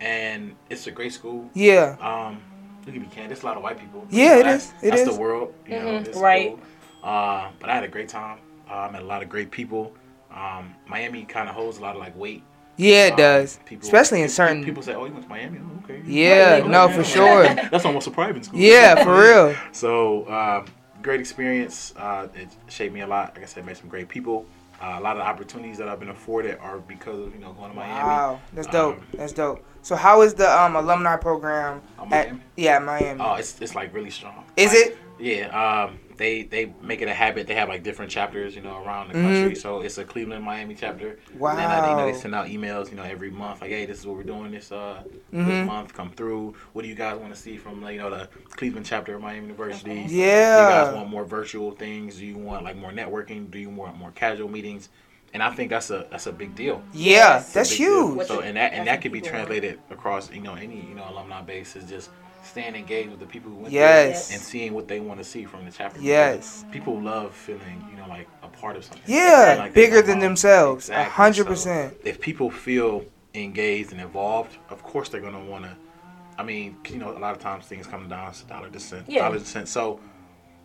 and 0.00 0.54
it's 0.68 0.86
a 0.86 0.90
great 0.90 1.12
school. 1.14 1.48
Yeah. 1.54 1.96
Um, 2.00 2.42
you 2.86 2.92
can 2.92 3.00
be 3.00 3.06
candid. 3.08 3.30
There's 3.30 3.42
a 3.42 3.46
lot 3.46 3.56
of 3.56 3.62
white 3.62 3.78
people. 3.78 4.06
Yeah, 4.10 4.36
it 4.36 4.42
that's, 4.42 4.64
is. 4.66 4.74
It 4.82 4.90
that's 4.90 5.02
is. 5.02 5.14
the 5.14 5.20
world. 5.20 5.54
You 5.66 5.78
know, 5.78 5.86
Mhm, 5.86 6.06
it's 6.08 6.18
right. 6.18 6.48
cool. 6.50 7.08
Uh, 7.10 7.48
but 7.58 7.70
I 7.70 7.74
had 7.76 7.84
a 7.84 7.88
great 7.88 8.10
time. 8.10 8.38
Uh, 8.70 8.74
I 8.74 8.90
met 8.90 9.02
a 9.02 9.06
lot 9.06 9.22
of 9.22 9.28
great 9.28 9.50
people. 9.50 9.92
Um, 10.34 10.74
Miami 10.88 11.24
kind 11.24 11.48
of 11.48 11.54
holds 11.54 11.78
a 11.78 11.80
lot 11.82 11.94
of 11.94 12.00
like 12.00 12.16
weight. 12.16 12.42
Yeah, 12.76 13.06
it 13.06 13.10
Um, 13.12 13.16
does. 13.18 13.60
people- 13.66 13.84
Especially 13.86 14.18
in 14.20 14.24
people- 14.24 14.34
certain. 14.34 14.64
People 14.64 14.82
say, 14.82 14.94
"Oh, 14.94 15.04
you 15.04 15.12
went 15.12 15.24
to 15.24 15.28
Miami? 15.30 15.60
Oh, 15.60 15.84
okay." 15.84 16.02
Yeah, 16.04 16.58
no, 16.66 16.86
yeah. 16.88 16.96
for 16.96 17.04
sure. 17.04 17.42
That's 17.70 17.84
almost 17.84 18.06
a 18.08 18.10
private 18.10 18.44
school. 18.44 18.58
Yeah, 18.58 19.04
for 19.04 19.16
real. 19.20 19.54
So, 19.72 20.24
uh, 20.24 20.64
great 21.02 21.20
experience. 21.20 21.94
Uh, 21.96 22.26
it 22.34 22.48
shaped 22.68 22.92
me 22.92 23.02
a 23.02 23.06
lot. 23.06 23.34
Like 23.34 23.44
I 23.44 23.46
said, 23.46 23.64
met 23.64 23.76
some 23.76 23.88
great 23.88 24.08
people. 24.08 24.46
Uh, 24.82 24.96
a 24.98 25.00
lot 25.00 25.12
of 25.16 25.18
the 25.22 25.24
opportunities 25.28 25.78
that 25.78 25.88
I've 25.88 26.00
been 26.00 26.08
afforded 26.08 26.58
are 26.60 26.78
because 26.78 27.20
of 27.20 27.32
you 27.32 27.40
know 27.40 27.52
going 27.52 27.70
to 27.70 27.76
Miami. 27.76 27.92
Wow, 27.94 28.40
that's 28.52 28.66
dope. 28.66 28.96
Um, 28.96 29.06
That's 29.14 29.32
dope. 29.32 29.64
So 29.82 29.94
how 29.94 30.22
is 30.22 30.34
the 30.34 30.50
um 30.60 30.74
alumni 30.76 31.16
program 31.16 31.80
Oh, 31.98 32.08
at 32.10 32.32
yeah 32.56 32.80
Miami? 32.80 33.20
Oh, 33.22 33.34
it's 33.34 33.60
it's 33.60 33.76
like 33.76 33.94
really 33.94 34.10
strong. 34.10 34.42
Is 34.56 34.70
Like, 34.70 34.76
it? 34.78 34.98
Yeah. 35.20 35.84
Um, 35.84 35.98
they 36.16 36.42
they 36.42 36.72
make 36.82 37.00
it 37.02 37.08
a 37.08 37.14
habit. 37.14 37.46
They 37.46 37.54
have 37.54 37.68
like 37.68 37.82
different 37.82 38.10
chapters, 38.10 38.54
you 38.54 38.62
know, 38.62 38.82
around 38.82 39.08
the 39.08 39.14
country. 39.14 39.54
So 39.54 39.80
it's 39.80 39.98
a 39.98 40.04
Cleveland, 40.04 40.44
Miami 40.44 40.74
chapter. 40.74 41.18
Wow. 41.38 41.50
And 41.50 41.58
then, 41.58 41.70
uh, 41.70 41.90
you 41.90 41.96
know, 41.96 42.06
they 42.12 42.18
send 42.18 42.34
out 42.34 42.46
emails, 42.48 42.90
you 42.90 42.96
know, 42.96 43.02
every 43.02 43.30
month, 43.30 43.60
like, 43.60 43.70
hey, 43.70 43.86
this 43.86 43.98
is 44.00 44.06
what 44.06 44.16
we're 44.16 44.22
doing 44.24 44.50
this 44.52 44.70
uh 44.72 45.02
Mhm. 45.32 45.46
this 45.46 45.66
month. 45.66 45.92
Come 45.94 46.10
through. 46.10 46.54
What 46.72 46.82
do 46.82 46.88
you 46.88 46.94
guys 46.94 47.18
want 47.18 47.34
to 47.34 47.40
see 47.40 47.56
from 47.56 47.82
like, 47.82 47.94
you 47.94 48.00
know 48.00 48.10
the 48.10 48.28
Cleveland 48.50 48.86
chapter 48.86 49.14
of 49.14 49.22
Miami 49.22 49.42
University? 49.46 50.04
Yeah. 50.08 50.56
Do 50.56 50.62
you 50.62 50.68
guys 50.84 50.94
want 50.94 51.08
more 51.10 51.24
virtual 51.24 51.72
things? 51.72 52.16
Do 52.18 52.26
you 52.26 52.36
want 52.38 52.64
like 52.64 52.76
more 52.76 52.90
networking? 52.92 53.50
Do 53.50 53.58
you 53.58 53.70
want 53.70 53.96
more 53.96 54.10
casual 54.12 54.48
meetings? 54.48 54.88
And 55.32 55.42
I 55.42 55.50
think 55.50 55.70
that's 55.70 55.90
a 55.90 56.06
that's 56.12 56.28
a 56.28 56.32
big 56.32 56.54
deal. 56.54 56.80
Yeah, 56.92 57.10
Yes. 57.10 57.52
that's 57.52 57.70
Big 57.70 57.78
deal. 57.78 58.14
huge. 58.14 58.26
So 58.28 58.40
and 58.40 58.56
that 58.56 58.72
and 58.72 58.86
that 58.86 59.02
could 59.02 59.10
be 59.10 59.20
translated 59.20 59.80
across 59.90 60.30
you 60.30 60.40
know 60.40 60.54
any 60.54 60.76
you 60.88 60.94
know 60.94 61.04
alumni 61.10 61.42
base 61.42 61.74
is 61.74 61.88
just 61.90 62.10
staying 62.54 62.76
engaged 62.76 63.10
with 63.10 63.18
the 63.18 63.26
people 63.26 63.50
who 63.50 63.56
went 63.56 63.72
Yes. 63.74 64.28
there 64.28 64.36
and 64.36 64.42
seeing 64.44 64.74
what 64.74 64.86
they 64.86 65.00
want 65.00 65.18
to 65.18 65.24
see 65.24 65.44
from 65.44 65.64
the 65.64 65.72
chapter. 65.72 66.00
Yes. 66.00 66.58
Because 66.62 66.72
people 66.72 67.00
love 67.02 67.34
feeling 67.34 67.84
you 67.90 67.96
know 67.96 68.06
like 68.08 68.28
a 68.44 68.48
part 68.48 68.76
of 68.76 68.84
something. 68.84 69.02
Yeah, 69.06 69.56
Like 69.58 69.74
bigger 69.74 69.96
than 69.96 70.04
belong. 70.18 70.20
themselves. 70.20 70.88
A 70.88 70.92
Exactly. 70.92 71.10
hundred 71.12 71.44
So 71.44 71.50
percent. 71.50 71.96
If 72.04 72.20
people 72.20 72.50
feel 72.52 73.04
engaged 73.34 73.90
and 73.90 74.00
involved, 74.00 74.56
of 74.70 74.84
course 74.84 75.08
they're 75.08 75.20
gonna 75.20 75.44
want 75.44 75.64
to. 75.64 75.76
I 76.38 76.44
mean, 76.44 76.76
'cause, 76.84 76.92
you 76.92 77.00
know, 77.00 77.10
a 77.16 77.18
lot 77.18 77.32
of 77.32 77.40
times 77.40 77.66
things 77.66 77.88
come 77.88 78.08
down 78.08 78.32
to 78.32 78.44
dollar 78.46 78.68
to 78.68 78.78
cent, 78.80 79.04
Yeah. 79.08 79.22
dollars 79.22 79.42
to 79.42 79.48
cent. 79.48 79.68
So 79.68 79.98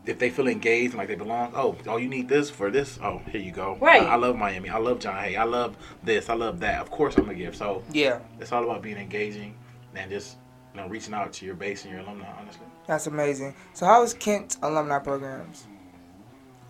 if 0.05 0.19
they 0.19 0.29
feel 0.29 0.47
engaged 0.47 0.91
and 0.93 0.99
like 0.99 1.07
they 1.07 1.15
belong, 1.15 1.53
oh, 1.55 1.75
oh, 1.87 1.97
you 1.97 2.07
need 2.07 2.29
this 2.29 2.51
for 2.51 2.69
this. 2.69 2.99
Oh, 3.03 3.19
here 3.31 3.41
you 3.41 3.51
go. 3.51 3.77
Right. 3.81 4.03
I, 4.03 4.13
I 4.13 4.15
love 4.15 4.35
Miami. 4.35 4.69
I 4.69 4.77
love 4.77 4.99
John 4.99 5.15
Hay. 5.23 5.35
I 5.35 5.43
love 5.43 5.75
this. 6.03 6.29
I 6.29 6.35
love 6.35 6.59
that. 6.59 6.81
Of 6.81 6.91
course, 6.91 7.17
I'm 7.17 7.25
gonna 7.25 7.35
give. 7.35 7.55
So 7.55 7.81
Yeah, 7.91 8.19
it's 8.39 8.51
all 8.51 8.63
about 8.63 8.83
being 8.83 8.97
engaging 8.97 9.55
and 9.95 10.11
just 10.11 10.37
you 10.73 10.81
know 10.81 10.87
reaching 10.87 11.13
out 11.13 11.31
to 11.33 11.45
your 11.45 11.55
base 11.55 11.83
and 11.83 11.91
your 11.93 12.01
alumni. 12.01 12.27
Honestly, 12.39 12.65
that's 12.87 13.07
amazing. 13.07 13.53
So 13.73 13.85
how 13.85 14.03
is 14.03 14.13
Kent 14.13 14.57
alumni 14.61 14.99
programs? 14.99 15.65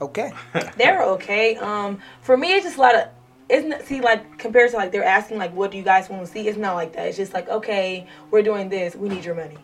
Okay. 0.01 0.31
They're 0.77 1.03
okay. 1.03 1.57
Um, 1.57 1.99
for 2.21 2.37
me, 2.37 2.53
it's 2.53 2.65
just 2.65 2.77
a 2.77 2.81
lot 2.81 2.95
of. 2.95 3.07
Isn't 3.49 3.71
it, 3.71 3.87
see 3.87 3.99
like 3.99 4.37
compared 4.37 4.69
to 4.71 4.77
like 4.77 4.91
they're 4.91 5.03
asking 5.03 5.39
like 5.39 5.51
what 5.55 5.71
do 5.71 5.77
you 5.77 5.83
guys 5.83 6.07
want 6.07 6.23
to 6.23 6.31
see? 6.31 6.47
It's 6.47 6.57
not 6.57 6.75
like 6.75 6.93
that. 6.93 7.07
It's 7.07 7.17
just 7.17 7.33
like 7.33 7.49
okay, 7.49 8.05
we're 8.29 8.43
doing 8.43 8.69
this. 8.69 8.95
We 8.95 9.09
need 9.09 9.25
your 9.25 9.33
money. 9.33 9.57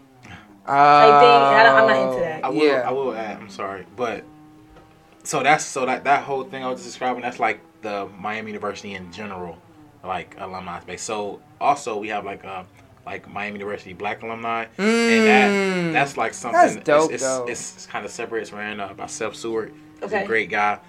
Uh, 0.66 1.20
thing, 1.20 1.30
and 1.30 1.56
I 1.56 1.64
don't- 1.64 1.78
I'm 1.78 1.88
not 1.88 2.10
into 2.10 2.20
that. 2.24 2.44
I 2.44 2.50
will. 2.50 2.66
Yeah. 2.66 2.90
I 2.90 2.92
will 2.92 3.14
add. 3.14 3.38
I'm 3.38 3.48
sorry, 3.50 3.86
but 3.96 4.24
so 5.24 5.44
that's 5.44 5.64
so 5.64 5.86
that 5.86 6.04
that 6.06 6.24
whole 6.24 6.44
thing 6.46 6.64
I 6.64 6.70
was 6.72 6.84
describing. 6.84 7.22
That's 7.22 7.40
like 7.40 7.60
the 7.84 8.08
Miami 8.20 8.50
University 8.52 8.96
in 8.96 9.12
general, 9.12 9.60
like 10.04 10.36
alumni 10.40 10.80
space. 10.80 11.04
So 11.04 11.40
also 11.62 11.98
we 11.98 12.08
have 12.08 12.26
like 12.26 12.44
uh 12.44 12.64
like 13.06 13.30
Miami 13.30 13.60
University 13.60 13.94
Black 13.94 14.24
alumni, 14.24 14.66
and 14.78 14.86
Mm. 14.88 15.26
that 15.26 15.94
that's 15.94 16.18
like 16.18 16.34
something. 16.34 16.60
That's 16.60 16.76
dope, 16.78 17.12
it's, 17.12 17.24
though. 17.24 17.46
it's, 17.48 17.76
it's, 17.76 17.86
kind 17.86 18.06
of 18.06 18.12
separate. 18.12 18.42
It's 18.42 18.52
ran 18.54 18.80
uh, 18.80 18.94
by 18.94 19.06
Seth 19.08 19.36
Seward. 19.36 19.74
He's 19.96 20.04
Okay. 20.12 20.24
a 20.24 20.28
great 20.28 20.50
guy. 20.50 20.80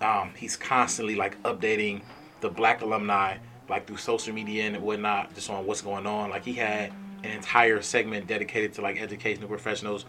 Um, 0.00 0.32
he's 0.36 0.56
constantly 0.56 1.16
like 1.16 1.40
updating 1.42 2.02
the 2.40 2.48
Black 2.48 2.80
alumni 2.82 3.36
like 3.68 3.86
through 3.86 3.98
social 3.98 4.32
media 4.32 4.64
and 4.64 4.80
whatnot, 4.82 5.34
just 5.34 5.50
on 5.50 5.66
what's 5.66 5.82
going 5.82 6.06
on. 6.06 6.30
Like 6.30 6.44
he 6.44 6.54
had 6.54 6.90
an 7.22 7.30
entire 7.30 7.82
segment 7.82 8.26
dedicated 8.26 8.72
to 8.74 8.80
like 8.80 9.00
educational 9.00 9.48
professionals. 9.48 10.06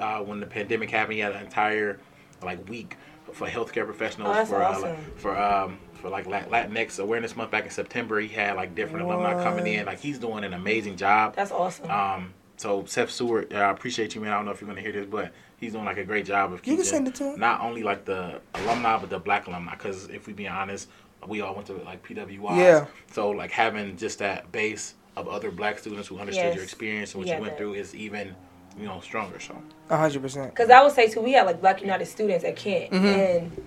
Uh, 0.00 0.20
when 0.20 0.40
the 0.40 0.46
pandemic 0.46 0.90
happened, 0.90 1.14
he 1.14 1.20
had 1.20 1.32
an 1.32 1.44
entire 1.44 1.98
like 2.42 2.66
week 2.68 2.96
for 3.32 3.46
healthcare 3.46 3.84
professionals 3.84 4.30
Oh, 4.30 4.34
that's 4.34 4.50
for 4.50 4.62
uh, 4.62 4.80
like, 4.80 5.18
for 5.18 5.38
um 5.38 5.78
for 6.02 6.10
like 6.10 6.26
Latinx 6.26 6.98
Awareness 6.98 7.36
Month 7.36 7.52
back 7.52 7.64
in 7.64 7.70
September. 7.70 8.20
He 8.20 8.28
had 8.28 8.56
like 8.56 8.74
different 8.74 9.06
alumni 9.06 9.42
coming 9.42 9.66
in. 9.66 9.86
Like 9.86 10.00
he's 10.00 10.18
doing 10.18 10.44
an 10.44 10.52
amazing 10.52 10.96
job. 10.96 11.34
That's 11.36 11.52
awesome. 11.52 11.90
Um, 11.90 12.34
so 12.56 12.84
Seth 12.86 13.10
Seward, 13.10 13.52
uh, 13.54 13.58
I 13.58 13.70
appreciate 13.70 14.14
you, 14.14 14.20
man. 14.20 14.32
I 14.32 14.36
don't 14.36 14.44
know 14.44 14.50
if 14.50 14.60
you're 14.60 14.68
gonna 14.68 14.80
hear 14.82 14.92
this, 14.92 15.06
but 15.06 15.32
he's 15.58 15.72
doing 15.72 15.84
like 15.84 15.96
a 15.98 16.04
great 16.04 16.26
job 16.26 16.52
of 16.52 16.58
You 16.58 16.62
keeping 16.72 16.76
can 16.78 16.84
send 16.84 17.08
it 17.08 17.14
to 17.16 17.32
him. 17.32 17.40
not 17.40 17.60
only 17.60 17.82
like 17.84 18.04
the 18.04 18.40
alumni 18.54 18.98
but 18.98 19.08
the 19.10 19.18
black 19.18 19.46
alumni. 19.46 19.72
Because 19.72 20.08
if 20.10 20.26
we 20.26 20.32
be 20.32 20.48
honest, 20.48 20.88
we 21.28 21.40
all 21.40 21.54
went 21.54 21.68
to 21.68 21.74
like 21.74 22.04
PWI. 22.06 22.56
Yeah. 22.56 22.86
So 23.12 23.30
like 23.30 23.52
having 23.52 23.96
just 23.96 24.18
that 24.18 24.50
base 24.52 24.94
of 25.16 25.28
other 25.28 25.50
black 25.52 25.78
students 25.78 26.08
who 26.08 26.18
understood 26.18 26.46
Yes. 26.46 26.54
your 26.56 26.64
experience 26.64 27.14
and 27.14 27.20
what 27.20 27.28
We 27.28 27.34
you 27.34 27.40
went 27.40 27.52
that. 27.52 27.58
through 27.58 27.74
is 27.74 27.94
even 27.94 28.34
you 28.76 28.86
know 28.86 29.00
stronger. 29.00 29.38
So 29.38 29.56
A 29.90 29.96
hundred 29.96 30.22
percent. 30.22 30.50
Because 30.50 30.68
I 30.70 30.82
would 30.82 30.92
say 30.92 31.08
too, 31.08 31.20
we 31.20 31.32
have 31.32 31.46
like 31.46 31.60
Black 31.60 31.80
United 31.80 32.06
students 32.06 32.44
at 32.44 32.56
Kent, 32.56 32.90
Mm-hmm. 32.90 33.06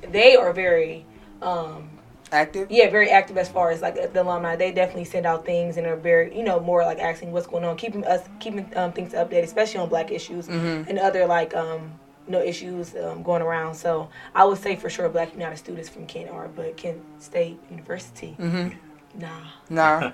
and 0.05 0.13
they 0.13 0.35
are 0.35 0.51
very, 0.53 1.05
um, 1.41 1.89
Active. 2.31 2.69
yeah, 2.71 2.89
very 2.89 3.09
active 3.09 3.37
as 3.37 3.47
far 3.49 3.69
as 3.71 3.81
like 3.81 3.95
the 4.13 4.21
alumni. 4.21 4.55
They 4.55 4.71
definitely 4.71 5.05
send 5.05 5.25
out 5.25 5.45
things 5.45 5.77
and 5.77 5.85
are 5.85 5.95
very, 5.95 6.35
you 6.35 6.43
know, 6.43 6.59
more 6.59 6.83
like 6.83 6.99
asking 6.99 7.31
what's 7.31 7.47
going 7.47 7.63
on, 7.63 7.77
keeping 7.77 8.03
us 8.05 8.21
keeping 8.39 8.71
um, 8.75 8.91
things 8.91 9.13
updated, 9.13 9.43
especially 9.43 9.79
on 9.79 9.89
Black 9.89 10.11
issues 10.11 10.47
Mm-hmm. 10.47 10.89
and 10.89 10.99
other 10.99 11.25
like 11.27 11.55
um, 11.55 11.91
you 12.25 12.31
know 12.33 12.41
issues 12.41 12.95
um, 12.95 13.21
going 13.23 13.41
around. 13.43 13.75
So 13.75 14.09
I 14.33 14.43
would 14.43 14.57
say 14.57 14.75
for 14.75 14.89
sure 14.89 15.07
Black 15.09 15.33
United 15.33 15.57
students 15.57 15.87
from 15.89 16.07
Kent 16.07 16.29
are, 16.31 16.47
but 16.47 16.75
Kent 16.77 16.99
State 17.19 17.59
University, 17.69 18.35
Mm-hmm. 18.39 19.19
nah. 19.19 19.29
Nah, 19.69 20.11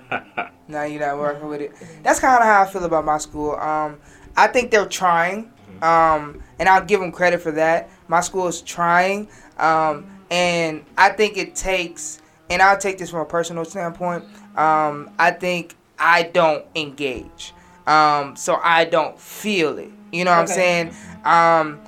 nah, 0.67 0.83
you're 0.83 0.99
not 0.99 1.17
working 1.17 1.47
with 1.47 1.61
it. 1.61 1.71
That's 2.03 2.19
kind 2.19 2.35
of 2.37 2.43
how 2.43 2.63
I 2.63 2.65
feel 2.67 2.83
about 2.83 3.05
my 3.05 3.17
school. 3.19 3.55
Um, 3.55 3.99
I 4.35 4.47
think 4.47 4.69
they're 4.71 4.85
trying, 4.85 5.51
um, 5.81 6.41
and 6.59 6.67
I'll 6.69 6.83
give 6.85 6.99
them 6.99 7.11
credit 7.11 7.41
for 7.41 7.51
that. 7.53 7.89
My 8.07 8.19
school 8.21 8.47
is 8.47 8.61
trying, 8.61 9.27
um, 9.57 10.05
and 10.31 10.83
I 10.97 11.09
think 11.09 11.37
it 11.37 11.55
takes. 11.55 12.19
And 12.49 12.61
I'll 12.61 12.77
take 12.77 12.97
this 12.97 13.11
from 13.11 13.19
a 13.19 13.25
personal 13.25 13.63
standpoint. 13.63 14.25
Um, 14.57 15.11
I 15.19 15.31
think 15.31 15.75
I 15.99 16.23
don't 16.23 16.65
engage, 16.75 17.53
um, 17.87 18.35
so 18.35 18.59
I 18.61 18.85
don't 18.85 19.17
feel 19.17 19.77
it. 19.77 19.91
You 20.11 20.25
know 20.25 20.31
what 20.31 20.39
I'm 20.39 20.47
saying? 20.47 20.93
Um, 21.23 21.79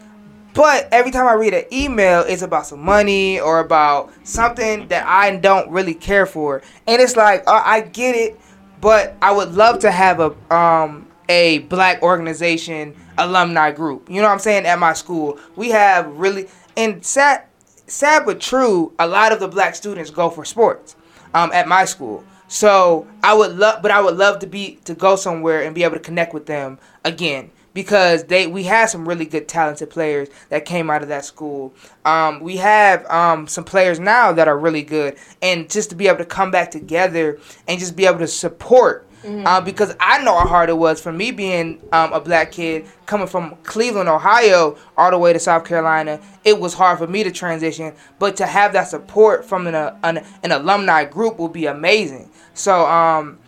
but 0.53 0.87
every 0.91 1.11
time 1.11 1.27
I 1.27 1.33
read 1.33 1.53
an 1.53 1.65
email, 1.73 2.21
it's 2.21 2.43
about 2.43 2.65
some 2.65 2.81
money 2.81 3.39
or 3.39 3.59
about 3.59 4.13
something 4.23 4.87
that 4.87 5.05
I 5.05 5.35
don't 5.35 5.69
really 5.69 5.95
care 5.95 6.25
for, 6.25 6.61
and 6.87 7.01
it's 7.01 7.17
like 7.17 7.43
uh, 7.47 7.61
I 7.65 7.81
get 7.81 8.15
it, 8.15 8.39
but 8.79 9.17
I 9.21 9.31
would 9.33 9.53
love 9.53 9.79
to 9.79 9.91
have 9.91 10.19
a 10.19 10.55
um 10.55 11.07
a 11.27 11.59
black 11.59 12.01
organization 12.03 12.95
alumni 13.17 13.71
group. 13.71 14.09
You 14.09 14.21
know 14.21 14.27
what 14.27 14.33
I'm 14.33 14.39
saying? 14.39 14.65
At 14.65 14.79
my 14.79 14.93
school, 14.93 15.39
we 15.55 15.71
have 15.71 16.07
really 16.17 16.47
and 16.77 17.03
sad 17.03 17.45
sad 17.87 18.25
but 18.25 18.39
true. 18.39 18.93
A 18.99 19.07
lot 19.07 19.31
of 19.31 19.39
the 19.39 19.47
black 19.47 19.75
students 19.75 20.09
go 20.11 20.29
for 20.29 20.45
sports 20.45 20.95
um, 21.33 21.51
at 21.53 21.67
my 21.67 21.85
school. 21.85 22.23
So 22.47 23.07
I 23.23 23.33
would 23.33 23.57
love, 23.57 23.81
but 23.81 23.91
I 23.91 24.01
would 24.01 24.15
love 24.15 24.39
to 24.39 24.47
be 24.47 24.79
to 24.85 24.93
go 24.93 25.15
somewhere 25.15 25.63
and 25.63 25.73
be 25.73 25.83
able 25.83 25.95
to 25.95 25.99
connect 25.99 26.33
with 26.33 26.45
them 26.45 26.77
again 27.03 27.49
because 27.73 28.25
they 28.25 28.47
we 28.47 28.63
had 28.63 28.87
some 28.87 29.07
really 29.07 29.25
good 29.25 29.47
talented 29.47 29.89
players 29.89 30.29
that 30.49 30.65
came 30.65 30.89
out 30.89 31.01
of 31.01 31.09
that 31.09 31.25
school. 31.25 31.73
Um, 32.05 32.39
we 32.41 32.57
have 32.57 33.05
um, 33.07 33.47
some 33.47 33.63
players 33.63 33.99
now 33.99 34.31
that 34.33 34.47
are 34.47 34.57
really 34.57 34.83
good, 34.83 35.17
and 35.41 35.69
just 35.69 35.89
to 35.89 35.95
be 35.95 36.07
able 36.07 36.19
to 36.19 36.25
come 36.25 36.51
back 36.51 36.71
together 36.71 37.39
and 37.67 37.79
just 37.79 37.95
be 37.95 38.05
able 38.05 38.19
to 38.19 38.27
support. 38.27 39.07
Uh, 39.25 39.61
because 39.61 39.95
I 39.99 40.21
know 40.23 40.37
how 40.37 40.47
hard 40.47 40.69
it 40.69 40.77
was 40.77 41.01
for 41.01 41.11
me 41.11 41.31
being 41.31 41.81
um, 41.93 42.11
a 42.11 42.19
black 42.19 42.51
kid 42.51 42.85
coming 43.05 43.27
from 43.27 43.55
Cleveland, 43.63 44.09
Ohio, 44.09 44.77
all 44.97 45.11
the 45.11 45.17
way 45.17 45.31
to 45.31 45.39
South 45.39 45.65
Carolina. 45.65 46.19
It 46.43 46.59
was 46.59 46.73
hard 46.73 46.97
for 46.97 47.07
me 47.07 47.23
to 47.23 47.31
transition, 47.31 47.93
but 48.19 48.35
to 48.37 48.45
have 48.45 48.73
that 48.73 48.89
support 48.89 49.45
from 49.45 49.67
an, 49.67 49.75
uh, 49.75 49.97
an, 50.03 50.25
an 50.43 50.51
alumni 50.51 51.05
group 51.05 51.39
would 51.39 51.53
be 51.53 51.67
amazing. 51.67 52.29
So 52.53 52.85
um, 52.85 53.39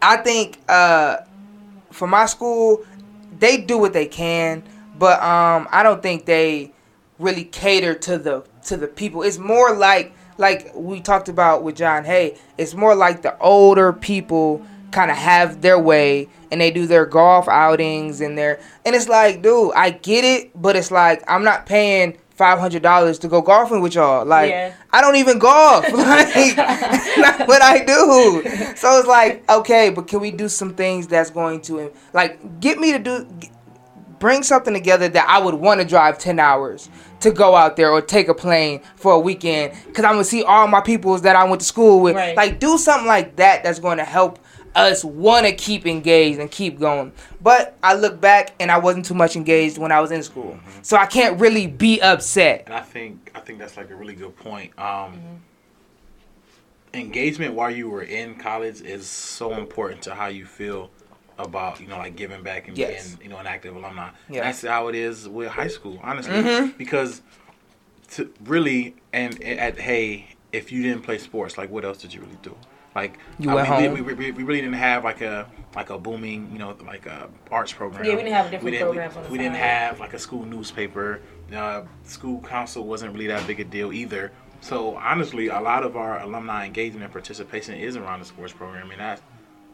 I 0.00 0.18
think 0.18 0.60
uh, 0.68 1.18
for 1.90 2.06
my 2.06 2.26
school, 2.26 2.84
they 3.38 3.58
do 3.58 3.78
what 3.78 3.92
they 3.92 4.06
can, 4.06 4.62
but 4.98 5.20
um, 5.22 5.66
I 5.70 5.82
don't 5.82 6.02
think 6.02 6.26
they 6.26 6.72
really 7.18 7.44
cater 7.44 7.94
to 7.94 8.18
the 8.18 8.44
to 8.64 8.76
the 8.76 8.86
people. 8.86 9.22
It's 9.22 9.38
more 9.38 9.74
like 9.74 10.14
like 10.38 10.70
we 10.74 11.00
talked 11.00 11.28
about 11.28 11.62
with 11.62 11.76
John 11.76 12.04
Hay. 12.04 12.36
It's 12.58 12.74
more 12.74 12.94
like 12.94 13.22
the 13.22 13.38
older 13.38 13.92
people 13.92 14.64
kind 14.96 15.10
of 15.10 15.16
have 15.18 15.60
their 15.60 15.78
way 15.78 16.26
and 16.50 16.58
they 16.58 16.70
do 16.70 16.86
their 16.86 17.04
golf 17.04 17.48
outings 17.48 18.22
and 18.22 18.38
their 18.38 18.58
and 18.86 18.96
it's 18.96 19.08
like, 19.08 19.42
dude, 19.42 19.72
I 19.74 19.90
get 19.90 20.24
it, 20.24 20.50
but 20.60 20.74
it's 20.74 20.90
like 20.90 21.22
I'm 21.28 21.44
not 21.44 21.66
paying 21.66 22.16
five 22.30 22.58
hundred 22.58 22.82
dollars 22.82 23.18
to 23.18 23.28
go 23.28 23.42
golfing 23.42 23.82
with 23.82 23.94
y'all. 23.94 24.24
Like 24.24 24.50
Yeah. 24.50 24.74
I 24.94 25.02
don't 25.02 25.16
even 25.16 25.38
golf. 25.38 25.84
like 25.92 26.56
not 27.18 27.46
what 27.46 27.60
I 27.60 27.84
do. 27.84 28.42
So 28.74 28.98
it's 28.98 29.06
like, 29.06 29.48
okay, 29.50 29.90
but 29.90 30.08
can 30.08 30.20
we 30.20 30.30
do 30.30 30.48
some 30.48 30.72
things 30.72 31.06
that's 31.06 31.28
going 31.28 31.60
to 31.62 31.92
like 32.14 32.60
get 32.60 32.78
me 32.78 32.92
to 32.92 32.98
do 32.98 33.28
bring 34.18 34.42
something 34.42 34.72
together 34.72 35.10
that 35.10 35.28
I 35.28 35.38
would 35.44 35.56
want 35.56 35.82
to 35.82 35.86
drive 35.86 36.16
10 36.16 36.40
hours 36.40 36.88
to 37.20 37.30
go 37.30 37.54
out 37.54 37.76
there 37.76 37.90
or 37.90 38.00
take 38.00 38.28
a 38.28 38.34
plane 38.34 38.80
for 38.96 39.12
a 39.12 39.18
weekend 39.18 39.74
cuz 39.92 40.06
I'm 40.06 40.12
going 40.12 40.24
to 40.24 40.24
see 40.24 40.42
all 40.42 40.66
my 40.68 40.80
peoples 40.80 41.20
that 41.22 41.36
I 41.36 41.44
went 41.44 41.60
to 41.60 41.66
school 41.66 42.00
with. 42.00 42.16
Right. 42.16 42.34
Like 42.34 42.58
do 42.58 42.78
something 42.78 43.06
like 43.06 43.36
that 43.36 43.62
that's 43.62 43.78
going 43.78 43.98
to 43.98 44.04
help 44.04 44.38
us 44.76 45.04
want 45.04 45.46
to 45.46 45.52
keep 45.52 45.86
engaged 45.86 46.38
and 46.38 46.50
keep 46.50 46.78
going. 46.78 47.12
But 47.40 47.76
I 47.82 47.94
look 47.94 48.20
back 48.20 48.54
and 48.60 48.70
I 48.70 48.78
wasn't 48.78 49.04
too 49.06 49.14
much 49.14 49.34
engaged 49.34 49.78
when 49.78 49.90
I 49.90 50.00
was 50.00 50.10
in 50.12 50.22
school. 50.22 50.58
So 50.82 50.96
I 50.96 51.06
can't 51.06 51.40
really 51.40 51.66
be 51.66 52.00
upset. 52.00 52.64
And 52.66 52.74
I 52.74 52.82
think 52.82 53.32
I 53.34 53.40
think 53.40 53.58
that's 53.58 53.76
like 53.76 53.90
a 53.90 53.96
really 53.96 54.14
good 54.14 54.36
point. 54.36 54.78
Um, 54.78 55.40
Engagement 56.94 57.52
while 57.54 57.70
you 57.70 57.90
were 57.90 58.02
in 58.02 58.36
college 58.36 58.80
is 58.80 59.06
so 59.06 59.52
important 59.54 60.00
to 60.02 60.14
how 60.14 60.28
you 60.28 60.46
feel 60.46 60.90
about 61.38 61.78
you 61.78 61.86
know 61.88 61.98
like 61.98 62.16
giving 62.16 62.42
back 62.42 62.68
and 62.68 62.78
Yes. 62.78 63.08
being 63.16 63.24
you 63.24 63.28
know 63.28 63.38
an 63.38 63.46
active 63.46 63.76
alumni. 63.76 64.08
Yeah. 64.30 64.44
That's 64.44 64.62
how 64.62 64.88
it 64.88 64.94
is 64.94 65.28
with 65.28 65.48
high 65.48 65.68
school, 65.68 66.00
honestly, 66.02 66.32
Mhm. 66.34 66.78
because 66.78 67.20
to 68.12 68.32
really 68.44 68.94
and 69.12 69.42
at 69.44 69.78
hey, 69.78 70.28
if 70.52 70.72
you 70.72 70.82
didn't 70.82 71.02
play 71.02 71.18
sports, 71.18 71.58
like 71.58 71.70
what 71.70 71.84
else 71.84 71.98
did 71.98 72.14
you 72.14 72.20
really 72.20 72.38
do? 72.42 72.56
Like 72.96 73.18
You 73.38 73.50
I 73.50 73.54
mean, 73.56 73.64
home. 73.66 73.92
We, 73.92 74.00
we, 74.00 74.14
we, 74.14 74.30
we 74.32 74.42
really 74.42 74.62
didn't 74.62 74.74
have 74.76 75.04
like 75.04 75.20
a 75.20 75.46
like 75.74 75.90
a 75.90 75.98
booming 75.98 76.50
you 76.50 76.58
know 76.58 76.74
like 76.84 77.04
a 77.04 77.28
arts 77.50 77.72
program. 77.72 78.04
Yeah, 78.04 78.12
we 78.12 78.22
didn't 78.22 78.32
have 78.32 78.46
a 78.46 78.50
different 78.50 78.64
we 78.64 78.70
didn't, 78.70 78.86
programs 78.86 79.16
We, 79.16 79.32
we 79.32 79.38
didn't 79.38 79.56
have 79.56 80.00
like 80.00 80.14
a 80.14 80.18
school 80.18 80.44
newspaper. 80.46 81.20
Uh, 81.54 81.82
school 82.04 82.40
council 82.40 82.84
wasn't 82.84 83.12
really 83.12 83.26
that 83.26 83.46
big 83.46 83.60
a 83.60 83.64
deal 83.64 83.92
either. 83.92 84.32
So 84.62 84.96
honestly, 84.96 85.48
a 85.48 85.60
lot 85.60 85.84
of 85.84 85.96
our 85.96 86.20
alumni 86.20 86.64
engagement 86.64 87.04
and 87.04 87.12
participation 87.12 87.74
is 87.74 87.96
around 87.96 88.20
the 88.20 88.24
sports 88.24 88.54
program, 88.54 88.90
and 88.90 89.00
that, 89.00 89.20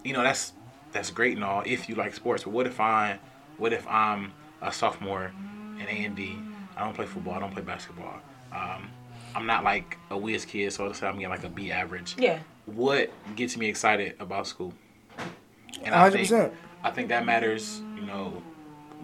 you 0.05 0.13
know, 0.13 0.23
that's 0.23 0.53
that's 0.91 1.11
great 1.11 1.37
and 1.37 1.45
all 1.45 1.63
if 1.65 1.89
you 1.89 1.95
like 1.95 2.15
sports. 2.15 2.43
But 2.43 2.51
what 2.51 2.67
if 2.67 2.81
I, 2.81 3.21
what 3.57 3.73
if 3.73 3.87
I'm 3.87 4.33
a 4.61 4.73
sophomore 4.73 5.33
in 5.81 5.87
A 5.89 6.05
and 6.05 6.17
D? 6.17 6.37
I 6.77 6.85
don't 6.85 6.95
play 6.95 7.07
football. 7.07 7.35
I 7.35 7.39
don't 7.39 7.53
play 7.53 7.63
basketball. 7.63 8.17
Um, 8.53 8.91
I'm 9.35 9.47
not 9.47 9.65
like 9.65 9.99
a 10.11 10.17
whiz 10.17 10.45
kid, 10.45 10.73
so 10.73 10.89
to 10.89 10.95
say 10.95 11.07
I'm 11.07 11.15
getting 11.15 11.31
like 11.31 11.45
a 11.45 11.49
B 11.49 11.71
average. 11.71 12.15
Yeah. 12.19 12.41
What 12.67 13.11
gets 13.37 13.57
me 13.57 13.69
excited 13.69 14.15
about 14.21 14.47
school? 14.47 14.73
And 15.83 15.95
I 15.95 16.11
think 16.11 16.29
100%. 16.29 16.53
I 16.85 16.91
think 16.91 17.09
that 17.09 17.25
matters, 17.25 17.81
you 17.95 18.03
know, 18.03 18.43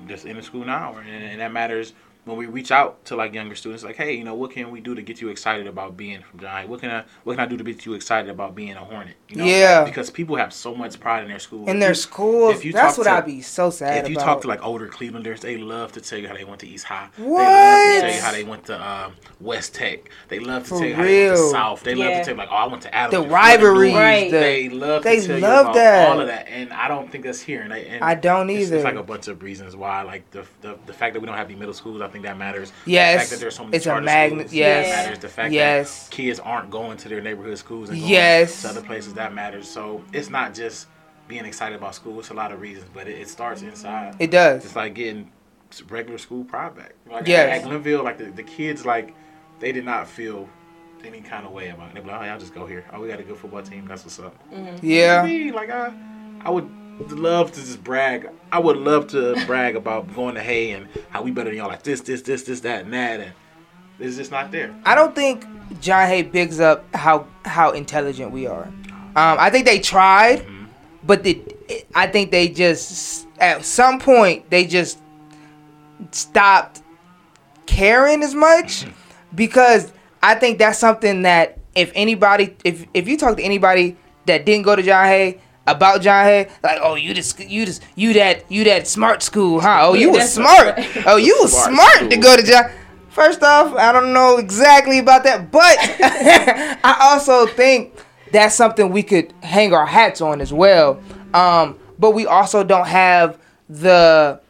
just 0.06 0.26
in 0.26 0.36
the 0.36 0.42
school 0.42 0.64
now, 0.64 0.96
and, 0.98 1.24
and 1.24 1.40
that 1.40 1.52
matters 1.52 1.92
when 2.28 2.36
we 2.36 2.46
reach 2.46 2.70
out 2.70 3.04
to 3.06 3.16
like 3.16 3.32
younger 3.34 3.54
students, 3.54 3.82
like, 3.82 3.96
hey, 3.96 4.12
you 4.14 4.22
know, 4.24 4.34
what 4.34 4.50
can 4.52 4.70
we 4.70 4.80
do 4.80 4.94
to 4.94 5.02
get 5.02 5.20
you 5.20 5.28
excited 5.30 5.66
about 5.66 5.96
being 5.96 6.20
from 6.22 6.38
Giant? 6.40 6.68
What 6.68 6.80
can 6.80 6.90
I, 6.90 7.04
what 7.24 7.34
can 7.36 7.40
I 7.40 7.46
do 7.46 7.56
to 7.56 7.64
get 7.64 7.84
you 7.86 7.94
excited 7.94 8.30
about 8.30 8.54
being 8.54 8.72
a 8.72 8.84
Hornet? 8.84 9.16
You 9.28 9.36
know? 9.36 9.44
Yeah. 9.44 9.84
because 9.84 10.10
people 10.10 10.36
have 10.36 10.52
so 10.52 10.74
much 10.74 11.00
pride 11.00 11.22
in 11.24 11.28
their 11.30 11.38
school. 11.38 11.62
In 11.68 11.76
If 11.76 11.80
their 11.80 11.88
you- 11.90 11.94
schools, 11.94 12.54
if 12.56 12.64
you 12.64 12.72
that's 12.72 12.96
what 12.98 13.04
to- 13.04 13.10
I'd 13.10 13.26
be 13.26 13.40
so 13.42 13.70
sad 13.70 14.04
if 14.04 14.10
you 14.10 14.16
about. 14.16 14.24
talk 14.24 14.40
to 14.42 14.48
like 14.48 14.64
older 14.64 14.88
Clevelanders, 14.88 15.40
they 15.40 15.56
love 15.56 15.92
to 15.92 16.00
tell 16.00 16.18
you 16.18 16.28
how 16.28 16.34
they 16.34 16.44
went 16.44 16.60
to 16.60 16.68
East 16.68 16.84
High. 16.84 17.08
They 17.16 17.22
love 17.24 17.32
What? 17.32 17.94
to 17.94 18.00
tell 18.02 18.14
you 18.14 18.20
how 18.20 18.32
they 18.32 18.44
went 18.44 18.64
to 18.66 18.88
um, 18.88 19.12
West 19.40 19.74
Tech. 19.74 20.10
They 20.28 20.38
love 20.38 20.64
to 20.64 20.68
For 20.68 20.78
tell 20.80 20.88
you 20.88 20.94
how 20.94 21.02
they 21.02 21.26
went 21.28 21.36
to. 21.38 21.50
South. 21.50 21.82
They 21.82 21.94
love 21.94 22.08
to 22.12 22.24
tell 22.24 22.34
you 22.34 22.38
like, 22.38 22.48
oh, 22.50 22.54
I 22.56 22.66
went 22.66 22.82
to 22.82 22.94
Adams. 22.94 23.12
the 23.12 23.20
and 23.22 23.28
Floyd 23.30 23.42
and 23.42 23.62
rivalries, 23.62 23.94
Right. 23.94 24.30
the, 24.30 24.38
They 24.38 24.68
love 24.68 25.02
they 25.02 25.20
to 25.20 25.26
tell 25.26 25.38
love 25.40 25.56
you 25.66 25.70
about 25.70 25.74
that. 25.74 26.08
all 26.08 26.20
of 26.20 26.26
that, 26.26 26.48
and 26.48 26.72
I 26.72 26.88
don't 26.88 27.10
think 27.10 27.24
that's 27.24 27.40
here. 27.40 27.62
And, 27.62 27.72
they, 27.72 27.86
and 27.86 28.04
I 28.04 28.14
don't 28.14 28.50
it's, 28.50 28.66
either. 28.66 28.76
It's 28.76 28.84
like 28.84 28.94
a 28.96 29.02
bunch 29.02 29.28
of 29.28 29.42
reasons 29.42 29.74
why, 29.76 30.02
like 30.02 30.30
the, 30.30 30.44
the 30.60 30.78
the 30.86 30.92
fact 30.92 31.14
that 31.14 31.20
we 31.20 31.26
don't 31.26 31.36
have 31.36 31.48
any 31.48 31.58
middle 31.58 31.74
schools, 31.74 32.00
I 32.00 32.08
think 32.08 32.17
that 32.22 32.36
matters. 32.38 32.72
Yes. 32.86 33.14
the 33.14 33.18
fact 33.18 33.30
that 33.30 33.40
there's 33.40 33.54
so 33.56 33.64
many 33.64 33.76
It's 33.76 33.86
a 33.86 33.88
charter 33.90 34.04
magnet- 34.04 34.48
schools, 34.48 34.54
yes. 34.54 34.86
that 34.90 35.04
matters. 35.04 35.18
The 35.20 35.28
fact 35.28 35.52
Yes. 35.52 36.04
that 36.08 36.10
kids 36.14 36.40
aren't 36.40 36.70
going 36.70 36.96
to 36.98 37.08
their 37.08 37.20
neighborhood 37.20 37.58
schools 37.58 37.88
and 37.90 37.98
going 37.98 38.10
Yes. 38.12 38.62
to 38.62 38.68
other 38.68 38.82
places, 38.82 39.14
that 39.14 39.32
matters. 39.34 39.68
So 39.68 40.02
it's 40.12 40.30
not 40.30 40.54
just 40.54 40.86
being 41.28 41.44
excited 41.44 41.76
about 41.76 41.94
school. 41.94 42.18
It's 42.20 42.30
a 42.30 42.34
lot 42.34 42.52
of 42.52 42.60
reasons, 42.60 42.86
but 42.94 43.06
it, 43.06 43.18
it 43.18 43.28
starts 43.28 43.62
inside. 43.62 44.16
It 44.18 44.30
does. 44.30 44.64
It's 44.64 44.76
like 44.76 44.94
getting 44.94 45.30
regular 45.90 46.16
school 46.18 46.44
pride 46.44 46.74
back. 46.74 46.94
Like 47.10 47.26
Yes. 47.28 47.48
at, 47.50 47.62
at 47.62 47.68
Glenville, 47.68 48.02
like 48.02 48.16
the, 48.18 48.26
the 48.26 48.42
kids, 48.42 48.86
like 48.86 49.14
they 49.60 49.72
did 49.72 49.84
not 49.84 50.08
feel 50.08 50.48
any 51.04 51.20
kind 51.20 51.44
of 51.46 51.52
way 51.52 51.68
about 51.68 51.90
it. 51.90 51.94
They 51.94 52.00
were 52.00 52.06
like, 52.12 52.22
oh, 52.22 52.24
I'll 52.24 52.38
just 52.40 52.54
go 52.54 52.66
here. 52.66 52.84
Oh, 52.92 53.00
we 53.02 53.08
got 53.08 53.20
a 53.20 53.22
good 53.22 53.36
football 53.36 53.62
team. 53.62 53.86
That's 53.86 54.04
what's 54.04 54.18
up. 54.18 54.34
Mm-hmm. 54.52 54.84
Yeah. 54.84 55.22
Me, 55.24 55.52
like 55.52 55.70
I, 55.70 55.92
I 56.44 56.50
would 56.50 56.68
love 57.06 57.52
to 57.52 57.60
just 57.60 57.82
brag. 57.82 58.30
I 58.50 58.58
would 58.58 58.76
love 58.76 59.08
to 59.08 59.34
brag 59.46 59.76
about 59.76 60.14
going 60.14 60.34
to 60.34 60.42
Hay 60.42 60.72
and 60.72 60.88
how 61.10 61.22
we 61.22 61.30
better 61.30 61.50
than 61.50 61.58
y'all. 61.58 61.68
Like 61.68 61.82
this, 61.82 62.00
this, 62.00 62.22
this, 62.22 62.44
this, 62.44 62.60
that, 62.60 62.84
and 62.84 62.92
that, 62.92 63.20
and 63.20 63.32
it's 63.98 64.16
just 64.16 64.30
not 64.30 64.50
there. 64.50 64.74
I 64.84 64.94
don't 64.94 65.14
think 65.14 65.44
John 65.80 66.06
Hay 66.08 66.22
bigs 66.22 66.60
up 66.60 66.84
how 66.94 67.26
how 67.44 67.72
intelligent 67.72 68.30
we 68.30 68.46
are. 68.46 68.64
Um, 68.64 69.36
I 69.38 69.50
think 69.50 69.66
they 69.66 69.80
tried, 69.80 70.46
but 71.04 71.24
the, 71.24 71.42
I 71.94 72.06
think 72.06 72.30
they 72.30 72.48
just 72.48 73.26
at 73.40 73.64
some 73.64 73.98
point 73.98 74.48
they 74.50 74.66
just 74.66 74.98
stopped 76.12 76.82
caring 77.66 78.22
as 78.22 78.34
much 78.34 78.86
because 79.34 79.92
I 80.22 80.34
think 80.34 80.58
that's 80.58 80.78
something 80.78 81.22
that 81.22 81.58
if 81.74 81.92
anybody 81.94 82.56
if 82.64 82.86
if 82.94 83.08
you 83.08 83.16
talk 83.16 83.36
to 83.36 83.42
anybody 83.42 83.96
that 84.26 84.44
didn't 84.44 84.64
go 84.64 84.76
to 84.76 84.82
John 84.82 85.06
Hay 85.06 85.40
about 85.70 86.02
John 86.02 86.24
Hay. 86.24 86.48
Like, 86.62 86.78
oh, 86.82 86.94
you 86.94 87.14
just 87.14 87.38
you 87.40 87.64
just 87.66 87.82
you 87.94 88.12
that 88.14 88.50
you 88.50 88.64
that 88.64 88.86
smart 88.86 89.22
school, 89.22 89.60
huh? 89.60 89.78
Oh, 89.82 89.94
you 89.94 90.08
Yeah, 90.08 90.14
was 90.14 90.32
smart. 90.32 90.76
right. 90.76 91.02
Oh, 91.06 91.16
you 91.16 91.36
was 91.40 91.52
Smart 91.52 91.74
smart 91.74 92.10
to 92.10 92.16
go 92.16 92.36
to 92.36 92.42
John. 92.42 92.70
First 93.10 93.42
off, 93.42 93.74
I 93.74 93.90
don't 93.92 94.12
know 94.12 94.36
exactly 94.38 94.98
about 94.98 95.24
that, 95.24 95.50
but 95.50 95.76
I 96.84 96.96
also 97.10 97.46
think 97.46 97.94
that's 98.32 98.54
something 98.54 98.90
we 98.90 99.02
could 99.02 99.32
hang 99.42 99.72
our 99.72 99.86
hats 99.86 100.20
on 100.20 100.40
as 100.40 100.52
well. 100.52 101.00
Um, 101.34 101.78
but 101.98 102.12
we 102.12 102.26
also 102.26 102.62
don't 102.64 102.86
have 102.86 103.38
the. 103.68 104.40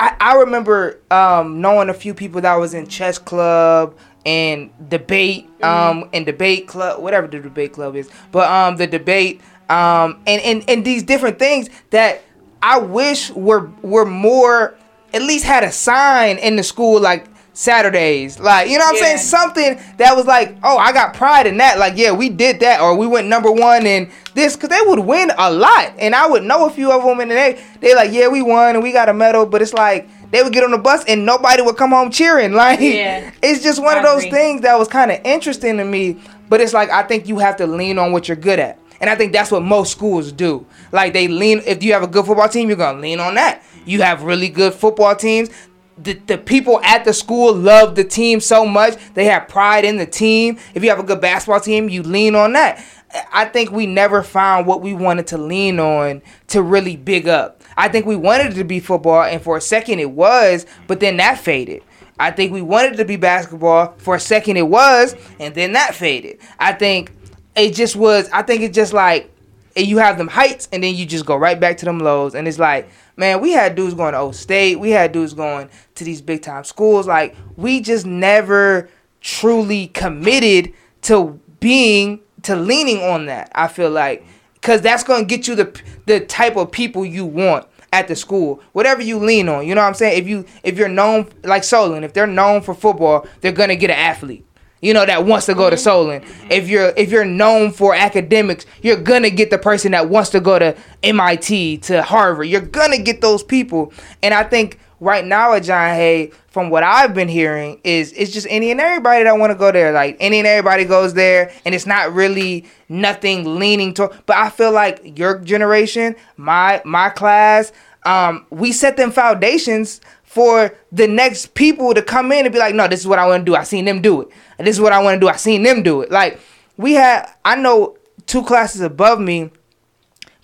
I, 0.00 0.16
I 0.20 0.34
remember 0.36 1.00
um, 1.10 1.60
knowing 1.60 1.88
a 1.88 1.94
few 1.94 2.14
people 2.14 2.40
that 2.42 2.54
was 2.54 2.72
in 2.74 2.86
chess 2.86 3.18
club 3.18 3.96
and 4.26 4.70
debate 4.88 5.48
um, 5.62 6.08
and 6.12 6.24
debate 6.26 6.68
club, 6.68 7.00
whatever 7.02 7.26
the 7.26 7.40
debate 7.40 7.72
club 7.72 7.96
is, 7.96 8.08
but 8.30 8.48
um, 8.50 8.76
the 8.76 8.86
debate 8.86 9.40
um, 9.68 10.20
and, 10.26 10.40
and 10.42 10.64
and 10.68 10.84
these 10.84 11.02
different 11.02 11.38
things 11.38 11.68
that 11.90 12.22
I 12.62 12.78
wish 12.78 13.30
were 13.30 13.70
were 13.82 14.04
more 14.06 14.74
at 15.14 15.22
least 15.22 15.44
had 15.44 15.64
a 15.64 15.72
sign 15.72 16.38
in 16.38 16.56
the 16.56 16.62
school 16.62 17.00
like 17.00 17.26
Saturdays, 17.54 18.38
like 18.38 18.68
you 18.70 18.78
know 18.78 18.84
what 18.84 18.94
I'm 18.96 19.02
saying, 19.02 19.18
something 19.18 19.80
that 19.96 20.14
was 20.14 20.26
like, 20.26 20.56
oh, 20.62 20.78
I 20.78 20.92
got 20.92 21.12
pride 21.14 21.46
in 21.46 21.56
that, 21.58 21.78
like 21.78 21.94
yeah, 21.96 22.12
we 22.12 22.28
did 22.28 22.60
that, 22.60 22.80
or 22.80 22.96
we 22.96 23.06
went 23.06 23.26
number 23.26 23.50
one 23.50 23.84
in 23.84 24.10
this, 24.34 24.54
cause 24.54 24.70
they 24.70 24.80
would 24.86 25.00
win 25.00 25.32
a 25.36 25.52
lot, 25.52 25.92
and 25.98 26.14
I 26.14 26.28
would 26.28 26.44
know 26.44 26.66
a 26.66 26.70
few 26.70 26.92
of 26.92 27.02
them, 27.02 27.18
and 27.20 27.30
they 27.30 27.60
they 27.80 27.94
like 27.96 28.12
yeah, 28.12 28.28
we 28.28 28.42
won 28.42 28.76
and 28.76 28.82
we 28.82 28.92
got 28.92 29.08
a 29.08 29.12
medal, 29.12 29.44
but 29.44 29.60
it's 29.60 29.74
like 29.74 30.08
they 30.30 30.42
would 30.42 30.52
get 30.52 30.62
on 30.62 30.70
the 30.70 30.78
bus 30.78 31.04
and 31.06 31.26
nobody 31.26 31.60
would 31.62 31.76
come 31.76 31.90
home 31.90 32.10
cheering, 32.10 32.52
like 32.64 32.78
Yeah. 32.80 33.30
it's 33.42 33.62
just 33.62 33.82
one 33.82 33.96
I 33.96 33.98
of 33.98 34.04
those 34.04 34.24
agree. 34.24 34.30
things 34.38 34.60
that 34.62 34.78
was 34.78 34.86
kind 34.88 35.10
of 35.10 35.20
interesting 35.24 35.78
to 35.78 35.84
me, 35.84 36.16
but 36.48 36.60
it's 36.60 36.72
like 36.72 36.90
I 36.90 37.02
think 37.02 37.26
you 37.26 37.38
have 37.40 37.56
to 37.56 37.66
lean 37.66 37.98
on 37.98 38.12
what 38.12 38.28
you're 38.28 38.36
good 38.36 38.60
at. 38.60 38.78
And 39.00 39.08
I 39.08 39.14
think 39.14 39.32
that's 39.32 39.50
what 39.50 39.62
most 39.62 39.92
schools 39.92 40.32
do. 40.32 40.66
Like 40.92 41.12
they 41.12 41.28
lean 41.28 41.62
if 41.66 41.82
you 41.82 41.92
have 41.92 42.02
a 42.02 42.08
good 42.08 42.26
football 42.26 42.48
team, 42.48 42.68
you're 42.68 42.76
gonna 42.76 43.00
lean 43.00 43.20
on 43.20 43.34
that. 43.34 43.62
You 43.86 44.02
have 44.02 44.22
really 44.22 44.48
good 44.48 44.74
football 44.74 45.14
teams. 45.14 45.50
The, 45.96 46.12
the 46.12 46.38
people 46.38 46.80
at 46.82 47.04
the 47.04 47.12
school 47.12 47.52
love 47.54 47.96
the 47.96 48.04
team 48.04 48.40
so 48.40 48.64
much. 48.64 48.94
They 49.14 49.24
have 49.24 49.48
pride 49.48 49.84
in 49.84 49.96
the 49.96 50.06
team. 50.06 50.58
If 50.74 50.84
you 50.84 50.90
have 50.90 51.00
a 51.00 51.04
good 51.04 51.20
basketball 51.20 51.60
team, 51.60 51.88
you 51.88 52.02
lean 52.02 52.34
on 52.34 52.52
that. 52.52 52.84
I 53.32 53.46
think 53.46 53.70
we 53.70 53.86
never 53.86 54.22
found 54.22 54.66
what 54.66 54.82
we 54.82 54.94
wanted 54.94 55.26
to 55.28 55.38
lean 55.38 55.80
on 55.80 56.22
to 56.48 56.62
really 56.62 56.96
big 56.96 57.26
up. 57.26 57.62
I 57.76 57.88
think 57.88 58.06
we 58.06 58.16
wanted 58.16 58.52
it 58.52 58.56
to 58.56 58.64
be 58.64 58.80
football, 58.80 59.22
and 59.22 59.40
for 59.40 59.56
a 59.56 59.60
second 59.60 60.00
it 60.00 60.10
was, 60.10 60.66
but 60.86 61.00
then 61.00 61.16
that 61.16 61.38
faded. 61.38 61.82
I 62.20 62.32
think 62.32 62.52
we 62.52 62.60
wanted 62.62 62.94
it 62.94 62.96
to 62.96 63.04
be 63.04 63.16
basketball. 63.16 63.94
For 63.98 64.16
a 64.16 64.20
second 64.20 64.56
it 64.56 64.68
was, 64.68 65.14
and 65.38 65.54
then 65.54 65.72
that 65.72 65.94
faded. 65.94 66.38
I 66.58 66.72
think 66.72 67.12
it 67.58 67.74
just 67.74 67.96
was. 67.96 68.28
I 68.30 68.42
think 68.42 68.62
it's 68.62 68.74
just 68.74 68.92
like 68.92 69.30
you 69.76 69.98
have 69.98 70.18
them 70.18 70.28
heights, 70.28 70.68
and 70.72 70.82
then 70.82 70.94
you 70.94 71.06
just 71.06 71.26
go 71.26 71.36
right 71.36 71.58
back 71.58 71.78
to 71.78 71.84
them 71.84 71.98
lows. 71.98 72.34
And 72.34 72.48
it's 72.48 72.58
like, 72.58 72.88
man, 73.16 73.40
we 73.40 73.52
had 73.52 73.74
dudes 73.74 73.94
going 73.94 74.12
to 74.12 74.18
Ohio 74.18 74.32
State. 74.32 74.80
We 74.80 74.90
had 74.90 75.12
dudes 75.12 75.34
going 75.34 75.68
to 75.96 76.04
these 76.04 76.20
big 76.20 76.42
time 76.42 76.64
schools. 76.64 77.06
Like 77.06 77.36
we 77.56 77.80
just 77.80 78.06
never 78.06 78.88
truly 79.20 79.88
committed 79.88 80.72
to 81.02 81.38
being 81.60 82.20
to 82.42 82.56
leaning 82.56 83.02
on 83.02 83.26
that. 83.26 83.50
I 83.54 83.68
feel 83.68 83.90
like 83.90 84.24
because 84.54 84.80
that's 84.80 85.04
going 85.04 85.26
to 85.26 85.26
get 85.26 85.48
you 85.48 85.54
the 85.54 85.82
the 86.06 86.20
type 86.20 86.56
of 86.56 86.72
people 86.72 87.04
you 87.04 87.24
want 87.24 87.66
at 87.92 88.08
the 88.08 88.16
school. 88.16 88.62
Whatever 88.72 89.02
you 89.02 89.18
lean 89.18 89.48
on, 89.48 89.66
you 89.66 89.74
know 89.74 89.80
what 89.80 89.88
I'm 89.88 89.94
saying. 89.94 90.18
If 90.18 90.28
you 90.28 90.44
if 90.62 90.76
you're 90.78 90.88
known 90.88 91.28
like 91.44 91.64
Solon, 91.64 92.04
if 92.04 92.12
they're 92.12 92.26
known 92.26 92.62
for 92.62 92.74
football, 92.74 93.26
they're 93.40 93.52
gonna 93.52 93.76
get 93.76 93.90
an 93.90 93.96
athlete. 93.96 94.44
You 94.80 94.94
know 94.94 95.04
that 95.04 95.24
wants 95.24 95.46
to 95.46 95.54
go 95.54 95.70
to 95.70 95.76
Solon. 95.76 96.22
If 96.50 96.68
you're 96.68 96.92
if 96.96 97.10
you're 97.10 97.24
known 97.24 97.72
for 97.72 97.94
academics, 97.94 98.64
you're 98.82 99.00
gonna 99.00 99.30
get 99.30 99.50
the 99.50 99.58
person 99.58 99.92
that 99.92 100.08
wants 100.08 100.30
to 100.30 100.40
go 100.40 100.58
to 100.58 100.76
MIT 101.02 101.78
to 101.78 102.02
Harvard. 102.02 102.48
You're 102.48 102.60
gonna 102.60 102.98
get 102.98 103.20
those 103.20 103.42
people. 103.42 103.92
And 104.22 104.32
I 104.32 104.44
think 104.44 104.78
right 105.00 105.24
now 105.24 105.52
at 105.52 105.64
John 105.64 105.94
Hay, 105.94 106.32
from 106.48 106.70
what 106.70 106.82
I've 106.82 107.14
been 107.14 107.28
hearing, 107.28 107.80
is 107.84 108.12
it's 108.12 108.32
just 108.32 108.46
any 108.50 108.70
and 108.70 108.80
everybody 108.80 109.24
that 109.24 109.38
want 109.38 109.50
to 109.50 109.58
go 109.58 109.72
there. 109.72 109.92
Like 109.92 110.16
any 110.20 110.38
and 110.38 110.46
everybody 110.46 110.84
goes 110.84 111.14
there, 111.14 111.52
and 111.64 111.74
it's 111.74 111.86
not 111.86 112.12
really 112.12 112.66
nothing 112.88 113.58
leaning 113.58 113.94
to. 113.94 114.10
But 114.26 114.36
I 114.36 114.50
feel 114.50 114.72
like 114.72 115.18
your 115.18 115.38
generation, 115.40 116.16
my 116.36 116.82
my 116.84 117.10
class, 117.10 117.72
um, 118.04 118.46
we 118.50 118.72
set 118.72 118.96
them 118.96 119.10
foundations 119.10 120.00
for 120.38 120.72
the 120.92 121.08
next 121.08 121.54
people 121.54 121.92
to 121.92 122.00
come 122.00 122.30
in 122.30 122.46
and 122.46 122.52
be 122.52 122.60
like, 122.60 122.72
no, 122.72 122.86
this 122.86 123.00
is 123.00 123.08
what 123.08 123.18
I 123.18 123.26
want 123.26 123.40
to 123.40 123.44
do. 123.44 123.56
I 123.56 123.64
seen 123.64 123.86
them 123.86 124.00
do 124.00 124.20
it. 124.20 124.28
And 124.56 124.68
this 124.68 124.76
is 124.76 124.80
what 124.80 124.92
I 124.92 125.02
want 125.02 125.16
to 125.16 125.20
do. 125.20 125.28
I 125.28 125.34
seen 125.34 125.64
them 125.64 125.82
do 125.82 126.00
it. 126.02 126.12
Like 126.12 126.38
we 126.76 126.92
had, 126.92 127.28
I 127.44 127.56
know 127.56 127.96
two 128.26 128.44
classes 128.44 128.80
above 128.80 129.18
me, 129.18 129.50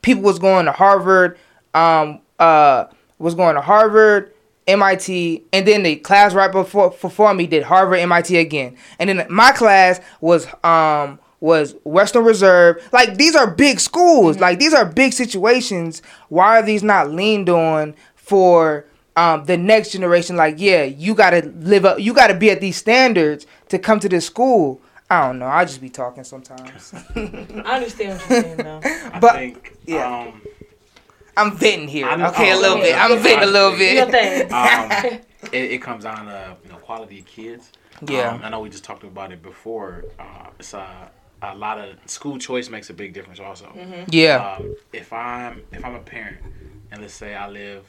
people 0.02 0.24
was 0.24 0.40
going 0.40 0.66
to 0.66 0.72
Harvard, 0.72 1.38
um, 1.74 2.22
uh, 2.40 2.86
was 3.20 3.36
going 3.36 3.54
to 3.54 3.60
Harvard, 3.60 4.34
MIT, 4.66 5.44
and 5.52 5.64
then 5.64 5.84
the 5.84 5.94
class 5.94 6.34
right 6.34 6.50
before 6.50 6.90
before 6.90 7.32
me 7.32 7.46
did 7.46 7.62
Harvard, 7.62 8.00
MIT 8.00 8.36
again, 8.36 8.76
and 8.98 9.08
then 9.08 9.24
my 9.30 9.52
class 9.52 10.00
was 10.20 10.48
um 10.64 11.20
was 11.38 11.76
Western 11.84 12.24
Reserve. 12.24 12.82
Like 12.90 13.16
these 13.16 13.36
are 13.36 13.48
big 13.48 13.78
schools. 13.78 14.40
Like 14.40 14.58
these 14.58 14.74
are 14.74 14.84
big 14.84 15.12
situations. 15.12 16.02
Why 16.30 16.58
are 16.58 16.62
these 16.62 16.82
not 16.82 17.10
leaned 17.10 17.48
on 17.48 17.94
for 18.16 18.86
um 19.16 19.44
the 19.44 19.56
next 19.56 19.90
generation? 19.92 20.36
Like 20.36 20.56
yeah, 20.58 20.84
you 20.84 21.14
gotta 21.14 21.42
live 21.60 21.84
up. 21.84 22.00
You 22.00 22.12
gotta 22.14 22.34
be 22.34 22.50
at 22.50 22.60
these 22.60 22.76
standards 22.76 23.46
to 23.68 23.78
come 23.78 24.00
to 24.00 24.08
this 24.08 24.26
school. 24.26 24.80
I 25.10 25.26
don't 25.26 25.38
know. 25.38 25.46
I 25.46 25.64
just 25.64 25.80
be 25.80 25.90
talking 25.90 26.24
sometimes. 26.24 26.94
I 27.14 27.76
understand 27.76 28.18
what 28.20 28.30
you're 28.30 28.42
saying 28.42 28.56
though. 28.56 28.80
I 29.12 29.18
But- 29.20 29.34
think, 29.34 29.76
yeah. 29.86 30.18
um, 30.28 30.40
I'm 31.36 31.56
venting 31.56 31.88
here. 31.88 32.06
I 32.08 32.16
know- 32.16 32.28
Okay, 32.28 32.52
a 32.52 32.56
little 32.56 32.78
bit. 32.78 32.96
I'm 32.96 33.18
venting 33.18 33.48
a 33.48 33.52
little 33.52 33.76
Do 33.76 33.84
your 33.84 34.06
bit. 34.06 34.48
thing. 34.48 34.52
um, 34.52 35.20
it, 35.52 35.72
it 35.72 35.82
comes 35.82 36.04
down 36.04 36.26
to 36.26 36.56
you 36.64 36.70
know 36.70 36.76
quality 36.78 37.18
of 37.20 37.26
kids. 37.26 37.70
Yeah. 38.08 38.30
Um, 38.30 38.40
I 38.42 38.48
know 38.50 38.60
we 38.60 38.70
just 38.70 38.84
talked 38.84 39.04
about 39.04 39.30
it 39.32 39.42
before. 39.42 40.04
Uh, 40.18 40.48
it's 40.58 40.74
a, 40.74 41.10
a 41.42 41.54
lot 41.54 41.78
of 41.78 41.96
school 42.06 42.38
choice 42.38 42.68
makes 42.70 42.88
a 42.90 42.94
big 42.94 43.12
difference 43.12 43.40
also. 43.40 43.72
Yeah. 44.08 44.56
Um, 44.58 44.74
if 44.92 45.12
I'm 45.12 45.62
if 45.72 45.84
I'm 45.84 45.94
a 45.94 46.00
parent 46.00 46.38
and 46.90 47.00
let's 47.02 47.14
say 47.14 47.34
I 47.34 47.48
live, 47.48 47.84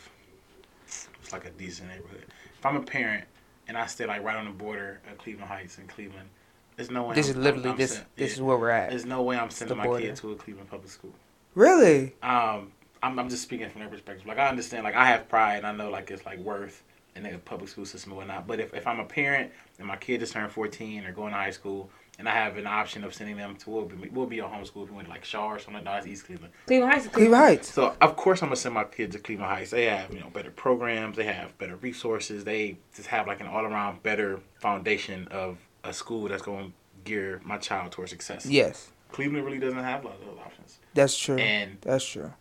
it's 1.26 1.34
like 1.34 1.46
a 1.46 1.50
decent 1.50 1.90
neighborhood. 1.90 2.24
If 2.58 2.66
I'm 2.66 2.76
a 2.78 2.82
parent 2.82 3.26
and 3.68 3.76
I 3.78 3.88
stay 3.88 4.06
like 4.06 4.24
right 4.24 4.36
on 4.38 4.46
the 4.46 4.52
border 4.52 5.02
of 5.12 5.18
Cleveland 5.18 5.50
Heights 5.50 5.80
and 5.80 5.90
Cleveland, 5.90 6.30
there's 6.76 6.92
no 6.92 7.04
way. 7.04 7.16
This 7.16 7.28
I'm- 7.28 7.38
is 7.38 7.44
literally 7.44 7.70
I'm 7.72 7.78
this. 7.78 7.94
send- 7.94 8.06
This 8.16 8.32
yeah. 8.32 8.36
is 8.36 8.42
where 8.42 8.58
we're 8.58 8.70
at. 8.70 8.92
There's 8.92 9.06
no 9.06 9.24
way 9.24 9.38
I'm 9.38 9.50
sending 9.50 9.78
my 9.78 9.88
kid 10.00 10.16
to 10.18 10.32
a 10.32 10.36
Cleveland 10.36 10.70
public 10.70 10.92
school. 10.92 11.14
Really? 11.56 12.14
Um, 12.22 12.72
I'm, 13.02 13.18
I'm 13.18 13.30
just 13.30 13.44
speaking 13.44 13.70
from 13.70 13.82
their 13.82 13.90
perspective. 13.90 14.28
Like 14.28 14.38
I 14.38 14.48
understand, 14.50 14.84
like 14.84 14.96
I 14.96 15.06
have 15.08 15.28
pride, 15.28 15.58
and 15.58 15.68
I 15.68 15.72
know 15.72 15.90
like 15.90 16.12
it's 16.12 16.26
like 16.26 16.38
worth 16.40 16.84
in 17.16 17.24
the 17.24 17.38
public 17.40 17.70
school 17.70 17.86
system 17.86 18.12
and 18.12 18.18
whatnot. 18.18 18.46
But 18.46 18.60
if, 18.60 18.74
if 18.74 18.86
I'm 18.86 19.00
a 19.00 19.06
parent 19.06 19.52
and 19.80 19.88
my 19.88 19.96
kid 19.96 20.20
just 20.20 20.34
turned 20.34 20.52
14 20.52 21.06
or 21.06 21.12
going 21.14 21.32
to 21.32 21.38
high 21.38 21.52
school, 21.52 21.90
and 22.18 22.30
I 22.30 22.34
have 22.34 22.56
an 22.58 22.66
option 22.68 23.04
of 23.04 23.14
sending 23.14 23.36
them 23.38 23.56
to 23.58 23.70
we'll 23.70 23.86
be, 23.86 24.10
we'll 24.10 24.26
be 24.26 24.40
a 24.40 24.44
homeschool 24.44 24.84
if 24.84 24.90
we 24.90 24.96
went 24.96 25.08
to 25.08 25.14
like 25.14 25.26
Shaw 25.26 25.48
or 25.48 25.60
something. 25.60 25.84
No, 25.84 25.92
that's 25.92 26.08
East 26.08 26.26
Cleveland. 26.26 26.54
Cleveland 26.66 26.92
Heights. 26.94 27.06
is 27.06 27.12
Cleveland 27.12 27.44
Heights. 27.44 27.74
So 27.74 27.96
of 28.02 28.16
course 28.16 28.42
I'm 28.42 28.48
gonna 28.50 28.56
send 28.56 28.76
my 28.76 28.84
kids 28.86 29.16
to 29.16 29.22
Cleveland 29.22 29.52
Heights. 29.52 29.72
They 29.72 29.86
have 29.86 30.14
you 30.14 30.20
know 30.22 30.30
better 30.30 30.52
programs, 30.52 31.18
they 31.18 31.26
have 31.26 31.58
better 31.58 31.76
resources, 31.78 32.44
they 32.44 32.78
just 32.96 33.08
have 33.10 33.28
like 33.28 33.42
an 33.42 33.48
all 33.48 33.66
around 33.66 34.02
better 34.04 34.40
foundation 34.60 35.28
of 35.30 35.58
a 35.84 35.94
school 35.94 36.28
that's 36.28 36.42
going 36.42 36.68
to 36.68 36.74
gear 37.04 37.40
my 37.44 37.58
child 37.58 37.92
towards 37.92 38.10
success. 38.12 38.46
Yes, 38.46 38.90
Cleveland 39.12 39.46
really 39.46 39.60
doesn't 39.60 39.78
have 39.78 40.04
a 40.04 40.08
lot 40.08 40.16
of 40.20 40.26
those 40.26 40.40
options. 40.44 40.80
that's 40.94 41.16
true. 41.18 41.38
And 41.38 41.78
That's 41.82 42.04
true. 42.06 42.34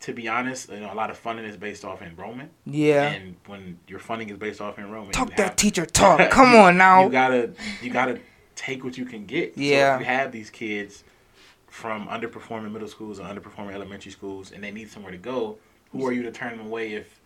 to 0.00 0.12
be 0.12 0.26
honest, 0.26 0.70
you 0.70 0.80
know 0.80 0.92
a 0.92 0.94
lot 0.94 1.10
of 1.10 1.18
funding 1.18 1.44
is 1.44 1.56
based 1.56 1.84
off 1.84 2.02
enrollment. 2.02 2.50
Yeah. 2.64 3.10
And 3.12 3.36
when 3.46 3.78
your 3.86 3.98
funding 4.00 4.30
is 4.30 4.36
based 4.38 4.60
off 4.60 4.78
enrollment, 4.78 5.12
Talk 5.12 5.30
you 5.30 5.36
that 5.36 5.42
have- 5.50 5.56
teacher 5.56 5.86
talk. 5.86 6.30
Come 6.30 6.54
on 6.64 6.76
now. 6.78 7.04
You 7.04 7.10
gotta 7.10 7.50
you 7.82 7.90
gotta 7.90 8.18
take 8.58 8.82
what 8.84 8.98
you 8.98 9.04
can 9.04 9.24
get. 9.24 9.54
So 9.54 9.60
Yeah. 9.60 9.94
if 9.94 10.00
you 10.00 10.06
have 10.06 10.32
these 10.32 10.50
kids 10.50 11.04
from 11.68 12.08
underperforming 12.08 12.72
middle 12.72 12.88
schools 12.88 13.20
or 13.20 13.24
underperforming 13.24 13.72
elementary 13.72 14.10
schools, 14.12 14.50
and 14.52 14.62
they 14.64 14.70
need 14.70 14.90
somewhere 14.90 15.12
to 15.12 15.18
go, 15.18 15.58
who 15.92 16.06
are 16.06 16.12
you 16.12 16.22
to 16.24 16.32
turn 16.32 16.56
them 16.56 16.66
away 16.66 16.92
if 16.94 17.20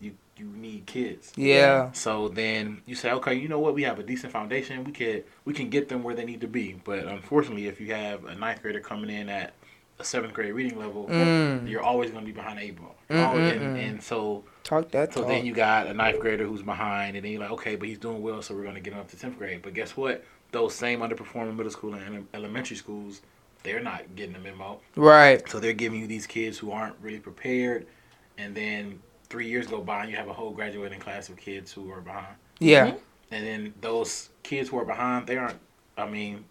you 0.00 0.12
you 0.38 0.46
need 0.46 0.86
kids? 0.86 1.32
Yeah. 1.36 1.92
So 1.92 2.28
then 2.28 2.80
you 2.86 2.94
say, 2.94 3.10
okay, 3.12 3.34
you 3.34 3.46
know 3.48 3.58
what? 3.58 3.74
We 3.74 3.82
have 3.82 3.98
a 3.98 4.02
decent 4.02 4.32
foundation. 4.32 4.84
We 4.84 4.92
can 4.92 5.22
we 5.44 5.52
can 5.52 5.68
get 5.68 5.88
them 5.88 6.02
where 6.02 6.14
they 6.14 6.24
need 6.24 6.40
to 6.40 6.48
be. 6.48 6.80
But 6.82 7.00
unfortunately, 7.04 7.66
if 7.66 7.80
you 7.80 7.92
have 7.94 8.24
a 8.24 8.34
ninth 8.34 8.62
grader 8.62 8.80
coming 8.80 9.10
in 9.10 9.28
at 9.28 9.52
a 9.98 10.04
seventh 10.04 10.32
grade 10.32 10.54
reading 10.54 10.78
level, 10.78 11.06
Mm. 11.10 11.68
you're 11.68 11.82
always 11.82 12.10
going 12.10 12.24
to 12.24 12.26
be 12.26 12.32
behind 12.32 12.58
the 12.58 12.62
eight 12.62 12.76
ball. 12.80 12.96
Mm, 13.10 13.26
Always- 13.26 13.52
mm, 13.52 13.56
and, 13.56 13.76
mm. 13.76 13.88
and 13.90 14.02
so 14.02 14.44
Talk 14.64 14.90
that 14.92 15.12
so 15.12 15.20
talk. 15.20 15.28
then 15.28 15.44
you 15.44 15.52
got 15.52 15.88
a 15.88 15.92
ninth 15.94 16.20
grader 16.20 16.46
who's 16.46 16.62
behind, 16.62 17.16
and 17.16 17.24
then 17.24 17.32
you're 17.32 17.40
like, 17.42 17.50
okay, 17.50 17.76
but 17.76 17.86
he's 17.86 17.98
doing 17.98 18.22
well, 18.22 18.40
so 18.40 18.54
we're 18.54 18.62
going 18.62 18.76
to 18.76 18.80
get 18.80 18.94
him 18.94 19.00
up 19.00 19.08
to 19.08 19.16
tenth 19.18 19.36
grade. 19.36 19.60
But 19.60 19.74
guess 19.74 19.94
what? 19.98 20.24
Those 20.52 20.74
same 20.74 21.00
underperforming 21.00 21.56
middle 21.56 21.70
school 21.72 21.94
and 21.94 22.26
elementary 22.34 22.76
schools, 22.76 23.20
they're 23.62 23.80
not 23.80 24.16
getting 24.16 24.32
the 24.32 24.38
memo. 24.40 24.80
right. 24.96 25.46
So 25.48 25.60
they're 25.60 25.72
giving 25.72 26.00
you 26.00 26.06
these 26.06 26.26
kids 26.26 26.58
who 26.58 26.72
aren't 26.72 26.96
really 27.00 27.20
prepared, 27.20 27.86
and 28.38 28.54
then 28.54 29.00
three 29.28 29.46
years 29.46 29.66
go 29.66 29.80
by, 29.80 30.02
and 30.02 30.10
you 30.10 30.16
have 30.16 30.28
a 30.28 30.32
whole 30.32 30.50
graduating 30.50 30.98
class 30.98 31.28
of 31.28 31.36
kids 31.36 31.70
who 31.72 31.90
are 31.92 32.00
behind. 32.00 32.34
Yeah. 32.58 32.88
Mm-hmm. 32.88 32.96
And 33.32 33.46
then 33.46 33.74
those 33.80 34.30
kids 34.42 34.68
who 34.70 34.78
are 34.78 34.84
behind, 34.84 35.26
they 35.26 35.36
aren't. 35.36 35.58
I 35.96 36.06
mean, 36.08 36.44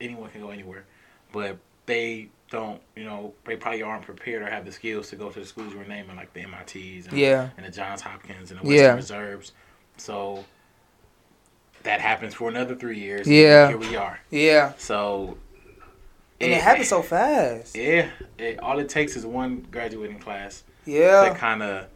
anyone 0.00 0.30
can 0.30 0.40
go 0.40 0.50
anywhere, 0.50 0.84
but 1.32 1.58
they 1.86 2.28
don't, 2.50 2.80
you 2.96 3.04
know, 3.04 3.34
they 3.44 3.56
probably 3.56 3.82
aren't 3.82 4.04
prepared 4.04 4.42
or 4.42 4.46
have 4.46 4.64
the 4.64 4.72
skills 4.72 5.10
to 5.10 5.16
go 5.16 5.30
to 5.30 5.40
the 5.40 5.46
schools 5.46 5.72
you 5.72 5.78
were 5.78 5.84
naming, 5.84 6.16
like 6.16 6.32
the 6.32 6.46
MITs 6.46 7.08
and, 7.08 7.18
Yeah. 7.18 7.48
and 7.56 7.66
the 7.66 7.70
Johns 7.70 8.00
Hopkins 8.02 8.50
and 8.50 8.60
the 8.60 8.64
Western 8.64 8.76
Yeah. 8.84 8.94
Reserves. 8.94 9.52
So 9.96 10.44
that 11.84 12.00
happens 12.00 12.34
for 12.34 12.48
another 12.48 12.74
three 12.74 12.98
years. 12.98 13.26
Yeah. 13.26 13.68
Here 13.68 13.78
we 13.78 13.96
are. 13.96 14.18
Yeah. 14.30 14.72
So. 14.78 15.36
And 16.40 16.50
it 16.52 16.60
happened 16.60 16.86
so 16.86 17.02
fast. 17.02 17.76
Yeah. 17.76 18.08
It, 18.38 18.58
all 18.60 18.78
it 18.80 18.88
takes 18.88 19.14
is 19.16 19.24
one 19.24 19.66
graduating 19.70 20.18
class 20.18 20.64
Yeah. 20.84 21.28
to 21.28 21.34
kind 21.34 21.62
of 21.62 21.86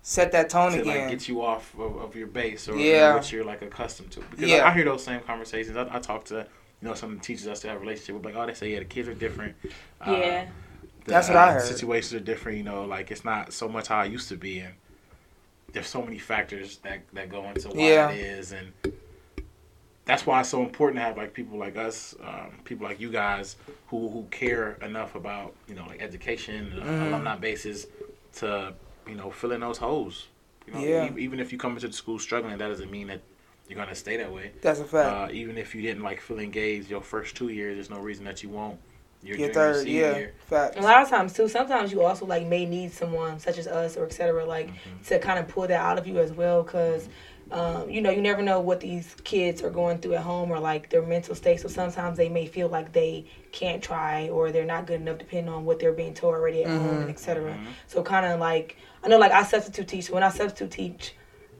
Set 0.00 0.32
that 0.32 0.48
tone 0.48 0.72
to 0.72 0.80
again. 0.80 1.02
like 1.02 1.10
get 1.10 1.28
you 1.28 1.42
off 1.42 1.74
of, 1.78 1.96
of 1.96 2.16
your 2.16 2.28
base 2.28 2.66
or 2.68 2.78
Yeah. 2.78 3.14
what 3.14 3.30
you're 3.30 3.44
like 3.44 3.60
accustomed 3.60 4.10
to. 4.12 4.20
Because 4.20 4.48
Yeah. 4.48 4.58
I, 4.64 4.70
I 4.70 4.74
hear 4.74 4.84
those 4.86 5.04
same 5.04 5.20
conversations. 5.20 5.76
I, 5.76 5.86
I 5.94 5.98
talk 5.98 6.24
to 6.26 6.46
you 6.80 6.88
know 6.88 6.94
some 6.94 7.12
of 7.12 7.18
the 7.18 7.24
teachers 7.24 7.46
I 7.46 7.54
still 7.54 7.70
have 7.70 7.78
a 7.78 7.80
relationship 7.80 8.14
with. 8.14 8.24
Like, 8.24 8.36
oh, 8.36 8.46
they 8.46 8.54
say 8.54 8.72
yeah, 8.72 8.78
the 8.78 8.84
kids 8.86 9.08
are 9.08 9.14
different. 9.14 9.54
Uh, 10.00 10.12
Yeah. 10.12 10.46
the, 11.04 11.10
That's 11.10 11.28
what 11.28 11.36
I 11.36 11.48
uh, 11.48 11.52
heard. 11.54 11.62
Situations 11.64 12.14
are 12.14 12.24
different. 12.24 12.56
You 12.56 12.64
know, 12.64 12.84
like 12.86 13.10
it's 13.10 13.24
not 13.24 13.52
so 13.52 13.68
much 13.68 13.88
how 13.88 13.98
I 13.98 14.04
used 14.06 14.28
to 14.30 14.36
be, 14.36 14.60
and 14.60 14.72
there's 15.72 15.86
so 15.86 16.02
many 16.02 16.18
factors 16.18 16.78
that 16.78 17.00
that 17.12 17.28
go 17.28 17.44
into 17.48 17.68
why 17.68 17.82
Yeah. 17.82 18.10
it 18.10 18.20
is, 18.20 18.52
and 18.52 18.72
that's 20.04 20.24
why 20.24 20.40
it's 20.40 20.48
so 20.48 20.62
important 20.62 20.98
to 20.98 21.02
have 21.02 21.16
like 21.16 21.34
people 21.34 21.58
like 21.58 21.76
us, 21.76 22.14
um, 22.22 22.52
people 22.64 22.86
like 22.86 23.00
you 23.00 23.10
guys 23.10 23.56
who 23.88 24.08
who 24.08 24.26
care 24.30 24.78
enough 24.82 25.14
about 25.14 25.54
you 25.68 25.74
know 25.74 25.84
like 25.86 26.00
education, 26.00 26.72
Mhm. 26.76 27.08
alumni 27.08 27.36
bases 27.36 27.86
to 28.36 28.74
you 29.06 29.14
know 29.14 29.30
fill 29.30 29.52
in 29.52 29.60
those 29.60 29.78
holes. 29.78 30.28
You 30.66 30.74
know, 30.74 30.80
Yeah. 30.80 31.10
e- 31.14 31.20
even 31.20 31.40
if 31.40 31.52
you 31.52 31.58
come 31.58 31.72
into 31.74 31.86
the 31.88 31.94
school 31.94 32.18
struggling, 32.18 32.58
that 32.58 32.68
doesn't 32.68 32.90
mean 32.90 33.06
that 33.08 33.20
you're 33.68 33.78
gonna 33.78 33.94
stay 33.94 34.16
that 34.18 34.32
way. 34.32 34.52
That's 34.62 34.80
a 34.80 34.84
fact. 34.84 35.30
Uh, 35.30 35.34
even 35.34 35.58
if 35.58 35.74
you 35.74 35.82
didn't 35.82 36.02
like 36.02 36.20
feel 36.20 36.38
engaged 36.38 36.90
your 36.90 37.02
first 37.02 37.36
two 37.36 37.48
years, 37.48 37.76
there's 37.76 37.90
no 37.90 38.00
reason 38.00 38.24
that 38.24 38.42
you 38.42 38.48
won't. 38.48 38.78
Your, 39.22 39.36
Your 39.36 39.48
junior, 39.48 39.52
third, 39.54 39.76
senior 39.84 40.00
yeah. 40.00 40.16
year. 40.16 40.34
Facts. 40.46 40.76
A 40.76 40.80
lot 40.82 41.02
of 41.02 41.08
times 41.08 41.32
too, 41.32 41.48
sometimes 41.48 41.90
you 41.92 42.02
also 42.04 42.24
like 42.24 42.46
may 42.46 42.64
need 42.66 42.92
someone 42.92 43.38
such 43.40 43.58
as 43.58 43.66
us 43.66 43.96
or 43.96 44.04
etc. 44.06 44.44
like 44.46 44.68
Mhm. 44.68 45.06
to 45.08 45.18
kind 45.18 45.38
of 45.38 45.48
pull 45.48 45.66
that 45.66 45.80
out 45.80 45.98
of 45.98 46.06
you 46.06 46.18
as 46.18 46.32
well 46.32 46.62
because 46.62 47.08
um, 47.50 47.88
you 47.88 48.00
know 48.02 48.10
you 48.10 48.20
never 48.20 48.42
know 48.42 48.60
what 48.60 48.78
these 48.78 49.16
kids 49.24 49.62
are 49.62 49.70
going 49.70 49.98
through 49.98 50.14
at 50.14 50.20
home 50.20 50.50
or 50.50 50.60
like 50.60 50.90
their 50.90 51.02
mental 51.02 51.34
state. 51.34 51.58
So 51.60 51.66
sometimes 51.68 52.16
they 52.16 52.28
may 52.28 52.46
feel 52.46 52.68
like 52.68 52.92
they 52.92 53.24
can't 53.52 53.82
try 53.82 54.28
or 54.28 54.52
they're 54.52 54.64
not 54.66 54.86
good 54.86 55.00
enough 55.00 55.18
depending 55.18 55.52
on 55.52 55.64
what 55.64 55.78
they're 55.80 55.92
being 55.92 56.14
told 56.14 56.34
already 56.34 56.62
at 56.64 56.70
home 56.70 57.00
and 57.02 57.10
etc. 57.10 57.54
Mhm. 57.54 57.66
So 57.86 58.02
kind 58.02 58.26
of 58.26 58.38
like 58.38 58.76
I 59.02 59.08
know 59.08 59.18
like 59.18 59.32
I 59.32 59.42
substitute 59.44 59.88
teach. 59.88 60.10
When 60.10 60.22
I 60.22 60.28
substitute 60.28 60.70
teach, 60.70 61.14